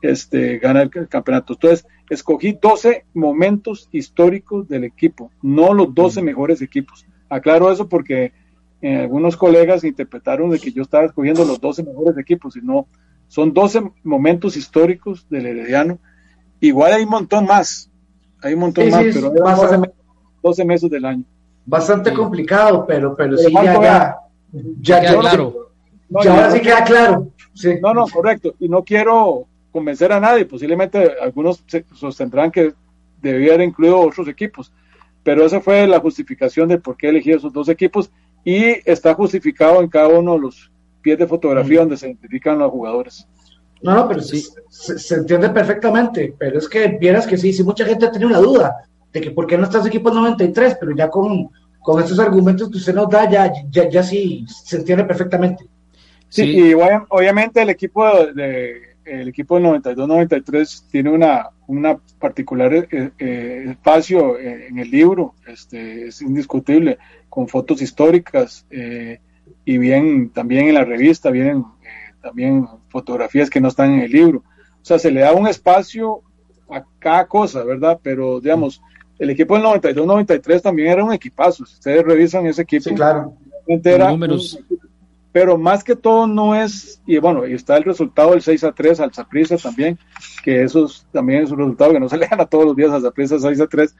este, 0.00 0.56
gana 0.56 0.80
el, 0.80 0.90
campeonato. 0.90 1.52
Entonces, 1.52 1.86
escogí 2.08 2.56
12 2.60 3.04
momentos 3.12 3.90
históricos 3.92 4.66
del 4.66 4.84
equipo, 4.84 5.30
no 5.42 5.74
los 5.74 5.94
12 5.94 6.22
mejores 6.22 6.62
equipos. 6.62 7.04
Aclaro 7.28 7.70
eso 7.70 7.90
porque 7.90 8.32
eh, 8.80 8.96
algunos 8.96 9.36
colegas 9.36 9.84
interpretaron 9.84 10.48
de 10.48 10.58
que 10.58 10.72
yo 10.72 10.80
estaba 10.80 11.04
escogiendo 11.04 11.44
los 11.44 11.60
12 11.60 11.82
mejores 11.82 12.16
equipos, 12.16 12.56
y 12.56 12.62
no, 12.62 12.86
son 13.28 13.52
12 13.52 13.82
momentos 14.02 14.56
históricos 14.56 15.28
del 15.28 15.44
Herediano 15.44 15.98
Igual 16.64 16.94
hay 16.94 17.02
un 17.02 17.10
montón 17.10 17.44
más, 17.44 17.90
hay 18.42 18.54
un 18.54 18.60
montón 18.60 18.88
más, 18.88 19.04
pero 19.12 19.30
bastante, 19.32 19.92
12, 20.42 20.64
meses 20.64 20.90
del 20.90 21.04
año. 21.04 21.22
Bastante 21.66 22.14
complicado, 22.14 22.86
pero, 22.86 23.14
pero, 23.14 23.36
sí, 23.36 23.52
ya, 23.52 24.16
ya, 24.80 25.00
queda 25.00 25.20
claro. 25.20 25.70
ya 26.22 26.30
ahora 26.30 26.50
sí 26.50 26.60
queda 26.60 26.84
claro. 26.84 27.28
No, 27.82 27.92
no, 27.92 28.06
correcto. 28.08 28.54
Y 28.58 28.70
no 28.70 28.82
quiero 28.82 29.46
convencer 29.72 30.10
a 30.10 30.20
nadie, 30.20 30.46
posiblemente 30.46 31.12
algunos 31.20 31.62
sostendrán 31.92 32.50
que 32.50 32.72
debía 33.20 33.54
haber 33.54 33.68
incluido 33.68 34.00
otros 34.00 34.26
equipos, 34.28 34.72
pero 35.22 35.44
esa 35.44 35.60
fue 35.60 35.86
la 35.86 36.00
justificación 36.00 36.70
de 36.70 36.78
por 36.78 36.96
qué 36.96 37.10
elegí 37.10 37.30
esos 37.30 37.52
dos 37.52 37.68
equipos 37.68 38.10
y 38.42 38.64
está 38.88 39.12
justificado 39.12 39.82
en 39.82 39.88
cada 39.88 40.08
uno 40.08 40.32
de 40.32 40.40
los 40.40 40.70
pies 41.02 41.18
de 41.18 41.26
fotografía 41.26 41.80
donde 41.80 41.98
se 41.98 42.06
identifican 42.06 42.58
los 42.58 42.70
jugadores. 42.70 43.28
No, 43.84 43.94
no, 43.94 44.08
pero 44.08 44.22
sí. 44.22 44.42
se, 44.70 45.14
entiende 45.14 45.50
perfectamente, 45.50 46.34
pero 46.38 46.58
es 46.58 46.66
que 46.68 46.88
vieras 46.88 47.26
que 47.26 47.36
sí, 47.36 47.52
sí, 47.52 47.62
mucha 47.62 47.84
gente 47.84 48.06
ha 48.06 48.10
tenido 48.10 48.30
una 48.30 48.38
duda 48.38 48.88
de 49.12 49.20
que 49.20 49.30
por 49.30 49.46
qué 49.46 49.58
no 49.58 49.64
está 49.64 49.82
su 49.82 49.88
equipo 49.88 50.10
93, 50.10 50.78
pero 50.80 50.96
ya 50.96 51.10
con, 51.10 51.50
con 51.80 52.02
estos 52.02 52.18
argumentos 52.18 52.70
que 52.70 52.78
usted 52.78 52.94
nos 52.94 53.10
da, 53.10 53.28
ya, 53.28 53.52
ya, 53.70 53.88
ya 53.90 54.02
sí 54.02 54.46
se 54.48 54.78
entiende 54.78 55.04
perfectamente. 55.04 55.66
Sí, 56.30 56.44
y 56.44 56.74
obviamente 56.74 57.60
el 57.60 57.68
equipo 57.68 58.02
de, 58.34 58.96
el 59.04 59.28
equipo 59.28 59.60
del 59.60 59.66
92-93 59.66 60.90
tiene 60.90 61.10
una, 61.10 61.50
una 61.66 61.98
particular 62.18 62.72
eh, 62.74 63.10
eh, 63.18 63.64
espacio 63.68 64.38
en 64.38 64.78
el 64.78 64.90
libro, 64.90 65.34
este, 65.46 66.08
es 66.08 66.22
indiscutible, 66.22 66.96
con 67.28 67.48
fotos 67.48 67.82
históricas 67.82 68.66
eh, 68.70 69.20
y 69.64 69.76
bien 69.76 70.30
también 70.30 70.68
en 70.68 70.74
la 70.74 70.84
revista 70.84 71.30
vienen 71.30 71.64
también 72.24 72.66
fotografías 72.88 73.50
que 73.50 73.60
no 73.60 73.68
están 73.68 73.92
en 73.92 74.00
el 74.00 74.10
libro. 74.10 74.38
O 74.38 74.84
sea, 74.84 74.98
se 74.98 75.10
le 75.10 75.20
da 75.20 75.32
un 75.32 75.46
espacio 75.46 76.22
a 76.70 76.82
cada 76.98 77.26
cosa, 77.26 77.62
¿verdad? 77.62 78.00
Pero, 78.02 78.40
digamos, 78.40 78.80
el 79.18 79.28
equipo 79.30 79.54
del 79.54 79.64
92-93 79.64 80.62
también 80.62 80.88
era 80.88 81.04
un 81.04 81.12
equipazo. 81.12 81.66
Si 81.66 81.74
ustedes 81.74 82.02
revisan 82.02 82.46
ese 82.46 82.62
equipo, 82.62 82.84
sí, 82.84 82.94
claro. 82.94 83.34
Era 83.66 84.10
números. 84.10 84.58
pero 85.32 85.56
más 85.58 85.84
que 85.84 85.96
todo 85.96 86.26
no 86.26 86.54
es, 86.54 87.00
y 87.06 87.18
bueno, 87.18 87.46
y 87.46 87.52
está 87.52 87.76
el 87.76 87.84
resultado 87.84 88.30
del 88.32 88.42
6 88.42 88.64
a 88.64 88.72
3 88.72 89.00
al 89.00 89.14
Zaprisa 89.14 89.56
también, 89.56 89.98
que 90.42 90.62
eso 90.62 90.90
también 91.12 91.44
es 91.44 91.50
un 91.50 91.58
resultado 91.58 91.92
que 91.92 92.00
no 92.00 92.08
se 92.08 92.16
le 92.18 92.26
gana 92.26 92.46
todos 92.46 92.64
los 92.64 92.76
días 92.76 92.90
al 92.90 93.02
Zaprisa 93.02 93.38
6 93.38 93.60
a 93.60 93.66
3. 93.66 93.96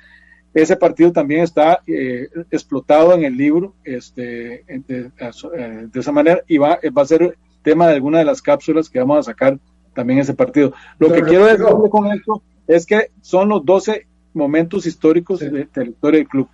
Ese 0.55 0.77
partido 0.77 1.12
también 1.12 1.43
está 1.43 1.81
eh, 1.87 2.29
explotado 2.51 3.12
en 3.12 3.25
el 3.25 3.37
libro 3.37 3.75
este, 3.85 4.64
de, 4.66 5.11
de, 5.18 6.01
esa 6.01 6.12
manera 6.12 6.41
y 6.47 6.59
va, 6.59 6.79
va 6.97 7.03
a 7.03 7.07
ser 7.07 7.37
tema 7.64 7.88
de 7.88 7.94
alguna 7.94 8.18
de 8.18 8.26
las 8.26 8.40
cápsulas 8.40 8.88
que 8.88 9.00
vamos 9.00 9.18
a 9.18 9.32
sacar 9.32 9.58
también 9.94 10.20
ese 10.20 10.34
partido. 10.34 10.72
Lo 10.98 11.10
que 11.10 11.22
quiero 11.22 11.46
decir 11.46 11.66
con 11.90 12.12
esto 12.12 12.42
es 12.68 12.86
que 12.86 13.10
son 13.20 13.48
los 13.48 13.64
12 13.64 14.06
momentos 14.34 14.86
históricos 14.86 15.40
de, 15.40 15.68
la 15.74 15.84
historia 15.84 16.18
del 16.18 16.28
club. 16.28 16.48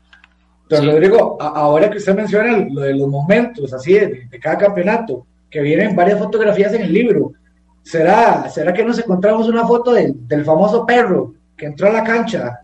Don 0.69 0.87
Rodrigo, 0.87 1.37
ahora 1.41 1.91
que 1.91 1.99
usted 1.99 2.15
menciona 2.15 2.59
lo 2.71 2.83
de 2.83 2.95
los 2.95 3.09
momentos, 3.09 3.73
así 3.73 3.95
de, 3.95 4.29
cada 4.41 4.57
campeonato, 4.57 5.27
que 5.51 5.61
vienen 5.61 5.97
varias 5.97 6.21
fotografías 6.21 6.73
en 6.75 6.83
el 6.83 6.93
libro, 6.93 7.33
¿será, 7.83 8.49
será 8.49 8.73
que 8.73 8.85
nos 8.85 8.99
encontramos 8.99 9.49
una 9.49 9.67
foto 9.67 9.93
del, 9.93 10.45
famoso 10.45 10.87
perro 10.87 11.35
que 11.57 11.67
entró 11.67 11.89
a 11.89 11.93
la 11.93 12.05
cancha 12.05 12.61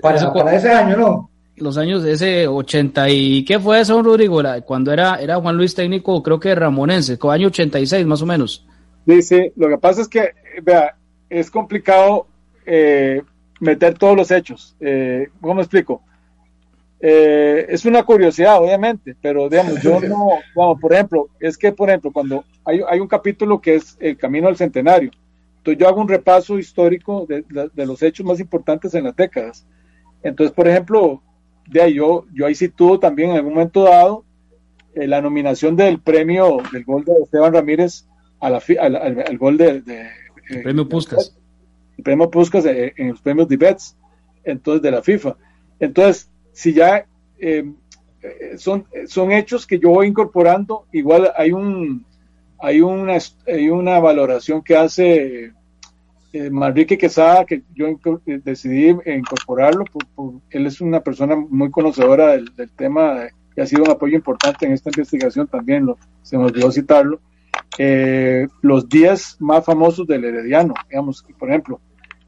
para, 0.00 0.32
para 0.32 0.54
ese 0.54 0.70
año, 0.70 0.96
no? 0.96 1.30
Los 1.56 1.78
años 1.78 2.02
de 2.02 2.12
ese 2.12 2.46
80 2.46 3.08
y 3.10 3.44
¿qué 3.44 3.58
fue 3.58 3.80
eso, 3.80 4.02
Rodrigo? 4.02 4.42
cuando 4.64 4.92
era, 4.92 5.16
era 5.16 5.36
Juan 5.36 5.56
Luis 5.56 5.74
técnico, 5.74 6.22
creo 6.22 6.38
que 6.38 6.54
Ramonense, 6.54 7.18
con 7.18 7.32
año 7.32 7.48
86 7.48 8.06
más 8.06 8.22
o 8.22 8.26
menos. 8.26 8.66
Dice, 9.04 9.52
lo 9.56 9.68
que 9.68 9.78
pasa 9.78 10.02
es 10.02 10.08
que, 10.08 10.30
vea, 10.62 10.96
es 11.30 11.50
complicado 11.50 12.26
eh, 12.64 13.22
meter 13.60 13.96
todos 13.96 14.16
los 14.16 14.30
hechos. 14.30 14.76
Eh, 14.80 15.28
¿Cómo 15.40 15.60
explico? 15.60 16.02
Eh, 17.00 17.66
es 17.68 17.84
una 17.84 18.02
curiosidad, 18.02 18.58
obviamente, 18.58 19.14
pero 19.20 19.48
digamos, 19.48 19.80
yo 19.82 20.00
no, 20.00 20.30
vamos, 20.56 20.80
por 20.80 20.92
ejemplo, 20.92 21.28
es 21.38 21.56
que, 21.56 21.72
por 21.72 21.88
ejemplo, 21.88 22.12
cuando 22.12 22.44
hay, 22.64 22.80
hay 22.88 23.00
un 23.00 23.08
capítulo 23.08 23.60
que 23.60 23.76
es 23.76 23.96
el 24.00 24.16
camino 24.16 24.48
al 24.48 24.56
centenario, 24.56 25.10
entonces 25.58 25.80
yo 25.80 25.88
hago 25.88 26.00
un 26.00 26.08
repaso 26.08 26.58
histórico 26.58 27.26
de, 27.26 27.44
de, 27.74 27.86
los 27.86 28.00
hechos 28.02 28.24
más 28.24 28.38
importantes 28.38 28.94
en 28.94 29.04
las 29.04 29.16
décadas. 29.16 29.66
Entonces, 30.22 30.54
por 30.54 30.68
ejemplo, 30.68 31.20
de 31.68 31.82
ahí 31.82 31.94
yo, 31.94 32.26
yo 32.32 32.46
ahí 32.46 32.54
sitúo 32.54 32.98
también 32.98 33.30
en 33.30 33.36
algún 33.36 33.54
momento 33.54 33.84
dado 33.84 34.24
eh, 34.94 35.06
la 35.06 35.20
nominación 35.20 35.76
del 35.76 36.00
premio 36.00 36.58
del 36.72 36.84
gol 36.84 37.04
de 37.04 37.12
Esteban 37.22 37.52
Ramírez 37.52 38.06
a 38.40 38.50
la, 38.50 38.62
al, 38.80 38.96
al, 38.96 39.38
gol 39.38 39.56
de, 39.56 39.80
de 39.80 40.08
el 40.50 40.62
premio 40.62 40.88
Puskas. 40.88 41.36
El 41.96 42.04
premio 42.04 42.30
Puskas 42.30 42.64
en, 42.66 42.92
en 42.96 43.08
los 43.08 43.20
premios 43.20 43.48
de 43.48 43.76
entonces 44.44 44.82
de 44.82 44.90
la 44.90 45.02
FIFA. 45.02 45.36
Entonces, 45.80 46.30
si 46.52 46.72
ya 46.72 47.06
eh, 47.38 47.72
son, 48.56 48.86
son 49.06 49.32
hechos 49.32 49.66
que 49.66 49.78
yo 49.78 49.90
voy 49.90 50.06
incorporando, 50.08 50.86
igual 50.92 51.32
hay 51.36 51.52
un 51.52 52.06
hay 52.58 52.80
una, 52.80 53.18
hay 53.46 53.68
una 53.68 53.98
valoración 53.98 54.62
que 54.62 54.76
hace 54.76 55.52
eh, 56.32 56.50
Manrique 56.50 56.98
Quesada, 56.98 57.44
que 57.44 57.62
yo 57.74 57.86
decidí 58.44 58.88
incorporarlo, 59.06 59.84
él 60.50 60.66
es 60.66 60.80
una 60.80 61.00
persona 61.00 61.36
muy 61.36 61.70
conocedora 61.70 62.32
del, 62.32 62.50
tema 62.76 63.28
y 63.56 63.60
ha 63.60 63.66
sido 63.66 63.84
un 63.84 63.90
apoyo 63.90 64.16
importante 64.16 64.66
en 64.66 64.72
esta 64.72 64.90
investigación 64.90 65.46
también, 65.46 65.86
lo, 65.86 65.98
se 66.22 66.36
me 66.36 66.44
olvidó 66.44 66.70
citarlo, 66.70 67.20
eh, 67.78 68.46
los 68.62 68.88
10 68.88 69.36
más 69.40 69.64
famosos 69.64 70.06
del 70.06 70.24
Herediano, 70.24 70.74
digamos, 70.88 71.24
por 71.38 71.48
ejemplo, 71.48 71.80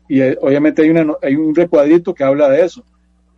y 0.09 0.20
eh, 0.20 0.38
obviamente 0.40 0.82
hay, 0.82 0.90
una, 0.90 1.14
hay 1.22 1.36
un 1.36 1.55
recuadrito 1.55 2.14
que 2.14 2.24
habla 2.24 2.49
de 2.49 2.64
eso 2.64 2.84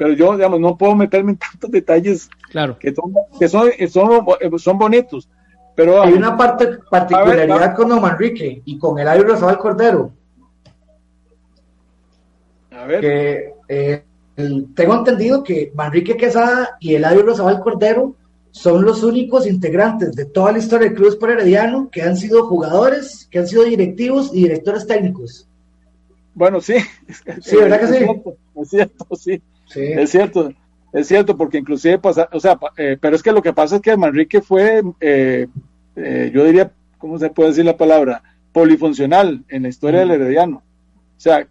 pero 0.01 0.15
yo, 0.15 0.35
digamos, 0.35 0.59
no 0.61 0.79
puedo 0.79 0.97
meterme 0.97 1.33
en 1.33 1.37
tantos 1.37 1.71
detalles 1.71 2.31
claro. 2.51 2.79
que, 2.79 2.95
son, 2.95 3.13
que 3.39 3.49
son, 3.49 3.71
son, 3.91 4.59
son 4.59 4.79
bonitos. 4.79 5.29
Pero 5.77 6.03
hay 6.03 6.15
una 6.15 6.39
parte 6.39 6.79
particularidad 6.91 7.75
con 7.75 7.91
Don 7.91 8.01
Manrique 8.01 8.63
y 8.65 8.79
con 8.79 8.99
el 8.99 9.03
Eladio 9.03 9.25
Rosabal 9.25 9.59
Cordero. 9.59 10.11
A 12.81 12.87
ver. 12.87 13.01
Que, 13.01 13.55
eh, 13.69 14.03
tengo 14.75 14.95
entendido 14.97 15.43
que 15.43 15.71
Manrique 15.75 16.17
Quesada 16.17 16.77
y 16.81 16.91
el 16.95 17.05
Eladio 17.05 17.25
Rosabal 17.25 17.61
Cordero 17.61 18.15
son 18.53 18.85
los 18.85 19.03
únicos 19.03 19.47
integrantes 19.47 20.13
de 20.17 20.25
toda 20.25 20.53
la 20.53 20.59
historia 20.59 20.89
del 20.89 20.97
Club 20.97 21.09
Sport 21.09 21.33
Herediano 21.33 21.91
que 21.91 22.03
han 22.03 22.17
sido 22.17 22.47
jugadores, 22.47 23.29
que 23.31 23.39
han 23.39 23.47
sido 23.47 23.65
directivos 23.65 24.31
y 24.33 24.43
directores 24.45 24.87
técnicos. 24.87 25.47
Bueno, 26.35 26.61
sí. 26.61 26.77
Sí, 27.43 27.57
¿verdad 27.57 27.81
que 27.81 27.87
sí? 27.87 28.05
es 28.57 28.71
cierto, 28.71 29.07
sí. 29.17 29.43
Es 29.75 30.11
cierto, 30.11 30.53
es 30.93 31.07
cierto, 31.07 31.37
porque 31.37 31.59
inclusive 31.59 31.99
pasa, 31.99 32.29
o 32.33 32.41
sea, 32.41 32.59
eh, 32.77 32.97
pero 33.01 33.15
es 33.15 33.23
que 33.23 33.33
lo 33.33 33.43
que 33.43 33.53
pasa 33.53 33.77
es 33.77 33.83
que 33.83 33.97
Manrique 33.97 34.41
fue, 34.41 34.83
eh, 35.01 35.47
eh, 35.97 36.31
yo 36.35 36.45
diría, 36.45 36.73
¿cómo 36.99 37.19
se 37.19 37.31
puede 37.31 37.51
decir 37.51 37.65
la 37.65 37.77
palabra? 37.77 38.23
Polifuncional 38.53 39.45
en 39.49 39.63
la 39.63 39.69
historia 39.69 40.01
del 40.01 40.13
Herediano. 40.13 40.57
O 40.57 41.21
sea, 41.21 41.47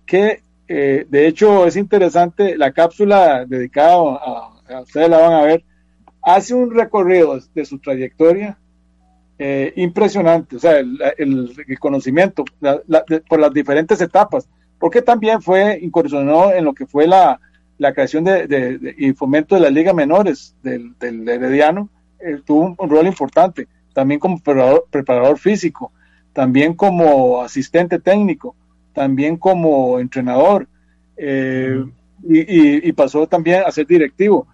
que 0.70 1.07
de 1.09 1.28
hecho 1.28 1.65
es 1.65 1.76
interesante, 1.76 2.55
la 2.55 2.72
cápsula 2.72 3.43
dedicada 3.45 3.95
a, 3.95 4.82
ustedes 4.84 5.09
la 5.09 5.17
van 5.17 5.34
a 5.34 5.41
ver, 5.41 5.63
hace 6.22 6.53
un 6.53 6.70
recorrido 6.72 7.39
de 7.55 7.65
su 7.65 7.80
trayectoria 7.80 8.57
impresionante, 9.76 10.57
o 10.57 10.59
sea, 10.59 10.78
el, 10.78 11.55
conocimiento 11.80 12.43
por 13.28 13.39
las 13.39 13.53
diferentes 13.53 13.99
etapas, 13.99 14.47
porque 14.78 15.01
también 15.01 15.41
fue 15.41 15.80
incursionó 15.82 16.51
en 16.51 16.65
lo 16.65 16.74
que 16.74 16.86
fue 16.86 17.07
la, 17.07 17.39
la 17.80 17.93
creación 17.93 18.26
de, 18.26 18.95
y 18.97 19.13
fomento 19.13 19.55
de 19.55 19.61
la 19.61 19.72
Liga 19.72 19.93
Menores 19.93 20.55
del, 20.61 20.93
del 20.99 21.28
Herediano 21.28 21.89
eh, 22.20 22.41
tuvo 22.45 22.76
un, 22.78 22.89
rol 22.89 23.07
importante, 23.07 23.67
también 23.93 24.20
como 24.20 24.39
preparador, 24.39 25.39
físico, 25.39 25.91
también 26.34 26.74
como 26.74 27.41
asistente 27.41 27.97
técnico, 27.97 28.55
también 28.93 29.37
como 29.37 29.99
entrenador, 29.99 30.67
eh, 31.17 31.83
y, 32.23 32.91
pasó 32.93 33.27
también 33.27 33.63
a 33.65 33.71
ser 33.71 33.87
directivo, 33.87 34.47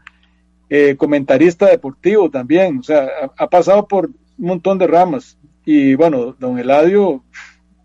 eh, 0.69 0.95
comentarista 0.97 1.67
deportivo 1.67 2.29
también, 2.29 2.79
o 2.79 2.83
sea, 2.83 3.07
ha, 3.37 3.47
pasado 3.49 3.87
por 3.87 4.07
un 4.07 4.47
montón 4.47 4.77
de 4.77 4.87
ramas. 4.87 5.37
Y 5.65 5.95
bueno, 5.95 6.35
don 6.39 6.59
Eladio, 6.59 7.23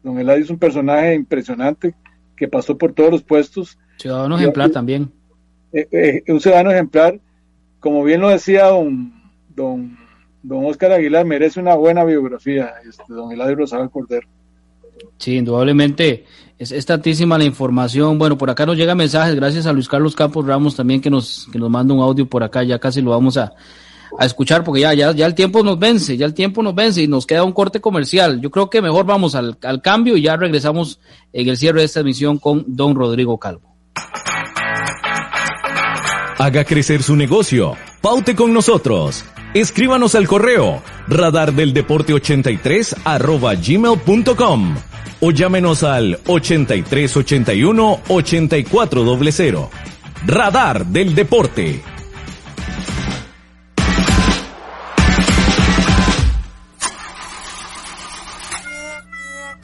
don 0.02 0.18
Eladio 0.18 0.44
es 0.44 0.50
un 0.50 0.58
personaje 0.58 1.14
impresionante 1.14 1.94
que 2.36 2.48
pasó 2.48 2.76
por 2.76 2.92
todos 2.92 3.10
los 3.10 3.22
puestos. 3.22 3.78
Ciudadano 3.96 4.36
ejemplar 4.36 4.70
también 4.70 5.10
eh, 5.72 5.88
eh, 5.92 6.32
un 6.32 6.40
ciudadano 6.40 6.72
ejemplar, 6.72 7.20
como 7.78 8.02
bien 8.02 8.20
lo 8.20 8.28
decía 8.28 8.66
don, 8.66 9.12
don, 9.54 9.96
don 10.42 10.64
Oscar 10.66 10.92
Aguilar, 10.92 11.24
merece 11.24 11.60
una 11.60 11.74
buena 11.74 12.04
biografía, 12.04 12.74
este, 12.88 13.04
don 13.12 13.32
Eladio 13.32 13.56
Rosado 13.56 13.88
Cordero. 13.90 14.26
Sí, 15.18 15.36
indudablemente 15.36 16.24
es, 16.58 16.72
es 16.72 16.86
tantísima 16.86 17.38
la 17.38 17.44
información. 17.44 18.18
Bueno, 18.18 18.36
por 18.36 18.50
acá 18.50 18.66
nos 18.66 18.76
llega 18.76 18.94
mensajes, 18.94 19.34
gracias 19.34 19.66
a 19.66 19.72
Luis 19.72 19.88
Carlos 19.88 20.14
Campos 20.14 20.46
Ramos 20.46 20.76
también 20.76 21.00
que 21.00 21.10
nos, 21.10 21.48
que 21.52 21.58
nos 21.58 21.70
manda 21.70 21.94
un 21.94 22.00
audio 22.00 22.28
por 22.28 22.42
acá, 22.42 22.62
ya 22.62 22.78
casi 22.78 23.00
lo 23.00 23.10
vamos 23.10 23.36
a, 23.36 23.52
a 24.18 24.26
escuchar 24.26 24.64
porque 24.64 24.82
ya, 24.82 24.94
ya, 24.94 25.12
ya 25.12 25.26
el 25.26 25.34
tiempo 25.34 25.62
nos 25.62 25.78
vence, 25.78 26.16
ya 26.16 26.26
el 26.26 26.34
tiempo 26.34 26.62
nos 26.62 26.74
vence 26.74 27.02
y 27.02 27.08
nos 27.08 27.26
queda 27.26 27.44
un 27.44 27.52
corte 27.52 27.80
comercial. 27.80 28.40
Yo 28.40 28.50
creo 28.50 28.68
que 28.68 28.82
mejor 28.82 29.06
vamos 29.06 29.34
al, 29.34 29.56
al 29.62 29.82
cambio 29.82 30.16
y 30.16 30.22
ya 30.22 30.36
regresamos 30.36 31.00
en 31.32 31.48
el 31.48 31.56
cierre 31.56 31.80
de 31.80 31.86
esta 31.86 32.00
emisión 32.00 32.38
con 32.38 32.64
don 32.66 32.94
Rodrigo 32.94 33.38
Calvo. 33.38 33.70
Haga 36.38 36.64
crecer 36.64 37.02
su 37.02 37.16
negocio. 37.16 37.74
Paute 38.00 38.34
con 38.34 38.52
nosotros. 38.52 39.24
Escríbanos 39.54 40.14
al 40.14 40.28
correo 40.28 40.80
radardeldeporte83 41.08 42.98
arroba 43.02 43.54
gmail.com 43.56 44.76
o 45.20 45.30
llámenos 45.32 45.82
al 45.82 46.20
8381 46.26 48.00
8400. 48.08 49.68
Radar 50.24 50.86
del 50.86 51.16
Deporte. 51.16 51.82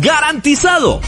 ¡Garantizado! 0.00 1.00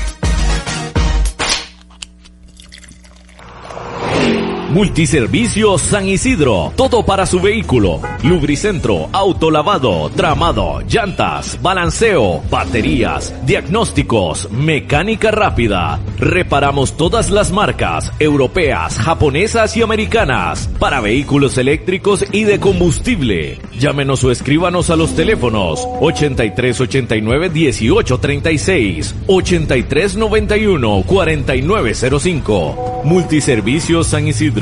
Multiservicios 4.73 5.83
San 5.83 6.09
Isidro, 6.09 6.73
todo 6.77 7.05
para 7.05 7.27
su 7.27 7.41
vehículo. 7.41 8.01
Lubricentro, 8.23 9.11
autolavado, 9.13 10.09
tramado, 10.17 10.81
llantas, 10.89 11.61
balanceo, 11.61 12.43
baterías, 12.51 13.35
diagnósticos, 13.45 14.51
mecánica 14.51 15.31
rápida. 15.31 16.01
Reparamos 16.19 16.97
todas 16.97 17.31
las 17.31 17.53
marcas, 17.53 18.11
europeas, 18.19 18.97
japonesas 18.97 19.77
y 19.77 19.83
americanas, 19.83 20.71
para 20.79 21.03
vehículos 21.03 21.59
eléctricos 21.59 22.25
y 22.33 22.45
de 22.45 22.59
combustible. 22.59 23.59
Llámenos 23.79 24.25
o 24.25 24.31
escríbanos 24.31 24.89
a 24.89 24.97
los 24.97 25.15
teléfonos 25.15 25.87
8389 26.01 27.51
1836, 27.51 29.15
8391 29.27 31.03
4905. 31.07 33.03
Multiservicios 33.05 34.07
San 34.07 34.29
Isidro 34.29 34.62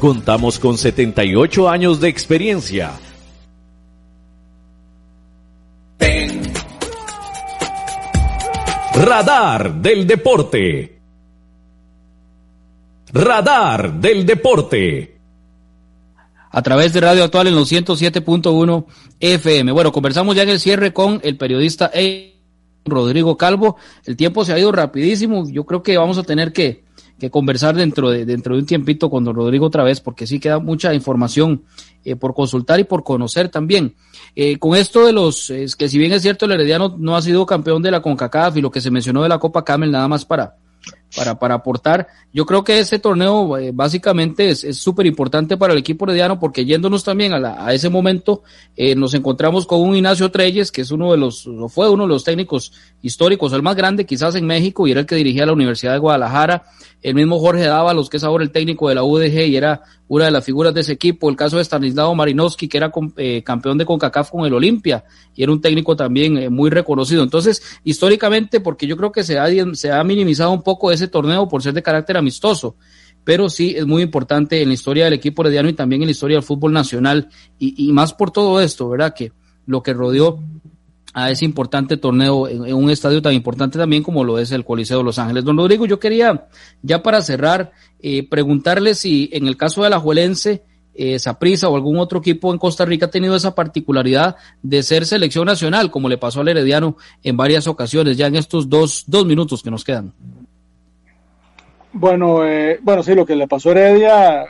Contamos 0.00 0.58
con 0.58 0.76
78 0.76 1.68
años 1.68 2.00
de 2.00 2.08
experiencia. 2.08 2.92
Radar 8.94 9.74
del 9.74 10.06
deporte. 10.06 10.98
Radar 13.12 13.94
del 13.94 14.26
deporte. 14.26 15.18
A 16.50 16.62
través 16.62 16.92
de 16.92 17.00
Radio 17.00 17.24
Actual 17.24 17.46
en 17.46 17.54
los 17.54 17.72
107.1 17.72 18.84
FM. 19.18 19.72
Bueno, 19.72 19.92
conversamos 19.92 20.36
ya 20.36 20.42
en 20.42 20.50
el 20.50 20.60
cierre 20.60 20.92
con 20.92 21.20
el 21.24 21.36
periodista 21.36 21.90
Rodrigo 22.84 23.36
Calvo. 23.36 23.76
El 24.04 24.16
tiempo 24.16 24.44
se 24.44 24.52
ha 24.52 24.58
ido 24.58 24.72
rapidísimo. 24.72 25.48
Yo 25.50 25.64
creo 25.64 25.82
que 25.82 25.96
vamos 25.96 26.18
a 26.18 26.22
tener 26.22 26.52
que, 26.52 26.84
que 27.22 27.30
conversar 27.30 27.76
dentro 27.76 28.10
de, 28.10 28.26
dentro 28.26 28.56
de 28.56 28.62
un 28.62 28.66
tiempito 28.66 29.08
con 29.08 29.22
don 29.22 29.36
Rodrigo 29.36 29.66
otra 29.66 29.84
vez, 29.84 30.00
porque 30.00 30.26
sí 30.26 30.40
queda 30.40 30.58
mucha 30.58 30.92
información 30.92 31.62
eh, 32.04 32.16
por 32.16 32.34
consultar 32.34 32.80
y 32.80 32.84
por 32.84 33.04
conocer 33.04 33.48
también. 33.48 33.94
Eh, 34.34 34.58
con 34.58 34.74
esto 34.74 35.06
de 35.06 35.12
los, 35.12 35.48
es 35.50 35.76
que 35.76 35.88
si 35.88 35.98
bien 35.98 36.12
es 36.12 36.22
cierto, 36.22 36.46
el 36.46 36.50
Herediano 36.52 36.96
no 36.98 37.14
ha 37.14 37.22
sido 37.22 37.46
campeón 37.46 37.80
de 37.80 37.92
la 37.92 38.02
CONCACAF 38.02 38.56
y 38.56 38.60
lo 38.60 38.72
que 38.72 38.80
se 38.80 38.90
mencionó 38.90 39.22
de 39.22 39.28
la 39.28 39.38
Copa 39.38 39.64
Camel, 39.64 39.92
nada 39.92 40.08
más 40.08 40.24
para, 40.24 40.56
para, 41.16 41.38
para 41.38 41.54
aportar. 41.56 42.08
Yo 42.32 42.46
creo 42.46 42.64
que 42.64 42.78
ese 42.78 42.98
torneo 42.98 43.58
eh, 43.58 43.70
básicamente 43.72 44.50
es 44.50 44.78
súper 44.78 45.06
importante 45.06 45.56
para 45.56 45.72
el 45.72 45.78
equipo 45.78 46.04
herediano 46.04 46.38
porque 46.38 46.64
yéndonos 46.64 47.04
también 47.04 47.32
a, 47.32 47.66
a 47.66 47.74
ese 47.74 47.90
momento 47.90 48.42
eh, 48.76 48.94
nos 48.94 49.14
encontramos 49.14 49.66
con 49.66 49.80
un 49.80 49.94
Ignacio 49.94 50.30
Treyes 50.30 50.72
que 50.72 50.80
es 50.80 50.90
uno 50.90 51.12
de 51.12 51.18
los, 51.18 51.48
fue 51.68 51.90
uno 51.90 52.04
de 52.04 52.08
los 52.08 52.24
técnicos 52.24 52.72
históricos, 53.02 53.52
el 53.52 53.62
más 53.62 53.76
grande 53.76 54.06
quizás 54.06 54.34
en 54.34 54.46
México 54.46 54.86
y 54.86 54.92
era 54.92 55.00
el 55.00 55.06
que 55.06 55.16
dirigía 55.16 55.46
la 55.46 55.52
Universidad 55.52 55.92
de 55.92 55.98
Guadalajara, 55.98 56.64
el 57.02 57.14
mismo 57.14 57.38
Jorge 57.38 57.64
Dávalos 57.64 58.08
que 58.08 58.16
es 58.16 58.24
ahora 58.24 58.44
el 58.44 58.50
técnico 58.50 58.88
de 58.88 58.94
la 58.94 59.04
UDG 59.04 59.46
y 59.48 59.56
era 59.56 59.82
una 60.14 60.26
de 60.26 60.30
las 60.30 60.44
figuras 60.44 60.74
de 60.74 60.82
ese 60.82 60.92
equipo, 60.92 61.30
el 61.30 61.36
caso 61.36 61.56
de 61.56 61.62
Stanislao 61.64 62.14
Marinowski 62.14 62.68
que 62.68 62.76
era 62.76 62.92
eh, 63.16 63.42
campeón 63.42 63.78
de 63.78 63.86
CONCACAF 63.86 64.30
con 64.30 64.44
el 64.44 64.52
Olimpia 64.52 65.04
y 65.34 65.42
era 65.42 65.50
un 65.50 65.62
técnico 65.62 65.96
también 65.96 66.36
eh, 66.36 66.50
muy 66.50 66.68
reconocido. 66.68 67.22
Entonces, 67.22 67.62
históricamente, 67.82 68.60
porque 68.60 68.86
yo 68.86 68.94
creo 68.98 69.10
que 69.10 69.24
se 69.24 69.38
ha, 69.38 70.04
minimizado 70.04 70.50
un 70.50 70.60
poco 70.60 70.92
ese 70.92 71.08
torneo 71.08 71.48
por 71.48 71.62
ser 71.62 71.72
de 71.72 71.82
carácter 71.82 72.18
amistoso, 72.18 72.76
pero 73.24 73.48
sí 73.48 73.74
es 73.74 73.86
muy 73.86 74.02
importante 74.02 74.60
en 74.60 74.68
la 74.68 74.74
historia 74.74 75.04
del 75.04 75.14
equipo 75.14 75.40
herediano 75.40 75.70
y 75.70 75.72
también 75.72 76.02
en 76.02 76.08
la 76.08 76.12
historia 76.12 76.36
del 76.36 76.44
fútbol 76.44 76.74
nacional 76.74 77.30
y, 77.58 77.88
y 77.88 77.90
más 77.92 78.12
por 78.12 78.30
todo 78.30 78.60
esto, 78.60 78.90
¿verdad? 78.90 79.14
Que 79.14 79.32
lo 79.64 79.82
que 79.82 79.94
rodeó 79.94 80.40
a 81.14 81.30
ese 81.30 81.44
importante 81.44 81.96
torneo 81.96 82.48
en, 82.48 82.74
un 82.74 82.90
estadio 82.90 83.20
tan 83.20 83.34
importante 83.34 83.78
también 83.78 84.02
como 84.02 84.24
lo 84.24 84.38
es 84.38 84.50
el 84.52 84.64
Coliseo 84.64 84.98
de 84.98 85.04
Los 85.04 85.18
Ángeles. 85.18 85.44
Don 85.44 85.56
Rodrigo, 85.56 85.86
yo 85.86 86.00
quería, 86.00 86.48
ya 86.82 87.02
para 87.02 87.20
cerrar, 87.20 87.72
eh, 88.00 88.28
preguntarle 88.28 88.94
si 88.94 89.28
en 89.32 89.46
el 89.46 89.56
caso 89.56 89.82
de 89.82 89.90
la 89.90 90.00
Juelense, 90.00 90.64
eh, 90.94 91.16
o 91.66 91.74
algún 91.74 91.98
otro 91.98 92.18
equipo 92.18 92.52
en 92.52 92.58
Costa 92.58 92.84
Rica 92.84 93.06
ha 93.06 93.10
tenido 93.10 93.34
esa 93.34 93.54
particularidad 93.54 94.36
de 94.62 94.82
ser 94.82 95.06
selección 95.06 95.46
nacional, 95.46 95.90
como 95.90 96.08
le 96.08 96.18
pasó 96.18 96.40
al 96.40 96.48
Herediano 96.48 96.96
en 97.22 97.36
varias 97.36 97.66
ocasiones, 97.66 98.16
ya 98.16 98.26
en 98.26 98.36
estos 98.36 98.68
dos, 98.68 99.04
dos 99.06 99.24
minutos 99.24 99.62
que 99.62 99.70
nos 99.70 99.84
quedan. 99.84 100.12
Bueno, 101.94 102.44
eh, 102.44 102.78
bueno, 102.82 103.02
sí, 103.02 103.14
lo 103.14 103.26
que 103.26 103.36
le 103.36 103.48
pasó 103.48 103.70
a 103.70 103.72
Heredia 103.72 104.44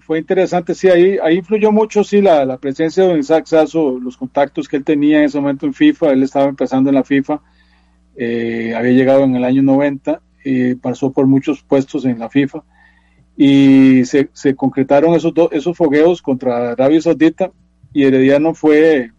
fue 0.00 0.18
interesante, 0.18 0.74
sí, 0.74 0.88
ahí, 0.88 1.18
ahí 1.22 1.36
influyó 1.36 1.72
mucho, 1.72 2.04
sí, 2.04 2.20
la, 2.20 2.44
la 2.44 2.58
presencia 2.58 3.02
de 3.02 3.08
don 3.10 3.18
Isaac 3.18 3.46
Sasso, 3.46 3.98
los 3.98 4.16
contactos 4.16 4.68
que 4.68 4.76
él 4.76 4.84
tenía 4.84 5.18
en 5.18 5.24
ese 5.24 5.40
momento 5.40 5.66
en 5.66 5.74
FIFA, 5.74 6.10
él 6.10 6.22
estaba 6.22 6.46
empezando 6.46 6.90
en 6.90 6.96
la 6.96 7.04
FIFA, 7.04 7.40
eh, 8.16 8.74
había 8.76 8.92
llegado 8.92 9.24
en 9.24 9.36
el 9.36 9.44
año 9.44 9.62
90 9.62 10.20
y 10.44 10.74
pasó 10.74 11.12
por 11.12 11.26
muchos 11.26 11.62
puestos 11.62 12.04
en 12.04 12.18
la 12.18 12.28
FIFA 12.28 12.64
y 13.36 14.04
se, 14.04 14.28
se 14.32 14.56
concretaron 14.56 15.14
esos, 15.14 15.32
do, 15.32 15.50
esos 15.52 15.76
fogueos 15.76 16.20
contra 16.20 16.72
Arabia 16.72 17.00
Saudita 17.00 17.52
y 17.92 18.04
Herediano 18.04 18.54
fue 18.54 19.12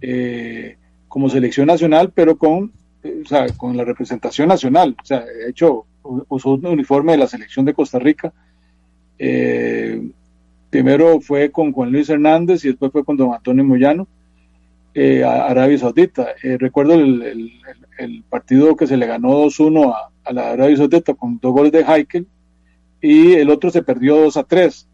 eh, 0.00 0.76
como 1.08 1.30
selección 1.30 1.68
nacional, 1.68 2.12
pero 2.12 2.36
con, 2.36 2.72
eh, 3.04 3.22
con 3.56 3.76
la 3.76 3.84
representación 3.84 4.48
nacional, 4.48 4.96
o 5.00 5.06
sea, 5.06 5.20
de 5.20 5.50
hecho 5.50 5.86
usó 6.02 6.54
un 6.54 6.66
uniforme 6.66 7.12
de 7.12 7.18
la 7.18 7.26
selección 7.28 7.64
de 7.64 7.72
Costa 7.72 7.98
Rica, 7.98 8.32
eh, 9.18 10.10
primero 10.70 11.20
fue 11.20 11.50
con 11.50 11.72
Juan 11.72 11.92
Luis 11.92 12.08
Hernández 12.08 12.64
y 12.64 12.68
después 12.68 12.90
fue 12.92 13.04
con 13.04 13.16
don 13.16 13.32
Antonio 13.32 13.64
Moyano 13.64 14.08
eh, 14.94 15.22
a 15.24 15.46
Arabia 15.46 15.78
Saudita. 15.78 16.28
Eh, 16.42 16.56
recuerdo 16.58 16.94
el, 16.94 17.22
el, 17.22 17.52
el, 17.98 18.22
partido 18.24 18.76
que 18.76 18.86
se 18.86 18.96
le 18.96 19.06
ganó 19.06 19.44
2-1 19.44 19.92
a, 19.92 20.10
a, 20.24 20.32
la 20.32 20.50
Arabia 20.50 20.76
Saudita 20.76 21.14
con 21.14 21.38
dos 21.40 21.52
goles 21.52 21.72
de 21.72 21.82
Heikel 21.82 22.26
y 23.00 23.34
el 23.34 23.50
otro 23.50 23.70
se 23.70 23.82
perdió 23.82 24.26
2-3. 24.26 24.86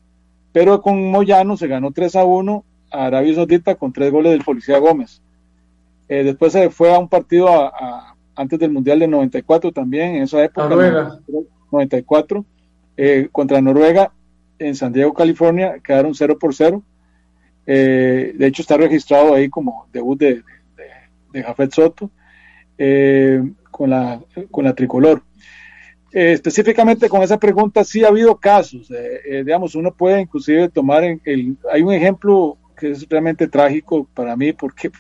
Pero 0.53 0.83
con 0.83 1.11
Moyano 1.11 1.57
se 1.57 1.69
ganó 1.69 1.91
3-1 1.91 2.65
a 2.91 3.07
Arabia 3.07 3.35
Saudita 3.35 3.75
con 3.77 3.93
tres 3.93 4.11
goles 4.11 4.33
del 4.33 4.45
Policía 4.45 4.79
Gómez. 4.79 5.23
Eh, 6.09 6.25
después 6.25 6.53
se 6.53 6.71
fue 6.71 6.93
a 6.93 6.99
un 6.99 7.09
partido 7.09 7.49
a, 7.49 7.69
a, 7.69 8.17
antes 8.35 8.59
del 8.59 8.73
Mundial 8.73 8.99
de 8.99 9.09
94 9.09 9.71
también, 9.71 10.17
en 10.17 10.23
esa 10.25 10.43
época. 10.43 10.69
Noruega. 10.69 11.21
94 11.71 12.45
eh, 13.03 13.29
contra 13.33 13.63
Noruega 13.63 14.13
en 14.59 14.75
San 14.75 14.93
Diego, 14.93 15.15
California, 15.15 15.81
quedaron 15.83 16.15
0 16.15 16.39
por 16.39 16.55
0. 16.55 16.83
Eh, 17.65 18.35
de 18.37 18.47
hecho, 18.47 18.61
está 18.61 18.77
registrado 18.77 19.33
ahí 19.33 19.49
como 19.49 19.89
debut 19.91 20.21
de, 20.21 20.43
de, 21.33 21.43
Jafet 21.43 21.73
Soto 21.73 22.11
eh, 22.77 23.43
con, 23.71 23.89
la, 23.89 24.21
con 24.51 24.65
la 24.67 24.75
tricolor. 24.75 25.23
Eh, 26.13 26.33
específicamente 26.33 27.09
con 27.09 27.23
esa 27.23 27.39
pregunta, 27.39 27.85
sí 27.85 28.05
ha 28.05 28.09
habido 28.09 28.37
casos. 28.37 28.91
Eh, 28.91 29.45
digamos, 29.47 29.75
uno 29.75 29.95
puede 29.95 30.21
inclusive 30.21 30.69
tomar 30.69 31.03
en 31.05 31.23
el. 31.25 31.57
Hay 31.73 31.81
un 31.81 31.95
ejemplo 31.95 32.59
que 32.79 32.91
es 32.91 33.09
realmente 33.09 33.49
trágico 33.49 34.07
para 34.13 34.37
mí, 34.37 34.53
porque 34.53 34.91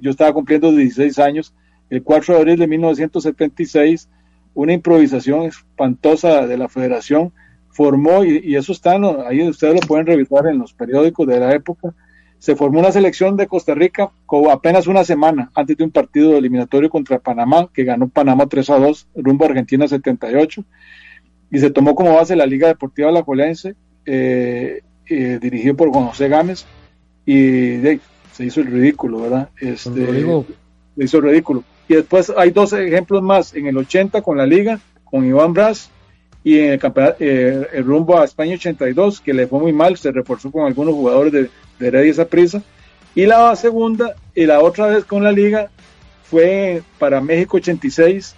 yo 0.00 0.10
estaba 0.10 0.32
cumpliendo 0.32 0.70
16 0.70 1.18
años, 1.18 1.52
el 1.90 2.04
4 2.04 2.34
de 2.34 2.40
abril 2.40 2.58
de 2.60 2.68
1976 2.68 4.08
una 4.54 4.72
improvisación 4.72 5.42
espantosa 5.42 6.46
de 6.46 6.56
la 6.56 6.68
federación, 6.68 7.32
formó, 7.70 8.24
y, 8.24 8.40
y 8.44 8.56
eso 8.56 8.72
está, 8.72 8.98
¿no? 8.98 9.26
ahí 9.26 9.46
ustedes 9.48 9.74
lo 9.74 9.86
pueden 9.86 10.06
revisar 10.06 10.46
en 10.46 10.58
los 10.58 10.72
periódicos 10.72 11.26
de 11.26 11.40
la 11.40 11.52
época, 11.52 11.92
se 12.38 12.56
formó 12.56 12.80
una 12.80 12.92
selección 12.92 13.38
de 13.38 13.46
Costa 13.46 13.74
Rica 13.74 14.10
con 14.26 14.50
apenas 14.50 14.86
una 14.86 15.02
semana 15.02 15.50
antes 15.54 15.78
de 15.78 15.84
un 15.84 15.90
partido 15.90 16.36
eliminatorio 16.36 16.90
contra 16.90 17.18
Panamá, 17.18 17.70
que 17.72 17.84
ganó 17.84 18.08
Panamá 18.08 18.46
3 18.46 18.68
a 18.68 18.78
2, 18.78 19.08
rumbo 19.16 19.44
a 19.44 19.48
Argentina 19.48 19.88
78, 19.88 20.62
y 21.50 21.58
se 21.58 21.70
tomó 21.70 21.94
como 21.94 22.14
base 22.14 22.36
la 22.36 22.44
Liga 22.44 22.68
Deportiva 22.68 23.08
Alajuelense, 23.08 23.74
eh, 24.04 24.82
eh, 25.06 25.38
dirigido 25.40 25.74
por 25.74 25.88
Juan 25.88 26.08
José 26.08 26.28
Gámez, 26.28 26.66
y 27.24 27.76
de, 27.78 28.00
se 28.32 28.44
hizo 28.44 28.60
el 28.60 28.66
ridículo, 28.66 29.22
¿verdad? 29.22 29.48
Este, 29.58 30.04
se 30.04 31.02
hizo 31.02 31.16
el 31.18 31.24
ridículo 31.24 31.64
y 31.88 31.94
después 31.94 32.32
hay 32.36 32.50
dos 32.50 32.72
ejemplos 32.72 33.22
más 33.22 33.54
en 33.54 33.66
el 33.66 33.76
80 33.76 34.22
con 34.22 34.38
la 34.38 34.46
liga, 34.46 34.80
con 35.04 35.24
Iván 35.24 35.52
Brás 35.52 35.90
y 36.42 36.58
en 36.58 36.72
el, 36.72 36.78
campeonato, 36.78 37.16
eh, 37.20 37.68
el 37.72 37.84
rumbo 37.84 38.18
a 38.18 38.24
España 38.24 38.54
82, 38.54 39.20
que 39.20 39.32
le 39.32 39.46
fue 39.46 39.58
muy 39.60 39.72
mal, 39.72 39.96
se 39.96 40.12
reforzó 40.12 40.50
con 40.50 40.66
algunos 40.66 40.94
jugadores 40.94 41.32
de, 41.32 41.50
de 41.78 41.86
Heredia 41.86 42.10
esa 42.10 42.26
prisa. 42.26 42.62
Y 43.14 43.26
la 43.26 43.54
segunda, 43.56 44.14
y 44.34 44.44
la 44.44 44.60
otra 44.60 44.88
vez 44.88 45.04
con 45.04 45.22
la 45.22 45.32
liga, 45.32 45.70
fue 46.24 46.82
para 46.98 47.20
México 47.20 47.58
86, 47.58 48.34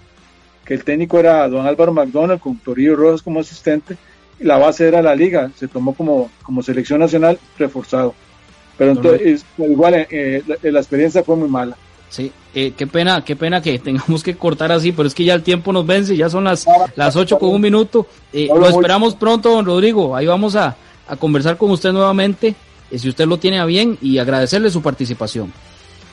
que 0.64 0.74
el 0.74 0.84
técnico 0.84 1.18
era 1.18 1.49
don 1.49 1.66
Álvaro 1.66 1.92
McDonald, 1.92 2.40
con 2.40 2.59
Torillo 2.59 2.94
Rojas 2.94 3.22
como 3.22 3.40
asistente, 3.40 3.97
y 4.38 4.44
la 4.44 4.59
base 4.59 4.86
era 4.86 5.01
la 5.01 5.14
liga, 5.14 5.51
se 5.57 5.66
tomó 5.66 5.94
como, 5.94 6.30
como 6.42 6.62
selección 6.62 7.01
nacional 7.01 7.38
reforzado. 7.59 8.14
Pero 8.76 8.92
entonces, 8.92 9.47
igual, 9.57 9.94
eh, 9.94 10.07
eh, 10.11 10.42
la, 10.70 10.80
experiencia 10.80 11.22
fue 11.22 11.36
muy 11.36 11.49
mala. 11.49 11.76
Sí, 12.11 12.30
eh, 12.57 12.72
qué 12.76 12.86
pena, 12.86 13.22
qué 13.22 13.36
pena 13.36 13.61
que 13.61 13.78
tengamos 13.78 14.22
que 14.22 14.34
cortar 14.36 14.72
así, 14.72 14.92
pero 14.92 15.07
es 15.07 15.14
que 15.14 15.24
ya 15.24 15.34
el 15.34 15.42
tiempo 15.42 15.72
nos 15.72 15.86
vence, 15.86 16.16
ya 16.16 16.30
son 16.30 16.44
las, 16.44 16.66
las 16.96 17.14
8 17.14 17.38
con 17.38 17.50
un 17.50 17.61
minuto. 17.61 18.07
lo 18.32 18.68
esperamos 18.68 19.14
pronto, 19.14 19.50
don 19.50 19.66
Rodrigo. 19.66 20.16
Ahí 20.16 20.26
vamos 20.26 20.57
a, 20.57 20.74
a 21.07 21.16
conversar 21.16 21.59
con 21.59 21.70
usted 21.70 21.92
nuevamente, 21.92 22.54
si 22.94 23.09
usted 23.09 23.26
lo 23.26 23.38
tiene 23.38 23.59
a 23.59 23.66
bien, 23.66 23.98
y 24.00 24.18
agradecerle 24.18 24.70
su 24.70 24.80
participación. 24.80 25.52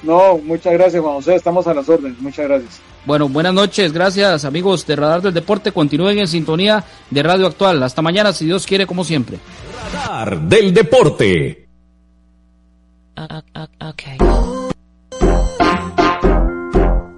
No, 0.03 0.37
muchas 0.37 0.73
gracias, 0.73 1.01
Juan 1.01 1.15
José. 1.15 1.35
Estamos 1.35 1.65
a 1.65 1.73
las 1.73 1.87
órdenes. 1.87 2.19
Muchas 2.19 2.45
gracias. 2.45 2.81
Bueno, 3.05 3.29
buenas 3.29 3.53
noches. 3.53 3.93
Gracias, 3.93 4.43
amigos 4.43 4.85
de 4.85 4.97
Radar 4.97 5.21
del 5.21 5.33
Deporte. 5.33 5.71
Continúen 5.71 6.19
en 6.19 6.27
sintonía 6.27 6.83
de 7.09 7.23
Radio 7.23 7.47
Actual. 7.47 7.81
Hasta 7.81 8.01
mañana, 8.01 8.33
si 8.33 8.45
Dios 8.45 8.65
quiere, 8.65 8.85
como 8.85 9.05
siempre. 9.05 9.39
Radar 9.93 10.41
del 10.41 10.73
Deporte. 10.73 11.67
okay. 13.79 14.17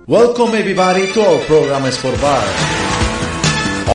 Welcome 0.07 0.53
everybody 0.53 1.11
to 1.13 1.21
our 1.25 1.39
program 1.45 1.83
Bar. 2.21 2.84